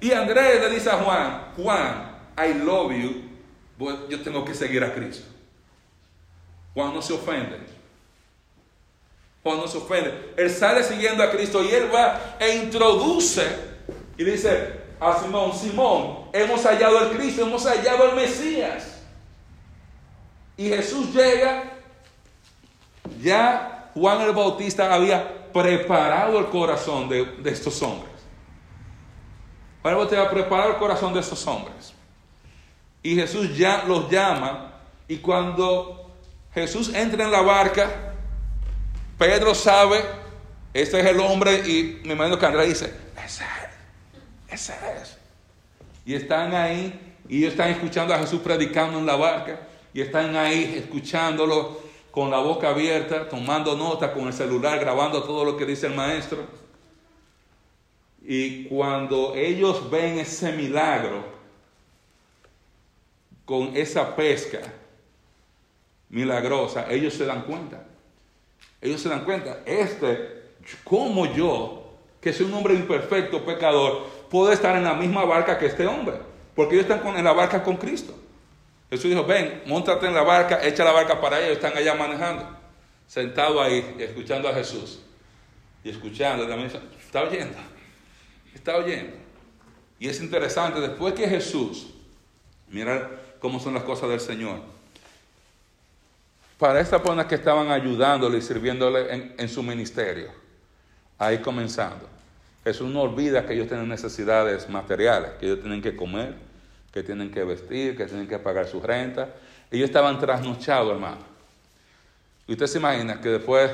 Y 0.00 0.12
Andrés 0.12 0.60
le 0.60 0.70
dice 0.70 0.90
a 0.90 0.96
Juan, 0.96 1.52
Juan, 1.56 2.18
I 2.36 2.54
love 2.54 2.92
you, 2.92 3.22
yo 4.08 4.20
tengo 4.22 4.44
que 4.44 4.54
seguir 4.54 4.82
a 4.82 4.92
Cristo. 4.92 5.29
Juan 6.74 6.94
no 6.94 7.02
se 7.02 7.12
ofende. 7.12 7.58
Juan 9.42 9.58
no 9.58 9.66
se 9.66 9.78
ofende. 9.78 10.34
Él 10.36 10.50
sale 10.50 10.82
siguiendo 10.82 11.22
a 11.22 11.30
Cristo 11.30 11.64
y 11.64 11.68
él 11.68 11.90
va 11.92 12.36
e 12.38 12.56
introduce 12.56 13.46
y 14.16 14.24
dice 14.24 14.80
a 15.00 15.18
Simón, 15.18 15.52
Simón, 15.54 16.28
hemos 16.32 16.62
hallado 16.64 17.00
el 17.00 17.16
Cristo, 17.16 17.42
hemos 17.42 17.64
hallado 17.64 18.10
el 18.10 18.16
Mesías. 18.16 19.02
Y 20.58 20.68
Jesús 20.68 21.14
llega, 21.14 21.72
ya 23.22 23.90
Juan 23.94 24.20
el 24.20 24.32
Bautista 24.32 24.92
había 24.92 25.50
preparado 25.52 26.38
el 26.38 26.46
corazón 26.46 27.08
de, 27.08 27.24
de 27.24 27.50
estos 27.50 27.80
hombres. 27.82 28.12
Juan 29.80 29.94
el 29.94 29.98
Bautista 29.98 30.20
había 30.20 30.30
preparado 30.32 30.72
el 30.72 30.76
corazón 30.76 31.14
de 31.14 31.20
estos 31.20 31.46
hombres. 31.46 31.94
Y 33.02 33.14
Jesús 33.14 33.56
ya 33.56 33.84
los 33.86 34.10
llama 34.10 34.74
y 35.08 35.16
cuando 35.16 35.99
Jesús 36.54 36.92
entra 36.94 37.24
en 37.24 37.30
la 37.30 37.42
barca, 37.42 38.14
Pedro 39.18 39.54
sabe, 39.54 40.02
este 40.74 40.98
es 41.00 41.06
el 41.06 41.20
hombre 41.20 41.68
y 41.68 42.00
mi 42.04 42.10
hermano 42.10 42.38
que 42.38 42.46
dice, 42.66 42.92
ese 43.24 43.44
es, 43.44 44.60
ese 44.60 44.72
es. 45.00 45.16
Y 46.04 46.14
están 46.14 46.54
ahí 46.54 47.14
y 47.28 47.38
ellos 47.38 47.52
están 47.52 47.70
escuchando 47.70 48.14
a 48.14 48.18
Jesús 48.18 48.40
predicando 48.40 48.98
en 48.98 49.06
la 49.06 49.16
barca 49.16 49.60
y 49.92 50.00
están 50.00 50.34
ahí 50.34 50.74
escuchándolo 50.76 51.80
con 52.10 52.30
la 52.30 52.38
boca 52.38 52.70
abierta, 52.70 53.28
tomando 53.28 53.76
nota 53.76 54.12
con 54.12 54.26
el 54.26 54.32
celular, 54.32 54.80
grabando 54.80 55.22
todo 55.22 55.44
lo 55.44 55.56
que 55.56 55.64
dice 55.64 55.86
el 55.86 55.94
maestro. 55.94 56.44
Y 58.22 58.64
cuando 58.64 59.34
ellos 59.36 59.88
ven 59.90 60.18
ese 60.18 60.52
milagro 60.52 61.24
con 63.44 63.76
esa 63.76 64.16
pesca, 64.16 64.60
milagrosa, 66.10 66.86
ellos 66.90 67.14
se 67.14 67.24
dan 67.24 67.42
cuenta. 67.42 67.84
Ellos 68.80 69.00
se 69.00 69.08
dan 69.08 69.24
cuenta, 69.24 69.60
este, 69.64 70.42
como 70.84 71.26
yo, 71.34 71.98
que 72.20 72.32
soy 72.32 72.46
un 72.46 72.54
hombre 72.54 72.74
imperfecto, 72.74 73.44
pecador, 73.44 74.06
puedo 74.30 74.52
estar 74.52 74.76
en 74.76 74.84
la 74.84 74.94
misma 74.94 75.24
barca 75.24 75.58
que 75.58 75.66
este 75.66 75.86
hombre, 75.86 76.16
porque 76.54 76.74
ellos 76.76 76.88
están 76.88 77.16
en 77.16 77.24
la 77.24 77.32
barca 77.32 77.62
con 77.62 77.76
Cristo. 77.76 78.14
Jesús 78.90 79.10
dijo, 79.10 79.24
ven, 79.24 79.62
montate 79.66 80.06
en 80.06 80.14
la 80.14 80.22
barca, 80.22 80.60
echa 80.66 80.84
la 80.84 80.92
barca 80.92 81.20
para 81.20 81.38
ellos, 81.40 81.52
están 81.52 81.76
allá 81.76 81.94
manejando, 81.94 82.48
sentado 83.06 83.60
ahí, 83.60 83.96
escuchando 83.98 84.48
a 84.48 84.54
Jesús. 84.54 85.00
Y 85.84 85.90
escuchando, 85.90 86.46
también 86.46 86.70
está 86.98 87.22
oyendo, 87.22 87.56
está 88.54 88.76
oyendo. 88.76 89.16
Y 89.98 90.08
es 90.08 90.20
interesante, 90.20 90.80
después 90.80 91.14
que 91.14 91.28
Jesús, 91.28 91.94
mira 92.68 93.10
cómo 93.38 93.60
son 93.60 93.74
las 93.74 93.84
cosas 93.84 94.08
del 94.08 94.20
Señor, 94.20 94.60
para 96.60 96.78
estas 96.78 97.00
personas 97.00 97.24
que 97.24 97.36
estaban 97.36 97.70
ayudándole 97.70 98.36
y 98.36 98.42
sirviéndole 98.42 99.34
en, 99.38 99.48
su 99.48 99.62
ministerio. 99.62 100.30
Ahí 101.18 101.38
comenzando. 101.38 102.06
Jesús 102.62 102.90
no 102.90 103.00
olvida 103.00 103.46
que 103.46 103.54
ellos 103.54 103.66
tienen 103.66 103.88
necesidades 103.88 104.68
materiales, 104.68 105.30
que 105.40 105.46
ellos 105.46 105.60
tienen 105.60 105.80
que 105.80 105.96
comer, 105.96 106.34
que 106.92 107.02
tienen 107.02 107.30
que 107.30 107.44
vestir, 107.44 107.96
que 107.96 108.04
tienen 108.04 108.28
que 108.28 108.38
pagar 108.38 108.66
su 108.66 108.78
renta. 108.78 109.30
Ellos 109.70 109.88
estaban 109.88 110.18
trasnochados, 110.20 110.92
hermano. 110.92 111.22
Y 112.46 112.52
usted 112.52 112.66
se 112.66 112.76
imagina 112.76 113.18
que 113.22 113.30
después 113.30 113.70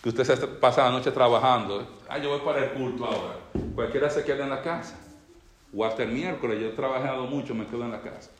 que 0.00 0.10
usted 0.10 0.22
se 0.22 0.36
pasa 0.46 0.84
la 0.84 0.92
noche 0.92 1.10
trabajando, 1.10 2.00
ah, 2.08 2.18
yo 2.18 2.28
voy 2.28 2.40
para 2.44 2.62
el 2.62 2.70
culto 2.74 3.06
ahora, 3.06 3.38
cualquiera 3.74 4.08
se 4.08 4.22
queda 4.22 4.44
en 4.44 4.50
la 4.50 4.62
casa. 4.62 4.96
O 5.76 5.84
hasta 5.84 6.04
el 6.04 6.10
miércoles, 6.10 6.60
yo 6.60 6.68
he 6.68 6.72
trabajado 6.72 7.26
mucho, 7.26 7.56
me 7.56 7.66
quedo 7.66 7.82
en 7.82 7.90
la 7.90 8.00
casa. 8.00 8.30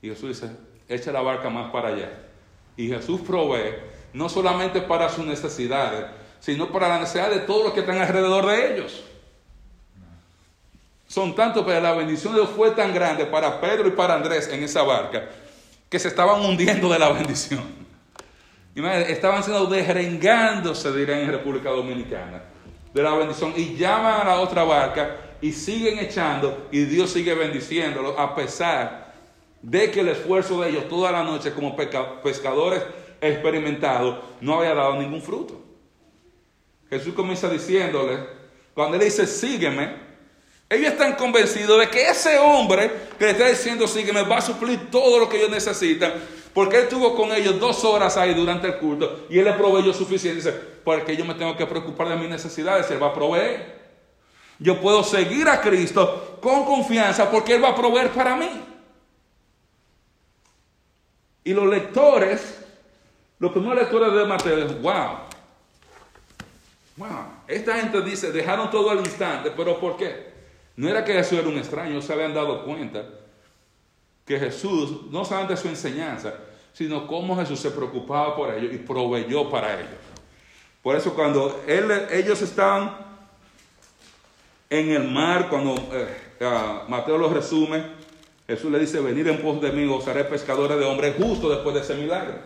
Y 0.00 0.08
Jesús 0.08 0.40
dice, 0.40 0.54
echa 0.88 1.10
la 1.10 1.20
barca 1.20 1.50
más 1.50 1.72
para 1.72 1.88
allá. 1.88 2.27
Y 2.78 2.88
Jesús 2.88 3.20
provee 3.20 3.74
no 4.14 4.28
solamente 4.28 4.80
para 4.80 5.10
sus 5.10 5.26
necesidades, 5.26 6.06
sino 6.40 6.70
para 6.70 6.88
la 6.88 7.00
necesidad 7.00 7.28
de 7.28 7.40
todos 7.40 7.64
los 7.64 7.72
que 7.74 7.80
están 7.80 7.98
alrededor 7.98 8.46
de 8.46 8.74
ellos. 8.74 9.04
Son 11.08 11.34
tantos, 11.34 11.64
pero 11.66 11.80
la 11.80 11.92
bendición 11.92 12.34
de 12.34 12.40
Dios 12.40 12.52
fue 12.54 12.70
tan 12.70 12.94
grande 12.94 13.26
para 13.26 13.60
Pedro 13.60 13.88
y 13.88 13.90
para 13.90 14.14
Andrés 14.14 14.48
en 14.52 14.62
esa 14.62 14.82
barca, 14.84 15.28
que 15.90 15.98
se 15.98 16.08
estaban 16.08 16.40
hundiendo 16.40 16.88
de 16.88 16.98
la 16.98 17.08
bendición. 17.12 17.64
Estaban 18.74 19.42
siendo 19.42 19.66
desrengándose, 19.66 20.92
dirán 20.92 21.18
en 21.18 21.32
República 21.32 21.70
Dominicana, 21.70 22.42
de 22.94 23.02
la 23.02 23.12
bendición. 23.14 23.52
Y 23.56 23.74
llaman 23.74 24.20
a 24.20 24.24
la 24.24 24.40
otra 24.40 24.62
barca 24.62 25.16
y 25.40 25.50
siguen 25.52 25.98
echando 25.98 26.68
y 26.70 26.84
Dios 26.84 27.10
sigue 27.10 27.34
bendiciéndolos 27.34 28.14
a 28.16 28.36
pesar 28.36 29.07
de 29.62 29.90
que 29.90 30.00
el 30.00 30.08
esfuerzo 30.08 30.60
de 30.60 30.70
ellos 30.70 30.88
toda 30.88 31.10
la 31.10 31.24
noche 31.24 31.52
como 31.52 31.76
pescadores 31.76 32.82
experimentados 33.20 34.18
no 34.40 34.58
había 34.58 34.74
dado 34.74 34.94
ningún 34.94 35.22
fruto. 35.22 35.60
Jesús 36.88 37.14
comienza 37.14 37.48
diciéndole, 37.48 38.18
cuando 38.74 38.96
él 38.96 39.04
dice, 39.04 39.26
sígueme, 39.26 40.08
ellos 40.70 40.92
están 40.92 41.14
convencidos 41.14 41.78
de 41.80 41.88
que 41.88 42.08
ese 42.08 42.38
hombre 42.38 42.90
que 43.18 43.24
le 43.24 43.30
está 43.32 43.48
diciendo, 43.48 43.86
sígueme, 43.86 44.22
va 44.22 44.38
a 44.38 44.42
suplir 44.42 44.90
todo 44.90 45.18
lo 45.18 45.28
que 45.28 45.38
ellos 45.38 45.50
necesitan, 45.50 46.12
porque 46.54 46.76
él 46.76 46.82
estuvo 46.84 47.14
con 47.14 47.32
ellos 47.32 47.58
dos 47.58 47.84
horas 47.84 48.16
ahí 48.16 48.34
durante 48.34 48.66
el 48.68 48.78
culto 48.78 49.26
y 49.28 49.38
él 49.38 49.44
le 49.44 49.52
proveyó 49.52 49.92
suficiente. 49.92 50.36
Dice, 50.36 50.52
porque 50.84 51.16
yo 51.16 51.24
me 51.24 51.34
tengo 51.34 51.56
que 51.56 51.66
preocupar 51.66 52.08
de 52.08 52.16
mis 52.16 52.28
necesidades, 52.28 52.90
él 52.90 53.02
va 53.02 53.08
a 53.08 53.14
proveer. 53.14 53.78
Yo 54.58 54.80
puedo 54.80 55.04
seguir 55.04 55.48
a 55.48 55.60
Cristo 55.60 56.38
con 56.40 56.64
confianza 56.64 57.30
porque 57.30 57.54
él 57.54 57.64
va 57.64 57.70
a 57.70 57.76
proveer 57.76 58.10
para 58.10 58.34
mí. 58.34 58.50
Y 61.48 61.54
los 61.54 61.66
lectores, 61.66 62.58
los 63.38 63.52
primeros 63.52 63.78
lectores 63.78 64.12
de 64.12 64.26
Mateo, 64.26 64.68
wow, 64.82 65.20
Wow, 66.98 67.08
esta 67.46 67.80
gente 67.80 68.02
dice, 68.02 68.30
dejaron 68.32 68.70
todo 68.70 68.90
al 68.90 68.98
instante, 68.98 69.50
pero 69.56 69.80
¿por 69.80 69.96
qué? 69.96 70.30
No 70.76 70.90
era 70.90 71.02
que 71.02 71.14
Jesús 71.14 71.38
era 71.38 71.48
un 71.48 71.56
extraño, 71.56 72.02
se 72.02 72.12
habían 72.12 72.34
dado 72.34 72.66
cuenta 72.66 73.02
que 74.26 74.38
Jesús, 74.38 75.10
no 75.10 75.24
solamente 75.24 75.56
su 75.56 75.68
enseñanza, 75.68 76.34
sino 76.74 77.06
cómo 77.06 77.34
Jesús 77.34 77.60
se 77.60 77.70
preocupaba 77.70 78.36
por 78.36 78.52
ellos 78.52 78.74
y 78.74 78.76
proveyó 78.76 79.48
para 79.48 79.80
ellos. 79.80 79.96
Por 80.82 80.96
eso 80.96 81.14
cuando 81.14 81.62
ellos 81.66 82.42
estaban 82.42 82.94
en 84.68 84.90
el 84.90 85.08
mar, 85.08 85.48
cuando 85.48 85.76
eh, 85.92 86.84
Mateo 86.88 87.16
lo 87.16 87.30
resume, 87.30 87.97
Jesús 88.48 88.72
le 88.72 88.78
dice, 88.78 88.98
venir 89.00 89.28
en 89.28 89.42
pos 89.42 89.60
de 89.60 89.70
mí, 89.70 89.86
os 89.92 90.08
haré 90.08 90.24
pescadores 90.24 90.78
de 90.78 90.84
hombres 90.86 91.14
justo 91.18 91.50
después 91.50 91.74
de 91.74 91.82
ese 91.82 91.94
milagro. 91.94 92.38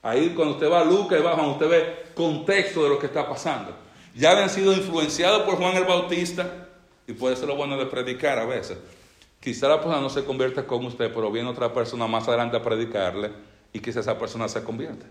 Ahí 0.00 0.32
cuando 0.36 0.54
usted 0.54 0.70
va 0.70 0.82
a 0.82 0.84
Lucas 0.84 1.18
y 1.18 1.22
va, 1.24 1.34
cuando 1.34 1.54
usted 1.54 1.68
ve 1.68 2.04
contexto 2.14 2.84
de 2.84 2.90
lo 2.90 2.98
que 2.98 3.06
está 3.06 3.28
pasando. 3.28 3.74
Ya 4.14 4.30
habían 4.30 4.48
sido 4.48 4.72
influenciados 4.72 5.42
por 5.42 5.56
Juan 5.56 5.76
el 5.76 5.84
Bautista, 5.84 6.68
y 7.04 7.12
puede 7.14 7.34
ser 7.34 7.48
lo 7.48 7.56
bueno 7.56 7.76
de 7.76 7.86
predicar 7.86 8.38
a 8.38 8.46
veces. 8.46 8.78
Quizá 9.40 9.68
la 9.68 9.76
persona 9.76 10.00
no 10.00 10.08
se 10.08 10.24
convierta 10.24 10.64
con 10.64 10.84
usted, 10.84 11.12
pero 11.12 11.32
viene 11.32 11.48
otra 11.48 11.72
persona 11.74 12.06
más 12.06 12.28
adelante 12.28 12.56
a 12.56 12.62
predicarle, 12.62 13.32
y 13.72 13.80
quizá 13.80 14.00
esa 14.00 14.16
persona 14.16 14.48
se 14.48 14.62
convierta. 14.62 15.06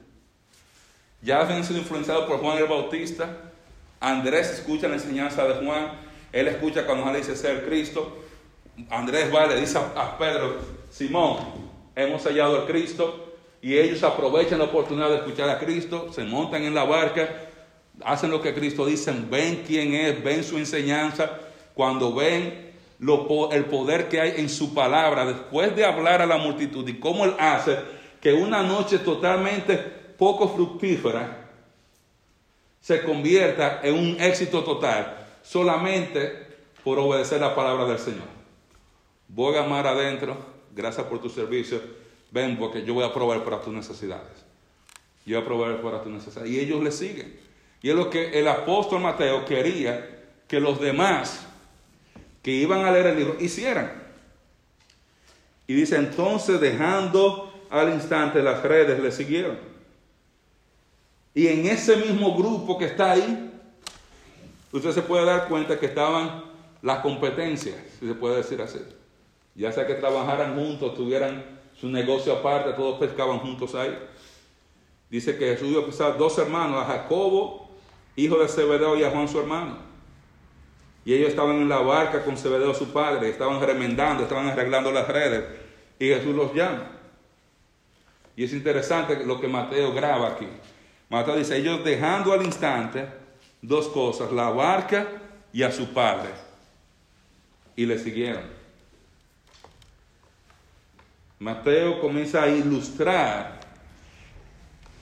Ya 1.22 1.42
habían 1.42 1.66
sido 1.66 1.80
influenciados 1.80 2.26
por 2.26 2.40
Juan 2.40 2.58
el 2.60 2.68
Bautista. 2.68 3.52
Andrés 4.00 4.52
escucha 4.52 4.88
la 4.88 4.96
enseñanza 4.96 5.46
de 5.46 5.66
Juan. 5.66 5.92
Él 6.32 6.48
escucha 6.48 6.86
cuando 6.86 7.04
Juan 7.04 7.14
le 7.14 7.20
dice 7.20 7.36
ser 7.36 7.66
Cristo. 7.66 8.25
Andrés 8.90 9.34
va 9.34 9.46
y 9.46 9.50
le 9.50 9.62
dice 9.62 9.78
a 9.78 10.18
Pedro, 10.18 10.58
Simón, 10.90 11.38
hemos 11.96 12.24
hallado 12.24 12.62
al 12.62 12.68
Cristo 12.68 13.34
y 13.62 13.78
ellos 13.78 14.04
aprovechan 14.04 14.60
la 14.60 14.66
oportunidad 14.66 15.10
de 15.10 15.16
escuchar 15.16 15.50
a 15.50 15.58
Cristo, 15.58 16.12
se 16.12 16.24
montan 16.24 16.64
en 16.64 16.76
la 16.76 16.84
barca, 16.84 17.28
hacen 18.04 18.30
lo 18.30 18.42
que 18.42 18.54
Cristo 18.54 18.86
dice, 18.86 19.14
ven 19.30 19.64
quién 19.66 19.94
es, 19.94 20.24
ven 20.24 20.44
su 20.44 20.58
enseñanza, 20.58 21.32
cuando 21.74 22.14
ven 22.14 22.74
el 23.00 23.66
poder 23.66 24.08
que 24.08 24.22
hay 24.22 24.34
en 24.38 24.50
su 24.50 24.74
palabra, 24.74 25.26
después 25.26 25.76
de 25.76 25.86
hablar 25.86 26.22
a 26.22 26.26
la 26.26 26.38
multitud 26.38 26.88
y 26.88 27.00
cómo 27.00 27.26
Él 27.26 27.36
hace 27.40 27.78
que 28.22 28.34
una 28.34 28.62
noche 28.62 29.00
totalmente 29.00 29.78
poco 29.78 30.48
fructífera 30.48 31.50
se 32.80 33.02
convierta 33.02 33.80
en 33.84 33.96
un 33.96 34.22
éxito 34.22 34.64
total, 34.64 35.28
solamente 35.42 36.46
por 36.84 37.00
obedecer 37.00 37.42
la 37.42 37.56
palabra 37.56 37.86
del 37.86 38.00
Señor. 38.00 38.35
Voy 39.28 39.56
a 39.56 39.64
amar 39.64 39.88
adentro, 39.88 40.38
gracias 40.74 41.06
por 41.08 41.22
tu 41.22 41.30
servicio 41.30 41.82
ven 42.36 42.58
porque 42.58 42.84
yo 42.84 42.94
voy 42.94 43.06
a 43.06 43.14
proveer 43.14 43.44
para 43.44 43.62
tus 43.62 43.74
necesidades. 43.74 44.44
Yo 45.26 45.38
voy 45.38 45.44
a 45.44 45.48
proveer 45.48 45.82
para 45.82 46.04
tus 46.04 46.12
necesidades. 46.12 46.52
Y 46.52 46.60
ellos 46.60 46.84
le 46.84 46.92
siguen. 46.92 47.40
Y 47.82 47.90
es 47.90 47.96
lo 47.96 48.10
que 48.10 48.38
el 48.38 48.48
apóstol 48.48 49.02
Mateo 49.02 49.46
quería 49.46 50.24
que 50.48 50.60
los 50.60 50.80
demás 50.80 51.46
que 52.44 52.52
iban 52.52 52.84
a 52.84 52.92
leer 52.92 53.08
el 53.08 53.18
libro 53.18 53.38
hicieran. 53.40 54.04
Y 55.66 55.74
dice, 55.74 55.96
entonces 55.96 56.60
dejando 56.60 57.54
al 57.70 57.94
instante 57.94 58.44
las 58.44 58.62
redes, 58.62 59.00
le 59.00 59.12
siguieron. 59.12 59.58
Y 61.34 61.48
en 61.48 61.66
ese 61.66 61.96
mismo 61.96 62.36
grupo 62.38 62.78
que 62.78 62.86
está 62.86 63.14
ahí, 63.14 63.52
usted 64.72 64.92
se 64.92 65.02
puede 65.02 65.26
dar 65.26 65.48
cuenta 65.48 65.80
que 65.80 65.88
estaban 65.88 66.44
las 66.82 67.00
competencias, 67.00 67.76
si 68.00 68.08
se 68.08 68.14
puede 68.14 68.38
decir 68.38 68.62
así. 68.62 68.80
Ya 69.56 69.72
sea 69.72 69.88
que 69.88 69.96
trabajaran 69.96 70.56
juntos, 70.56 70.96
tuvieran 70.96 71.44
su 71.80 71.88
negocio 71.90 72.34
aparte, 72.34 72.74
todos 72.74 73.00
pescaban 73.00 73.40
juntos 73.40 73.74
ahí. 73.74 73.98
Dice 75.10 75.38
que 75.38 75.48
Jesús 75.52 75.70
iba 75.70 75.82
a 75.82 75.86
pescar 75.86 76.18
dos 76.18 76.38
hermanos, 76.38 76.84
a 76.84 76.86
Jacobo, 76.86 77.70
hijo 78.16 78.38
de 78.38 78.48
Zebedeo, 78.48 78.98
y 78.98 79.04
a 79.04 79.12
Juan 79.12 79.28
su 79.28 79.40
hermano. 79.40 79.78
Y 81.06 81.14
ellos 81.14 81.30
estaban 81.30 81.58
en 81.58 81.70
la 81.70 81.78
barca 81.78 82.24
con 82.26 82.38
Zebedeo 82.38 82.74
su 82.74 82.92
padre, 82.92 83.30
estaban 83.30 83.62
remendando, 83.62 84.24
estaban 84.24 84.48
arreglando 84.48 84.92
las 84.92 85.08
redes, 85.08 85.46
y 86.00 86.08
Jesús 86.08 86.36
los 86.36 86.54
llama. 86.54 86.92
Y 88.36 88.44
es 88.44 88.54
interesante 88.54 89.24
lo 89.26 89.40
que 89.40 89.48
Mateo 89.48 89.94
graba 89.94 90.30
aquí. 90.30 90.48
Mateo 91.10 91.38
dice, 91.38 91.58
ellos 91.58 91.84
dejando 91.86 92.34
al 92.34 92.44
instante 92.44 93.08
dos 93.62 93.88
cosas, 93.88 94.32
la 94.32 94.50
barca 94.50 95.08
y 95.54 95.64
a 95.64 95.72
su 95.72 95.94
padre. 95.94 96.30
Y 97.76 97.86
le 97.86 97.98
siguieron. 97.98 98.65
Mateo 101.40 102.00
comienza 102.00 102.44
a 102.44 102.48
ilustrar 102.48 103.60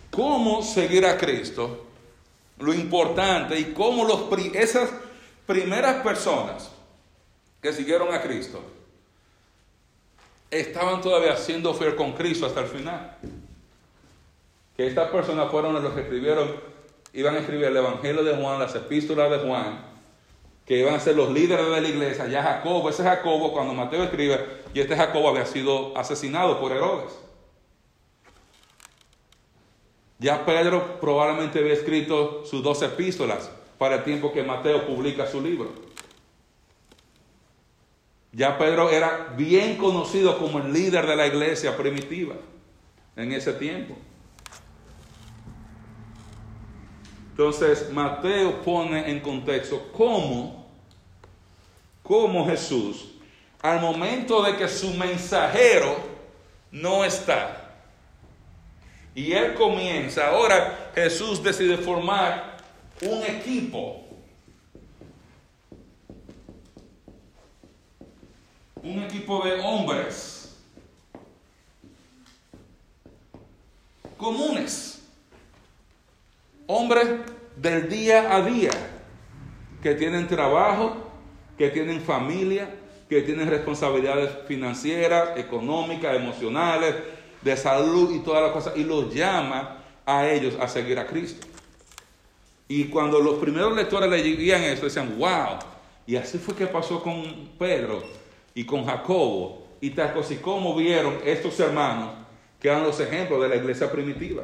cómo 0.10 0.62
seguir 0.64 1.06
a 1.06 1.18
Cristo, 1.18 1.86
lo 2.60 2.74
importante 2.74 3.60
y 3.60 3.74
cómo 3.74 4.08
esas 4.54 4.90
primeras 5.46 6.04
personas 6.04 6.72
que 7.62 7.74
siguieron 7.74 8.14
a 8.14 8.22
Cristo 8.22 8.62
estaban 10.50 11.02
todavía 11.02 11.36
siendo 11.36 11.74
fiel 11.74 11.96
con 11.96 12.14
Cristo 12.14 12.46
hasta 12.46 12.62
el 12.62 12.68
final. 12.68 13.18
Que 14.76 14.88
estas 14.88 15.10
personas 15.12 15.52
fueron 15.52 15.82
los 15.82 15.94
que 15.94 16.02
escribieron, 16.02 16.56
iban 17.14 17.36
a 17.36 17.40
escribir 17.40 17.66
el 17.66 17.78
Evangelio 17.78 18.24
de 18.24 18.36
Juan, 18.36 18.60
las 18.60 18.76
epístolas 18.76 19.30
de 19.30 19.38
Juan, 19.48 19.93
que 20.66 20.80
iban 20.80 20.94
a 20.94 21.00
ser 21.00 21.16
los 21.16 21.32
líderes 21.32 21.68
de 21.68 21.82
la 21.82 21.88
iglesia, 21.88 22.28
ya 22.28 22.42
Jacobo, 22.42 22.90
ese 22.90 23.04
Jacobo, 23.04 23.52
cuando 23.52 23.74
Mateo 23.74 24.04
escribe, 24.04 24.40
y 24.74 24.80
este 24.80 24.96
Jacobo 24.96 25.30
había 25.30 25.46
sido 25.46 25.98
asesinado 25.98 26.60
por 26.60 26.72
Herodes. 26.72 27.14
Ya 30.20 30.46
Pedro 30.46 31.02
probablemente 31.02 31.60
había 31.60 31.74
escrito 31.74 32.46
sus 32.46 32.64
dos 32.64 32.82
epístolas 32.82 33.52
para 33.78 33.96
el 33.96 34.04
tiempo 34.06 34.32
que 34.32 34.42
Mateo 34.42 34.88
publica 34.88 35.28
su 35.28 35.42
libro. 35.42 35.70
Ya 38.32 38.58
Pedro 38.58 38.90
era 38.90 39.34
bien 39.36 39.78
conocido 39.78 40.40
como 40.40 40.60
el 40.60 40.72
líder 40.72 41.06
de 41.06 41.16
la 41.18 41.28
iglesia 41.28 41.76
primitiva 41.76 42.36
en 43.18 43.34
ese 43.34 43.52
tiempo. 43.54 43.96
Entonces, 47.34 47.90
Mateo 47.90 48.62
pone 48.62 49.10
en 49.10 49.20
contexto 49.20 49.90
cómo, 49.92 50.68
cómo 52.04 52.46
Jesús, 52.46 53.10
al 53.60 53.82
momento 53.82 54.44
de 54.44 54.56
que 54.56 54.68
su 54.68 54.94
mensajero 54.94 55.96
no 56.70 57.04
está, 57.04 57.76
y 59.16 59.32
él 59.32 59.56
comienza, 59.56 60.28
ahora 60.28 60.92
Jesús 60.94 61.42
decide 61.42 61.76
formar 61.78 62.58
un 63.02 63.24
equipo. 63.24 64.06
Un 68.84 69.02
equipo 69.02 69.44
de 69.44 69.60
hombres 69.60 70.56
comunes 74.18 75.03
hombres 76.68 77.08
del 77.56 77.90
día 77.90 78.36
a 78.36 78.42
día, 78.42 78.72
que 79.82 79.96
tienen 79.96 80.28
trabajo, 80.28 80.96
que 81.58 81.70
tienen 81.70 82.02
familia, 82.02 82.70
que 83.10 83.22
tienen 83.22 83.50
responsabilidades 83.50 84.32
financieras, 84.48 85.38
económicas, 85.38 86.16
emocionales, 86.16 86.96
de 87.42 87.58
salud 87.58 88.16
y 88.16 88.20
todas 88.20 88.42
las 88.42 88.52
cosas, 88.52 88.74
y 88.78 88.84
los 88.84 89.14
llama 89.14 89.84
a 90.06 90.28
ellos 90.30 90.56
a 90.60 90.68
seguir 90.68 90.98
a 90.98 91.06
Cristo. 91.06 91.46
Y 92.68 92.86
cuando 92.86 93.20
los 93.20 93.36
primeros 93.36 93.76
lectores 93.76 94.10
leían 94.10 94.64
eso, 94.64 94.86
decían, 94.86 95.16
wow, 95.18 95.60
y 96.08 96.16
así 96.16 96.38
fue 96.38 96.56
que 96.56 96.66
pasó 96.66 97.04
con 97.04 97.50
Pedro 97.60 98.04
y 98.56 98.66
con 98.66 98.86
Jacobo, 98.86 99.68
y 99.82 99.90
tal 99.90 100.14
cosa, 100.14 100.34
y 100.34 100.38
cómo 100.38 100.76
vieron 100.76 101.18
estos 101.26 101.60
hermanos 101.60 102.12
que 102.60 102.70
eran 102.70 102.84
los 102.84 103.00
ejemplos 103.02 103.42
de 103.42 103.50
la 103.50 103.58
iglesia 103.58 103.92
primitiva. 103.92 104.44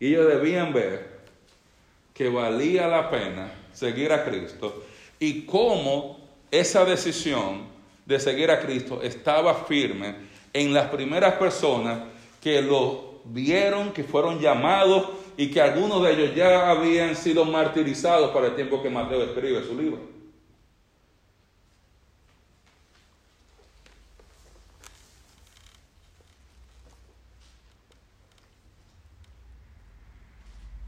Y 0.00 0.08
ellos 0.08 0.26
debían 0.26 0.72
ver 0.72 1.20
que 2.14 2.28
valía 2.28 2.88
la 2.88 3.10
pena 3.10 3.52
seguir 3.72 4.12
a 4.12 4.24
Cristo 4.24 4.82
y 5.18 5.42
cómo 5.42 6.18
esa 6.50 6.84
decisión 6.84 7.68
de 8.06 8.18
seguir 8.18 8.50
a 8.50 8.60
Cristo 8.60 9.00
estaba 9.02 9.54
firme 9.54 10.16
en 10.52 10.72
las 10.74 10.88
primeras 10.88 11.34
personas 11.34 12.00
que 12.42 12.60
lo 12.62 13.20
vieron, 13.24 13.92
que 13.92 14.02
fueron 14.02 14.40
llamados 14.40 15.10
y 15.36 15.50
que 15.50 15.60
algunos 15.60 16.02
de 16.02 16.12
ellos 16.12 16.34
ya 16.34 16.70
habían 16.70 17.14
sido 17.14 17.44
martirizados 17.44 18.30
para 18.30 18.48
el 18.48 18.56
tiempo 18.56 18.82
que 18.82 18.90
Mateo 18.90 19.22
escribe 19.22 19.62
su 19.62 19.78
libro. 19.78 20.19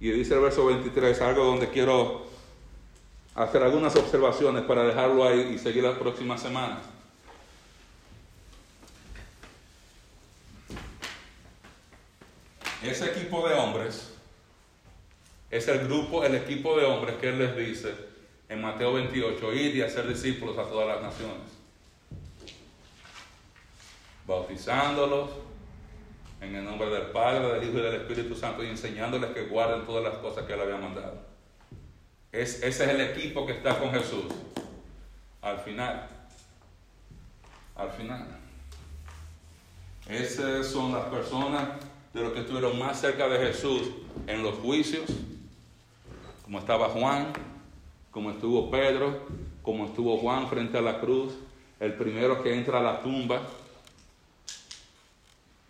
Y 0.02 0.10
dice 0.10 0.34
el 0.34 0.40
verso 0.40 0.66
23, 0.66 1.20
algo 1.20 1.44
donde 1.44 1.70
quiero 1.70 2.26
hacer 3.36 3.62
algunas 3.62 3.94
observaciones 3.94 4.64
para 4.64 4.82
dejarlo 4.82 5.24
ahí 5.24 5.52
y 5.54 5.58
seguir 5.60 5.84
las 5.84 5.96
próximas 5.96 6.42
semanas. 6.42 6.80
Ese 12.82 13.12
equipo 13.12 13.48
de 13.48 13.54
hombres 13.54 14.12
es 15.52 15.68
el 15.68 15.86
grupo, 15.86 16.24
el 16.24 16.34
equipo 16.34 16.76
de 16.76 16.84
hombres 16.84 17.14
que 17.20 17.28
Él 17.28 17.38
les 17.38 17.56
dice 17.56 17.94
en 18.48 18.60
Mateo 18.60 18.94
28, 18.94 19.52
ir 19.52 19.76
y 19.76 19.82
hacer 19.82 20.08
discípulos 20.08 20.58
a 20.58 20.64
todas 20.64 20.88
las 20.88 21.00
naciones, 21.00 21.46
bautizándolos 24.26 25.30
en 26.42 26.56
el 26.56 26.64
nombre 26.64 26.90
del 26.90 27.06
Padre, 27.06 27.54
del 27.54 27.68
Hijo 27.68 27.78
y 27.78 27.82
del 27.82 27.94
Espíritu 27.94 28.34
Santo 28.34 28.64
y 28.64 28.68
enseñándoles 28.68 29.30
que 29.30 29.44
guarden 29.46 29.86
todas 29.86 30.02
las 30.02 30.14
cosas 30.18 30.44
que 30.44 30.54
Él 30.54 30.60
había 30.60 30.76
mandado. 30.76 31.14
Es, 32.32 32.62
ese 32.62 32.84
es 32.84 32.90
el 32.90 33.00
equipo 33.00 33.46
que 33.46 33.52
está 33.52 33.78
con 33.78 33.92
Jesús. 33.92 34.24
Al 35.40 35.58
final. 35.58 36.08
Al 37.76 37.90
final. 37.90 38.26
Esas 40.08 40.66
son 40.66 40.92
las 40.92 41.04
personas 41.04 41.68
de 42.12 42.22
los 42.22 42.32
que 42.32 42.40
estuvieron 42.40 42.78
más 42.78 43.00
cerca 43.00 43.28
de 43.28 43.38
Jesús 43.46 43.88
en 44.26 44.42
los 44.42 44.56
juicios, 44.56 45.04
como 46.42 46.58
estaba 46.58 46.88
Juan, 46.88 47.28
como 48.10 48.32
estuvo 48.32 48.70
Pedro, 48.70 49.26
como 49.62 49.86
estuvo 49.86 50.18
Juan 50.18 50.48
frente 50.48 50.76
a 50.76 50.82
la 50.82 51.00
cruz, 51.00 51.34
el 51.78 51.94
primero 51.94 52.42
que 52.42 52.52
entra 52.52 52.80
a 52.80 52.82
la 52.82 53.00
tumba, 53.00 53.42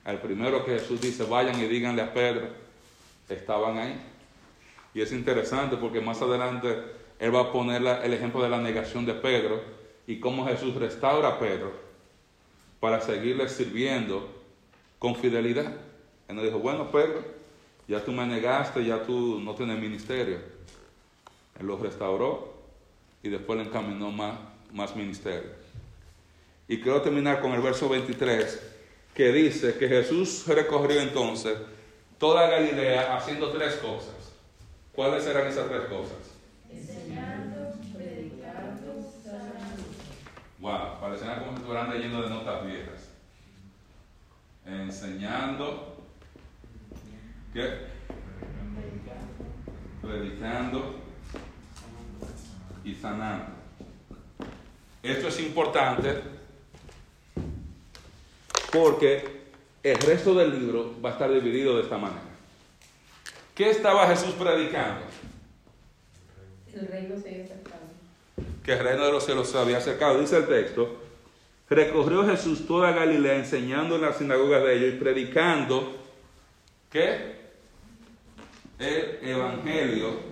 el 0.04 0.18
primero 0.18 0.64
que 0.64 0.78
Jesús 0.78 1.00
dice, 1.00 1.24
vayan 1.24 1.60
y 1.60 1.66
díganle 1.66 2.02
a 2.02 2.12
Pedro, 2.12 2.48
estaban 3.28 3.78
ahí. 3.78 4.00
Y 4.94 5.00
es 5.00 5.12
interesante 5.12 5.76
porque 5.76 6.00
más 6.00 6.20
adelante 6.20 6.76
él 7.18 7.34
va 7.34 7.42
a 7.42 7.52
poner 7.52 7.82
el 8.02 8.12
ejemplo 8.12 8.42
de 8.42 8.48
la 8.48 8.58
negación 8.58 9.06
de 9.06 9.14
Pedro 9.14 9.62
y 10.06 10.18
cómo 10.18 10.46
Jesús 10.46 10.74
restaura 10.74 11.28
a 11.28 11.38
Pedro 11.38 11.72
para 12.80 13.00
seguirle 13.00 13.48
sirviendo 13.48 14.28
con 14.98 15.14
fidelidad. 15.14 15.72
Él 16.28 16.36
nos 16.36 16.44
dijo, 16.44 16.58
bueno 16.58 16.90
Pedro, 16.90 17.22
ya 17.86 18.04
tú 18.04 18.12
me 18.12 18.26
negaste, 18.26 18.84
ya 18.84 19.02
tú 19.04 19.40
no 19.40 19.54
tienes 19.54 19.78
ministerio. 19.78 20.38
Él 21.58 21.66
lo 21.66 21.76
restauró 21.76 22.52
y 23.22 23.28
después 23.28 23.58
le 23.58 23.66
encaminó 23.66 24.10
más, 24.10 24.34
más 24.72 24.96
ministerio. 24.96 25.50
Y 26.66 26.80
quiero 26.80 27.02
terminar 27.02 27.40
con 27.40 27.52
el 27.52 27.60
verso 27.60 27.88
23 27.88 28.71
que 29.14 29.32
dice 29.32 29.76
que 29.78 29.88
Jesús 29.88 30.46
recorrió 30.46 31.00
entonces 31.00 31.58
toda 32.18 32.48
Galilea 32.48 33.16
haciendo 33.16 33.50
tres 33.50 33.74
cosas. 33.76 34.14
¿Cuáles 34.92 35.26
eran 35.26 35.46
esas 35.46 35.68
tres 35.68 35.82
cosas? 35.82 36.18
Enseñando, 36.70 37.72
predicando, 37.94 39.12
sanando. 39.22 39.82
Wow, 40.60 41.00
parecían 41.00 41.40
como 41.40 41.52
si 41.52 41.56
estuvieran 41.56 41.90
leyendo 41.90 42.22
de 42.22 42.30
notas 42.30 42.66
viejas. 42.66 43.08
Enseñando, 44.64 45.96
¿qué? 47.52 47.92
Predicando 50.00 51.00
y 52.84 52.94
sanando. 52.94 53.52
Esto 55.02 55.28
es 55.28 55.40
importante 55.40 56.41
porque 58.72 59.42
el 59.82 59.96
resto 59.98 60.34
del 60.34 60.58
libro 60.58 60.94
va 61.04 61.10
a 61.10 61.12
estar 61.12 61.32
dividido 61.32 61.76
de 61.76 61.82
esta 61.82 61.98
manera. 61.98 62.22
¿Qué 63.54 63.70
estaba 63.70 64.08
Jesús 64.08 64.34
predicando? 64.34 65.02
El 66.72 66.88
reino 66.88 67.16
se 67.20 67.28
había 67.28 67.44
acercado. 67.44 67.82
Que 68.64 68.72
el 68.72 68.78
reino 68.78 69.04
de 69.04 69.12
los 69.12 69.24
cielos 69.24 69.50
se 69.50 69.58
había 69.58 69.76
acercado. 69.76 70.18
Dice 70.18 70.38
el 70.38 70.46
texto, 70.46 71.00
recorrió 71.68 72.24
Jesús 72.24 72.66
toda 72.66 72.92
Galilea 72.92 73.36
enseñando 73.36 73.96
en 73.96 74.02
las 74.02 74.16
sinagogas 74.16 74.62
de 74.64 74.76
ellos 74.76 74.94
y 74.94 74.98
predicando 74.98 75.96
que 76.90 77.42
el 78.78 79.18
evangelio 79.22 80.31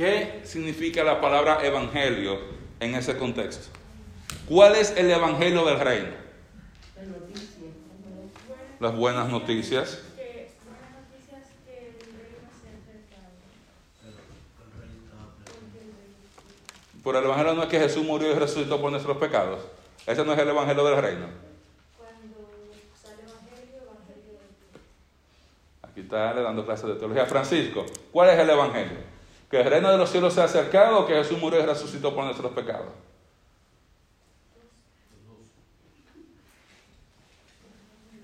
¿Qué 0.00 0.40
significa 0.44 1.04
la 1.04 1.20
palabra 1.20 1.58
evangelio 1.62 2.38
en 2.80 2.94
ese 2.94 3.18
contexto? 3.18 3.68
¿Cuál 4.48 4.76
es 4.76 4.96
el 4.96 5.10
evangelio 5.10 5.62
del 5.66 5.78
reino? 5.78 6.08
Las 8.80 8.96
buenas 8.96 9.28
noticias. 9.28 10.00
Por 17.02 17.16
el 17.16 17.24
evangelio 17.24 17.52
no 17.52 17.64
es 17.64 17.68
que 17.68 17.78
Jesús 17.78 18.02
murió 18.02 18.30
y 18.30 18.38
resucitó 18.38 18.80
por 18.80 18.90
nuestros 18.90 19.18
pecados. 19.18 19.60
Ese 20.06 20.24
no 20.24 20.32
es 20.32 20.38
el 20.38 20.48
evangelio 20.48 20.82
del 20.82 20.96
reino. 20.96 21.26
Aquí 25.82 26.00
está 26.00 26.32
le 26.32 26.40
dando 26.40 26.64
clases 26.64 26.86
de 26.86 26.94
teología. 26.94 27.26
Francisco, 27.26 27.84
¿cuál 28.10 28.30
es 28.30 28.38
el 28.38 28.48
evangelio? 28.48 29.09
¿Que 29.50 29.60
el 29.60 29.68
reino 29.68 29.90
de 29.90 29.98
los 29.98 30.08
cielos 30.08 30.32
se 30.32 30.40
ha 30.40 30.44
acercado 30.44 31.00
o 31.00 31.06
que 31.06 31.14
Jesús 31.14 31.36
murió 31.38 31.60
y 31.60 31.66
resucitó 31.66 32.14
por 32.14 32.24
nuestros 32.24 32.52
pecados? 32.52 32.92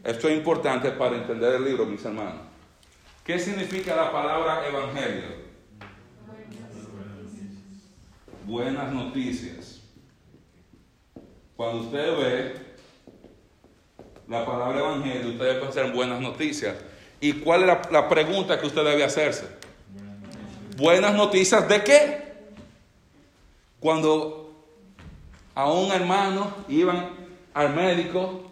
Esto 0.04 0.28
es 0.28 0.36
importante 0.36 0.92
para 0.92 1.16
entender 1.16 1.54
el 1.54 1.64
libro, 1.64 1.84
mis 1.84 2.04
hermanos. 2.04 2.42
¿Qué 3.24 3.40
significa 3.40 3.96
la 3.96 4.12
palabra 4.12 4.68
evangelio? 4.68 5.46
Buenas 8.44 8.92
noticias. 8.92 9.82
Cuando 11.56 11.82
usted 11.82 12.16
ve 12.18 12.54
la 14.28 14.46
palabra 14.46 14.78
evangelio, 14.78 15.32
usted 15.32 15.44
debe 15.44 15.60
pensar 15.60 15.86
en 15.86 15.92
buenas 15.92 16.20
noticias. 16.20 16.76
¿Y 17.20 17.32
cuál 17.40 17.62
es 17.62 17.66
la, 17.66 17.82
la 17.90 18.08
pregunta 18.08 18.60
que 18.60 18.66
usted 18.66 18.84
debe 18.84 19.02
hacerse? 19.02 19.65
¿Buenas 20.76 21.14
noticias 21.14 21.66
de 21.68 21.82
qué? 21.82 22.22
Cuando 23.80 24.52
a 25.54 25.70
un 25.70 25.90
hermano 25.92 26.52
iban 26.68 27.10
al 27.54 27.74
médico 27.74 28.42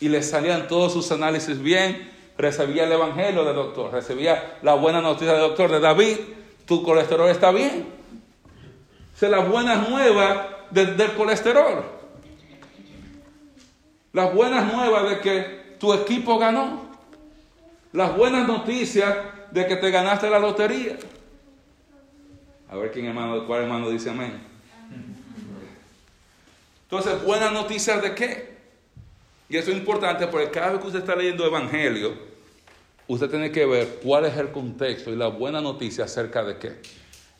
y 0.00 0.08
le 0.08 0.22
salían 0.22 0.68
todos 0.68 0.92
sus 0.92 1.10
análisis 1.10 1.58
bien, 1.60 2.10
recibía 2.36 2.84
el 2.84 2.92
evangelio 2.92 3.44
del 3.44 3.54
doctor, 3.54 3.92
recibía 3.92 4.58
la 4.62 4.74
buena 4.74 5.00
noticia 5.00 5.32
del 5.32 5.40
doctor 5.42 5.70
de 5.70 5.80
David, 5.80 6.16
tu 6.66 6.82
colesterol 6.82 7.30
está 7.30 7.50
bien. 7.50 7.86
Esa 9.16 9.26
es 9.26 9.32
la 9.32 9.40
buena 9.40 9.76
nueva 9.76 10.66
de- 10.70 10.86
del 10.94 11.12
colesterol. 11.14 11.82
Las 14.12 14.34
buenas 14.34 14.72
nuevas 14.72 15.10
de 15.10 15.20
que 15.20 15.76
tu 15.80 15.92
equipo 15.94 16.38
ganó. 16.38 16.88
Las 17.92 18.14
buenas 18.16 18.46
noticias 18.46 19.16
de 19.50 19.66
que 19.66 19.76
te 19.76 19.90
ganaste 19.90 20.28
la 20.28 20.38
lotería. 20.38 20.96
A 22.70 22.76
ver 22.76 22.92
quién 22.92 23.06
hermano, 23.06 23.46
cuál 23.46 23.62
hermano 23.62 23.88
dice 23.88 24.10
amén. 24.10 24.38
Entonces, 26.82 27.22
buenas 27.22 27.52
noticias 27.52 28.02
de 28.02 28.14
qué? 28.14 28.58
Y 29.48 29.56
eso 29.56 29.70
es 29.70 29.76
importante 29.78 30.26
porque 30.26 30.50
cada 30.50 30.72
vez 30.72 30.80
que 30.80 30.86
usted 30.86 31.00
está 31.00 31.16
leyendo 31.16 31.46
Evangelio, 31.46 32.12
usted 33.06 33.30
tiene 33.30 33.50
que 33.50 33.64
ver 33.64 34.00
cuál 34.02 34.26
es 34.26 34.36
el 34.36 34.50
contexto 34.50 35.10
y 35.10 35.16
la 35.16 35.28
buena 35.28 35.60
noticia 35.60 36.04
acerca 36.04 36.44
de 36.44 36.58
qué. 36.58 36.76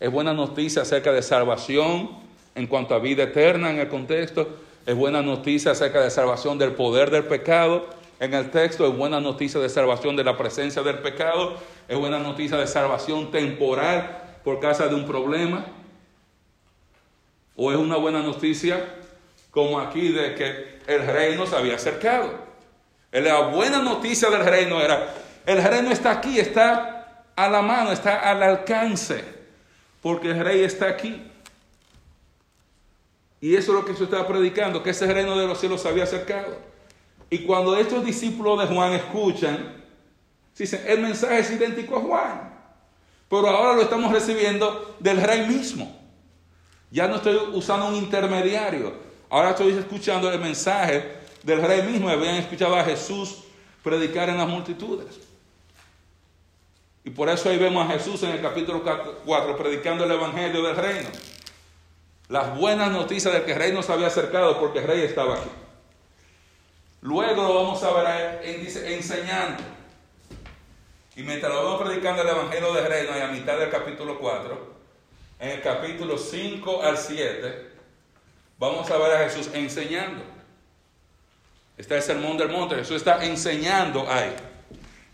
Es 0.01 0.11
buena 0.11 0.33
noticia 0.33 0.83
acerca 0.83 1.13
de 1.13 1.23
salvación 1.23 2.11
en 2.55 2.67
cuanto 2.67 2.95
a 2.95 2.99
vida 2.99 3.25
eterna 3.25 3.71
en 3.71 3.79
el 3.79 3.89
contexto. 3.89 4.49
Es 4.87 4.95
buena 4.95 5.21
noticia 5.21 5.73
acerca 5.73 6.01
de 6.01 6.11
salvación 6.11 6.57
del 6.59 6.73
poder 6.73 7.11
del 7.11 7.25
pecado 7.25 7.87
en 8.21 8.33
el 8.33 8.51
texto. 8.51 8.87
Es 8.87 8.97
buena 8.97 9.21
noticia 9.21 9.61
de 9.61 9.69
salvación 9.69 10.17
de 10.17 10.25
la 10.25 10.39
presencia 10.39 10.83
del 10.83 11.01
pecado. 11.01 11.57
Es 11.89 11.99
buena 11.99 12.19
noticia 12.19 12.57
de 12.57 12.67
salvación 12.67 13.31
temporal 13.31 14.28
por 14.49 14.61
causa 14.61 14.89
de 14.89 14.95
un 14.95 15.05
problema. 15.05 15.67
O 17.55 17.71
es 17.71 17.77
una 17.77 17.97
buena 17.97 18.23
noticia 18.23 18.83
como 19.51 19.79
aquí 19.79 20.09
de 20.09 20.35
que 20.35 20.79
el 20.87 21.07
reino 21.07 21.47
se 21.47 21.55
había 21.55 21.75
acercado. 21.75 22.31
La 23.13 23.49
buena 23.49 23.83
noticia 23.83 24.31
del 24.31 24.43
reino 24.47 24.81
era, 24.81 25.13
el 25.45 25.63
reino 25.63 25.91
está 25.91 26.13
aquí, 26.13 26.41
está 26.41 27.25
a 27.37 27.49
la 27.51 27.61
mano, 27.61 27.93
está 27.93 28.21
al 28.21 28.43
alcance, 28.43 29.23
porque 30.01 30.31
el 30.31 30.43
rey 30.43 30.65
está 30.65 30.89
aquí. 30.89 31.31
Y 33.43 33.55
eso 33.55 33.73
es 33.73 33.79
lo 33.81 33.85
que 33.85 33.95
se 33.97 34.05
está 34.05 34.27
predicando, 34.27 34.83
que 34.83 34.89
ese 34.89 35.13
reino 35.13 35.37
de 35.37 35.47
los 35.47 35.61
cielos 35.61 35.83
se 35.83 35.91
había 35.91 36.05
acercado. 36.05 36.57
Y 37.29 37.41
cuando 37.41 37.77
estos 37.77 38.03
discípulos 38.03 38.61
de 38.61 38.75
Juan 38.75 38.95
escuchan, 38.95 39.85
dicen, 40.57 40.83
el 40.87 41.03
mensaje 41.03 41.41
es 41.41 41.51
idéntico 41.51 41.99
a 41.99 42.01
Juan, 42.01 42.48
pero 43.29 43.49
ahora 43.49 43.75
lo 43.75 43.83
estamos 43.83 44.13
recibiendo 44.13 44.97
del 45.01 45.21
rey 45.21 45.47
mismo. 45.47 45.97
Ya 46.91 47.07
no 47.07 47.17
estoy 47.17 47.37
usando 47.53 47.87
un 47.89 47.97
intermediario, 47.97 49.09
Ahora 49.31 49.51
estoy 49.51 49.73
escuchando 49.73 50.33
el 50.33 50.41
mensaje 50.41 51.19
del 51.43 51.63
rey 51.63 51.83
mismo. 51.83 52.09
Habían 52.09 52.37
escuchado 52.37 52.77
a 52.77 52.85
Jesús 52.85 53.45
predicar 53.83 54.29
en 54.29 54.39
las 54.39 54.49
multitudes. 54.49 55.21
Y 57.05 57.11
por 57.11 57.29
eso 57.29 57.49
ahí 57.49 57.59
vemos 57.59 57.87
a 57.87 57.93
Jesús 57.93 58.23
en 58.23 58.31
el 58.31 58.43
capítulo 58.43 58.83
4 59.25 59.57
predicando 59.57 60.05
el 60.05 60.13
evangelio 60.13 60.63
del 60.63 60.77
reino. 60.77 61.09
Las 62.29 62.57
buenas 62.57 62.91
noticias 62.91 63.33
de 63.33 63.45
que 63.45 63.53
el 63.53 63.59
reino 63.59 63.83
se 63.83 63.93
había 63.93 64.09
acercado 64.09 64.59
porque 64.59 64.81
el 64.81 64.87
rey 64.87 65.03
estaba 65.03 65.35
aquí. 65.35 65.51
Luego 67.01 67.43
lo 67.43 67.55
vamos 67.55 67.83
a 67.83 67.93
ver 67.93 68.41
enseñando. 68.45 69.63
Y 71.19 71.25
mientras 71.25 71.53
lo 71.53 71.65
vamos 71.65 71.83
predicando 71.83 72.23
el 72.23 72.29
evangelio 72.29 72.73
del 72.73 72.87
reino, 72.87 73.19
y 73.19 73.21
a 73.21 73.27
mitad 73.27 73.59
del 73.59 73.71
capítulo 73.71 74.21
4, 74.21 74.77
en 75.41 75.49
el 75.49 75.63
capítulo 75.63 76.17
5 76.17 76.81
al 76.81 76.97
7, 76.97 77.71
vamos 78.57 78.89
a 78.89 78.97
ver 78.99 79.17
a 79.17 79.29
Jesús 79.29 79.51
enseñando. 79.53 80.23
Está 81.77 81.97
el 81.97 82.03
sermón 82.03 82.37
del 82.37 82.51
monte, 82.51 82.77
Jesús 82.77 82.99
está 82.99 83.25
enseñando 83.25 84.09
ahí. 84.09 84.33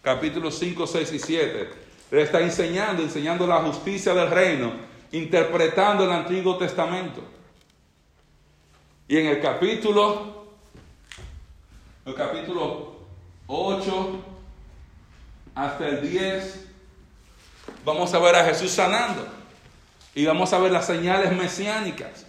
Capítulos 0.02 0.58
5, 0.58 0.86
6 0.86 1.10
y 1.10 1.18
7. 1.18 1.70
Él 2.10 2.18
está 2.18 2.42
enseñando, 2.42 3.02
enseñando 3.02 3.46
la 3.46 3.62
justicia 3.62 4.12
del 4.12 4.30
reino, 4.30 4.74
interpretando 5.10 6.04
el 6.04 6.12
Antiguo 6.12 6.58
Testamento. 6.58 7.22
Y 9.08 9.16
en 9.16 9.28
el 9.28 9.40
capítulo, 9.40 10.48
el 12.04 12.14
capítulo 12.14 12.96
8 13.46 14.33
hasta 15.54 15.88
el 15.88 16.10
10, 16.10 16.66
vamos 17.84 18.12
a 18.14 18.18
ver 18.18 18.36
a 18.36 18.44
Jesús 18.44 18.70
sanando. 18.70 19.26
Y 20.14 20.24
vamos 20.26 20.52
a 20.52 20.58
ver 20.58 20.70
las 20.70 20.86
señales 20.86 21.32
mesiánicas. 21.32 22.24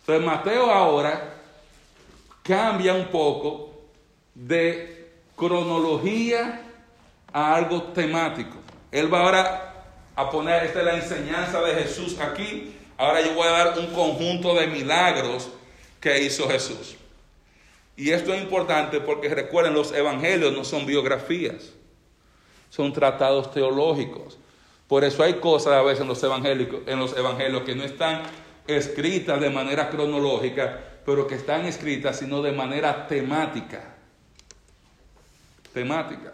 Entonces 0.00 0.24
Mateo 0.24 0.70
ahora 0.70 1.34
cambia 2.42 2.94
un 2.94 3.06
poco 3.06 3.82
de 4.34 5.12
cronología 5.36 6.62
a 7.32 7.54
algo 7.54 7.82
temático. 7.84 8.56
Él 8.90 9.12
va 9.12 9.20
ahora 9.20 9.74
a 10.16 10.30
poner, 10.30 10.64
esta 10.64 10.80
es 10.80 10.84
la 10.84 10.94
enseñanza 10.96 11.60
de 11.60 11.74
Jesús 11.74 12.18
aquí. 12.20 12.76
Ahora 12.96 13.20
yo 13.20 13.34
voy 13.34 13.48
a 13.48 13.50
dar 13.50 13.78
un 13.78 13.88
conjunto 13.88 14.54
de 14.54 14.66
milagros 14.66 15.50
que 16.00 16.22
hizo 16.22 16.48
Jesús. 16.48 16.96
Y 17.96 18.10
esto 18.10 18.32
es 18.32 18.42
importante 18.42 19.00
porque 19.00 19.28
recuerden, 19.28 19.74
los 19.74 19.92
evangelios 19.92 20.52
no 20.52 20.64
son 20.64 20.86
biografías, 20.86 21.72
son 22.74 22.92
tratados 22.92 23.52
teológicos. 23.52 24.36
Por 24.88 25.04
eso 25.04 25.22
hay 25.22 25.34
cosas 25.34 25.74
a 25.74 25.82
veces 25.82 26.00
en 26.00 26.08
los, 26.08 26.22
en 26.24 26.98
los 26.98 27.16
evangelios 27.16 27.62
que 27.62 27.74
no 27.76 27.84
están 27.84 28.22
escritas 28.66 29.40
de 29.40 29.48
manera 29.48 29.90
cronológica, 29.90 30.80
pero 31.06 31.28
que 31.28 31.36
están 31.36 31.66
escritas 31.66 32.18
sino 32.18 32.42
de 32.42 32.50
manera 32.50 33.06
temática. 33.06 33.94
Temática. 35.72 36.32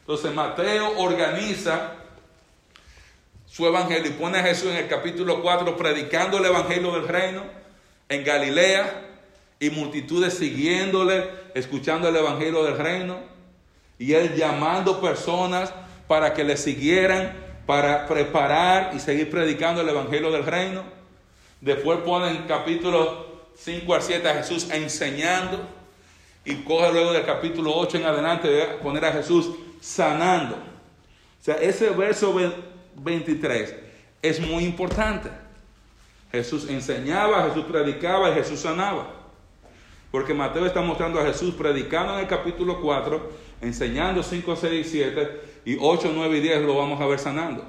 Entonces 0.00 0.34
Mateo 0.34 0.98
organiza 0.98 1.92
su 3.46 3.64
evangelio 3.64 4.10
y 4.10 4.14
pone 4.14 4.38
a 4.38 4.42
Jesús 4.42 4.70
en 4.72 4.78
el 4.78 4.88
capítulo 4.88 5.40
4 5.40 5.76
predicando 5.76 6.38
el 6.38 6.46
evangelio 6.46 6.92
del 6.92 7.06
reino 7.06 7.44
en 8.08 8.24
Galilea 8.24 9.06
y 9.60 9.70
multitudes 9.70 10.34
siguiéndole, 10.34 11.30
escuchando 11.54 12.08
el 12.08 12.16
evangelio 12.16 12.64
del 12.64 12.76
reino 12.76 13.29
y 14.00 14.14
él 14.14 14.34
llamando 14.34 14.98
personas 14.98 15.74
para 16.08 16.32
que 16.32 16.42
le 16.42 16.56
siguieran, 16.56 17.36
para 17.66 18.06
preparar 18.06 18.92
y 18.96 18.98
seguir 18.98 19.30
predicando 19.30 19.82
el 19.82 19.88
evangelio 19.90 20.32
del 20.32 20.44
reino. 20.44 20.82
Después 21.60 21.98
ponen 21.98 22.46
capítulo 22.48 23.26
5 23.56 23.94
al 23.94 24.02
7 24.02 24.26
a 24.26 24.34
Jesús 24.36 24.70
enseñando. 24.70 25.60
Y 26.46 26.62
coge 26.64 26.90
luego 26.90 27.12
del 27.12 27.26
capítulo 27.26 27.76
8 27.76 27.98
en 27.98 28.06
adelante 28.06 28.48
de 28.48 28.64
poner 28.78 29.04
a 29.04 29.12
Jesús 29.12 29.50
sanando. 29.82 30.54
O 30.56 31.44
sea, 31.44 31.56
ese 31.56 31.90
verso 31.90 32.34
23 32.96 33.74
es 34.22 34.40
muy 34.40 34.64
importante. 34.64 35.28
Jesús 36.32 36.70
enseñaba, 36.70 37.48
Jesús 37.48 37.66
predicaba 37.70 38.30
y 38.30 38.34
Jesús 38.34 38.60
sanaba. 38.60 39.20
Porque 40.10 40.32
Mateo 40.32 40.64
está 40.64 40.80
mostrando 40.80 41.20
a 41.20 41.26
Jesús 41.26 41.54
predicando 41.54 42.14
en 42.14 42.20
el 42.20 42.26
capítulo 42.26 42.80
4, 42.80 43.49
enseñando 43.60 44.22
5, 44.22 44.56
6 44.56 44.86
y 44.86 44.90
7, 44.90 45.40
y 45.64 45.76
8, 45.80 46.12
9 46.14 46.38
y 46.38 46.40
10 46.40 46.62
lo 46.62 46.76
vamos 46.76 47.00
a 47.00 47.06
ver 47.06 47.18
sanando. 47.18 47.64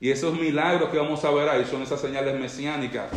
Y 0.00 0.10
esos 0.10 0.38
milagros 0.38 0.90
que 0.90 0.98
vamos 0.98 1.24
a 1.24 1.30
ver 1.30 1.48
ahí 1.48 1.64
son 1.64 1.82
esas 1.82 2.00
señales 2.00 2.38
mesiánicas, 2.38 3.10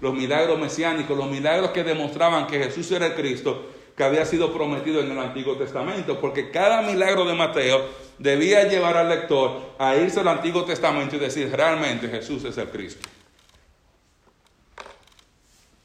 los 0.00 0.14
milagros 0.14 0.58
mesiánicos, 0.58 1.16
los 1.16 1.30
milagros 1.30 1.70
que 1.70 1.84
demostraban 1.84 2.46
que 2.46 2.58
Jesús 2.58 2.90
era 2.90 3.06
el 3.06 3.14
Cristo 3.14 3.68
que 3.96 4.04
había 4.04 4.24
sido 4.24 4.52
prometido 4.52 5.00
en 5.00 5.10
el 5.10 5.18
Antiguo 5.18 5.56
Testamento, 5.56 6.18
porque 6.18 6.50
cada 6.50 6.82
milagro 6.82 7.24
de 7.24 7.34
Mateo 7.34 7.84
debía 8.18 8.66
llevar 8.66 8.96
al 8.96 9.08
lector 9.08 9.74
a 9.78 9.96
irse 9.96 10.20
al 10.20 10.28
Antiguo 10.28 10.64
Testamento 10.64 11.16
y 11.16 11.18
decir, 11.18 11.50
realmente 11.54 12.08
Jesús 12.08 12.44
es 12.44 12.56
el 12.56 12.68
Cristo. 12.70 13.06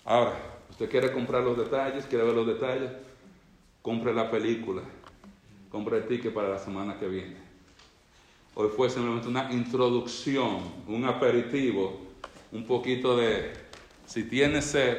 Ahora, 0.06 0.34
usted 0.70 0.90
quiere 0.90 1.12
comprar 1.12 1.44
los 1.44 1.58
detalles, 1.58 2.06
quiere 2.06 2.24
ver 2.24 2.34
los 2.34 2.48
detalles, 2.48 2.92
compre 3.82 4.14
la 4.14 4.32
película, 4.32 4.84
compre 5.70 5.98
el 5.98 6.08
ticket 6.08 6.34
para 6.34 6.50
la 6.50 6.60
semana 6.60 6.98
que 7.00 7.08
viene. 7.08 7.38
Hoy 8.56 8.70
fue 8.76 8.90
simplemente 8.90 9.28
una 9.28 9.52
introducción, 9.52 10.60
un 10.88 11.06
aperitivo, 11.06 12.02
un 12.52 12.66
poquito 12.66 13.16
de, 13.16 13.54
si 14.06 14.24
tiene 14.24 14.62
sed, 14.62 14.98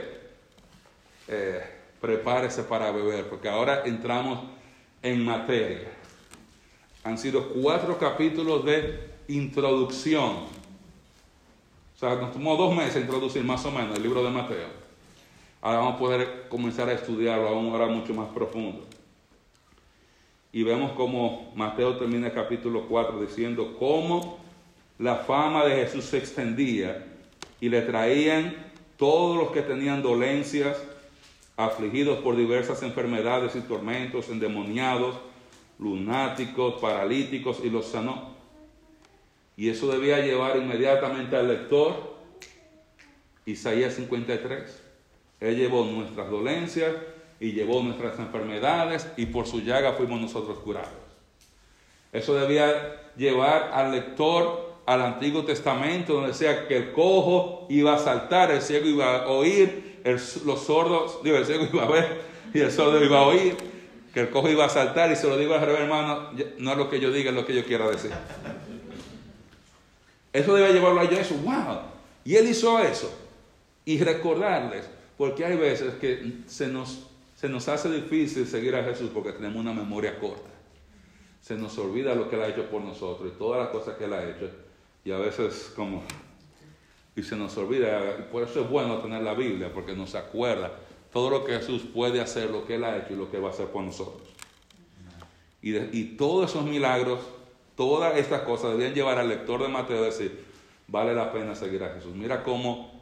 eh, 1.26 1.62
prepárese 2.00 2.62
para 2.62 2.90
beber, 2.92 3.28
porque 3.28 3.48
ahora 3.48 3.82
entramos 3.84 4.40
en 5.02 5.24
materia. 5.24 5.88
Han 7.04 7.18
sido 7.18 7.48
cuatro 7.48 7.98
capítulos 7.98 8.64
de 8.64 9.10
introducción. 9.28 10.58
O 11.96 11.98
sea, 11.98 12.14
nos 12.14 12.32
tomó 12.32 12.56
dos 12.56 12.74
meses 12.76 13.02
introducir 13.02 13.42
más 13.42 13.64
o 13.64 13.72
menos 13.72 13.96
el 13.96 14.02
libro 14.02 14.22
de 14.22 14.30
Mateo. 14.30 14.68
Ahora 15.60 15.78
vamos 15.78 15.94
a 15.94 15.98
poder 15.98 16.46
comenzar 16.48 16.88
a 16.88 16.92
estudiarlo 16.92 17.48
aún 17.48 17.72
ahora 17.72 17.86
mucho 17.86 18.14
más 18.14 18.28
profundo. 18.28 18.87
Y 20.52 20.62
vemos 20.62 20.92
como 20.92 21.52
Mateo 21.54 21.96
termina 21.96 22.28
el 22.28 22.32
capítulo 22.32 22.86
4 22.88 23.20
diciendo 23.20 23.76
cómo 23.78 24.38
la 24.98 25.16
fama 25.16 25.64
de 25.64 25.76
Jesús 25.76 26.06
se 26.06 26.18
extendía 26.18 27.06
y 27.60 27.68
le 27.68 27.82
traían 27.82 28.54
todos 28.96 29.36
los 29.36 29.52
que 29.52 29.62
tenían 29.62 30.02
dolencias, 30.02 30.82
afligidos 31.56 32.18
por 32.18 32.36
diversas 32.36 32.82
enfermedades 32.82 33.54
y 33.56 33.60
tormentos, 33.60 34.28
endemoniados, 34.28 35.16
lunáticos, 35.78 36.80
paralíticos, 36.80 37.60
y 37.62 37.70
los 37.70 37.86
sanó. 37.86 38.36
Y 39.56 39.68
eso 39.68 39.90
debía 39.90 40.20
llevar 40.20 40.56
inmediatamente 40.56 41.36
al 41.36 41.48
lector 41.48 42.16
Isaías 43.44 43.94
53. 43.94 44.82
Él 45.40 45.56
llevó 45.56 45.84
nuestras 45.84 46.30
dolencias 46.30 46.94
y 47.40 47.52
llevó 47.52 47.82
nuestras 47.82 48.18
enfermedades 48.18 49.08
y 49.16 49.26
por 49.26 49.46
su 49.46 49.60
llaga 49.60 49.92
fuimos 49.92 50.20
nosotros 50.20 50.58
curados. 50.58 50.90
Eso 52.12 52.34
debía 52.34 53.12
llevar 53.16 53.70
al 53.72 53.92
lector 53.92 54.68
al 54.86 55.02
Antiguo 55.02 55.44
Testamento, 55.44 56.14
donde 56.14 56.28
decía 56.28 56.66
que 56.66 56.76
el 56.76 56.92
cojo 56.92 57.66
iba 57.68 57.94
a 57.94 57.98
saltar, 57.98 58.50
el 58.50 58.62
ciego 58.62 58.86
iba 58.86 59.18
a 59.18 59.28
oír, 59.28 60.00
los 60.46 60.60
sordos, 60.62 61.22
digo, 61.22 61.36
el 61.36 61.44
ciego 61.44 61.68
iba 61.72 61.84
a 61.84 61.88
ver 61.88 62.22
y 62.54 62.60
el 62.60 62.72
sordo 62.72 63.04
iba 63.04 63.18
a 63.18 63.26
oír, 63.26 63.56
que 64.14 64.20
el 64.20 64.30
cojo 64.30 64.48
iba 64.48 64.64
a 64.64 64.68
saltar, 64.70 65.12
y 65.12 65.16
se 65.16 65.28
lo 65.28 65.36
digo 65.36 65.54
al 65.54 65.60
revés, 65.60 65.82
hermano, 65.82 66.30
no 66.58 66.72
es 66.72 66.78
lo 66.78 66.88
que 66.88 67.00
yo 67.00 67.12
diga, 67.12 67.30
es 67.30 67.36
lo 67.36 67.44
que 67.44 67.54
yo 67.54 67.64
quiera 67.64 67.88
decir. 67.90 68.10
Eso 70.32 70.54
debe 70.54 70.72
llevarlo 70.72 71.00
a 71.00 71.04
eso, 71.04 71.34
wow. 71.44 71.80
Y 72.24 72.36
él 72.36 72.48
hizo 72.48 72.78
eso. 72.78 73.14
Y 73.84 73.98
recordarles, 74.02 74.88
porque 75.16 75.44
hay 75.44 75.56
veces 75.56 75.94
que 75.94 76.32
se 76.46 76.68
nos, 76.68 77.07
se 77.38 77.48
nos 77.48 77.68
hace 77.68 77.88
difícil 77.88 78.48
seguir 78.48 78.74
a 78.74 78.82
Jesús 78.82 79.10
porque 79.14 79.30
tenemos 79.30 79.58
una 79.60 79.72
memoria 79.72 80.18
corta. 80.18 80.50
Se 81.40 81.54
nos 81.56 81.78
olvida 81.78 82.16
lo 82.16 82.28
que 82.28 82.34
Él 82.34 82.42
ha 82.42 82.48
hecho 82.48 82.64
por 82.68 82.82
nosotros 82.82 83.30
y 83.32 83.38
todas 83.38 83.60
las 83.60 83.68
cosas 83.68 83.96
que 83.96 84.06
Él 84.06 84.12
ha 84.12 84.28
hecho. 84.28 84.50
Y 85.04 85.12
a 85.12 85.18
veces 85.18 85.72
como... 85.76 86.02
Y 87.14 87.22
se 87.22 87.36
nos 87.36 87.56
olvida. 87.56 88.28
Por 88.32 88.42
eso 88.42 88.62
es 88.62 88.68
bueno 88.68 88.98
tener 88.98 89.22
la 89.22 89.34
Biblia, 89.34 89.72
porque 89.72 89.94
nos 89.94 90.16
acuerda 90.16 90.72
todo 91.12 91.30
lo 91.30 91.44
que 91.44 91.52
Jesús 91.56 91.82
puede 91.94 92.20
hacer, 92.20 92.50
lo 92.50 92.66
que 92.66 92.74
Él 92.74 92.82
ha 92.82 92.96
hecho 92.96 93.12
y 93.12 93.16
lo 93.16 93.30
que 93.30 93.38
va 93.38 93.50
a 93.50 93.52
hacer 93.52 93.66
por 93.68 93.84
nosotros. 93.84 94.28
Y, 95.62 95.70
de- 95.70 95.90
y 95.92 96.16
todos 96.16 96.50
esos 96.50 96.64
milagros, 96.64 97.20
todas 97.76 98.16
estas 98.16 98.42
cosas 98.42 98.72
debían 98.72 98.94
llevar 98.94 99.16
al 99.18 99.28
lector 99.28 99.62
de 99.62 99.68
Mateo 99.68 99.98
a 100.02 100.06
decir, 100.06 100.44
vale 100.88 101.14
la 101.14 101.32
pena 101.32 101.54
seguir 101.54 101.84
a 101.84 101.94
Jesús. 101.94 102.16
Mira 102.16 102.42
cómo 102.42 103.00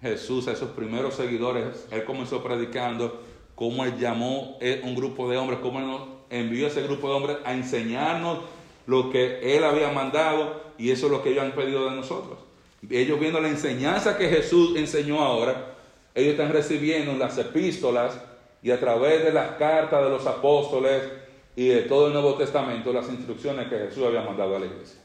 Jesús, 0.00 0.48
a 0.48 0.52
esos 0.52 0.70
primeros 0.70 1.14
seguidores, 1.14 1.86
Él 1.92 2.02
comenzó 2.04 2.42
predicando, 2.42 3.22
cómo 3.58 3.84
Él 3.84 3.98
llamó 3.98 4.56
a 4.60 4.86
un 4.86 4.94
grupo 4.94 5.28
de 5.28 5.36
hombres, 5.36 5.58
cómo 5.60 5.80
Él 5.80 5.86
nos 5.88 6.02
envió 6.30 6.66
a 6.66 6.68
ese 6.68 6.84
grupo 6.84 7.08
de 7.08 7.14
hombres 7.14 7.36
a 7.44 7.52
enseñarnos 7.52 8.38
lo 8.86 9.10
que 9.10 9.56
Él 9.56 9.64
había 9.64 9.90
mandado 9.90 10.62
y 10.78 10.92
eso 10.92 11.06
es 11.06 11.12
lo 11.12 11.24
que 11.24 11.30
ellos 11.30 11.42
han 11.42 11.52
pedido 11.52 11.90
de 11.90 11.96
nosotros. 11.96 12.38
Ellos 12.88 13.18
viendo 13.18 13.40
la 13.40 13.48
enseñanza 13.48 14.16
que 14.16 14.28
Jesús 14.28 14.76
enseñó 14.76 15.20
ahora, 15.24 15.74
ellos 16.14 16.32
están 16.32 16.52
recibiendo 16.52 17.12
las 17.14 17.36
epístolas 17.36 18.20
y 18.62 18.70
a 18.70 18.78
través 18.78 19.24
de 19.24 19.32
las 19.32 19.56
cartas 19.56 20.04
de 20.04 20.10
los 20.10 20.24
apóstoles 20.24 21.02
y 21.56 21.66
de 21.66 21.82
todo 21.82 22.06
el 22.06 22.12
Nuevo 22.12 22.34
Testamento 22.34 22.92
las 22.92 23.08
instrucciones 23.08 23.66
que 23.68 23.76
Jesús 23.76 24.04
había 24.06 24.22
mandado 24.22 24.54
a 24.54 24.60
la 24.60 24.66
iglesia. 24.66 25.00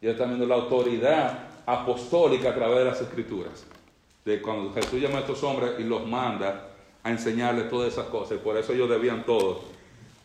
Y 0.00 0.06
están 0.06 0.28
viendo 0.28 0.46
la 0.46 0.54
autoridad 0.54 1.48
apostólica 1.66 2.50
a 2.50 2.54
través 2.54 2.78
de 2.78 2.84
las 2.84 3.00
escrituras. 3.00 3.64
De 4.24 4.40
cuando 4.40 4.72
Jesús 4.72 5.00
llama 5.00 5.18
a 5.18 5.20
estos 5.20 5.42
hombres 5.42 5.72
y 5.78 5.84
los 5.84 6.06
manda 6.06 6.68
a 7.02 7.10
enseñarles 7.10 7.68
todas 7.68 7.92
esas 7.92 8.06
cosas. 8.06 8.38
Y 8.38 8.40
por 8.40 8.56
eso 8.56 8.72
ellos 8.72 8.88
debían 8.88 9.24
todos 9.24 9.58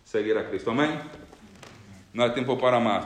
seguir 0.03 0.37
a 0.37 0.47
Cristo. 0.49 0.71
Amén. 0.71 0.99
No 2.13 2.23
hay 2.23 2.31
tiempo 2.31 2.57
para 2.57 2.79
más. 2.79 3.05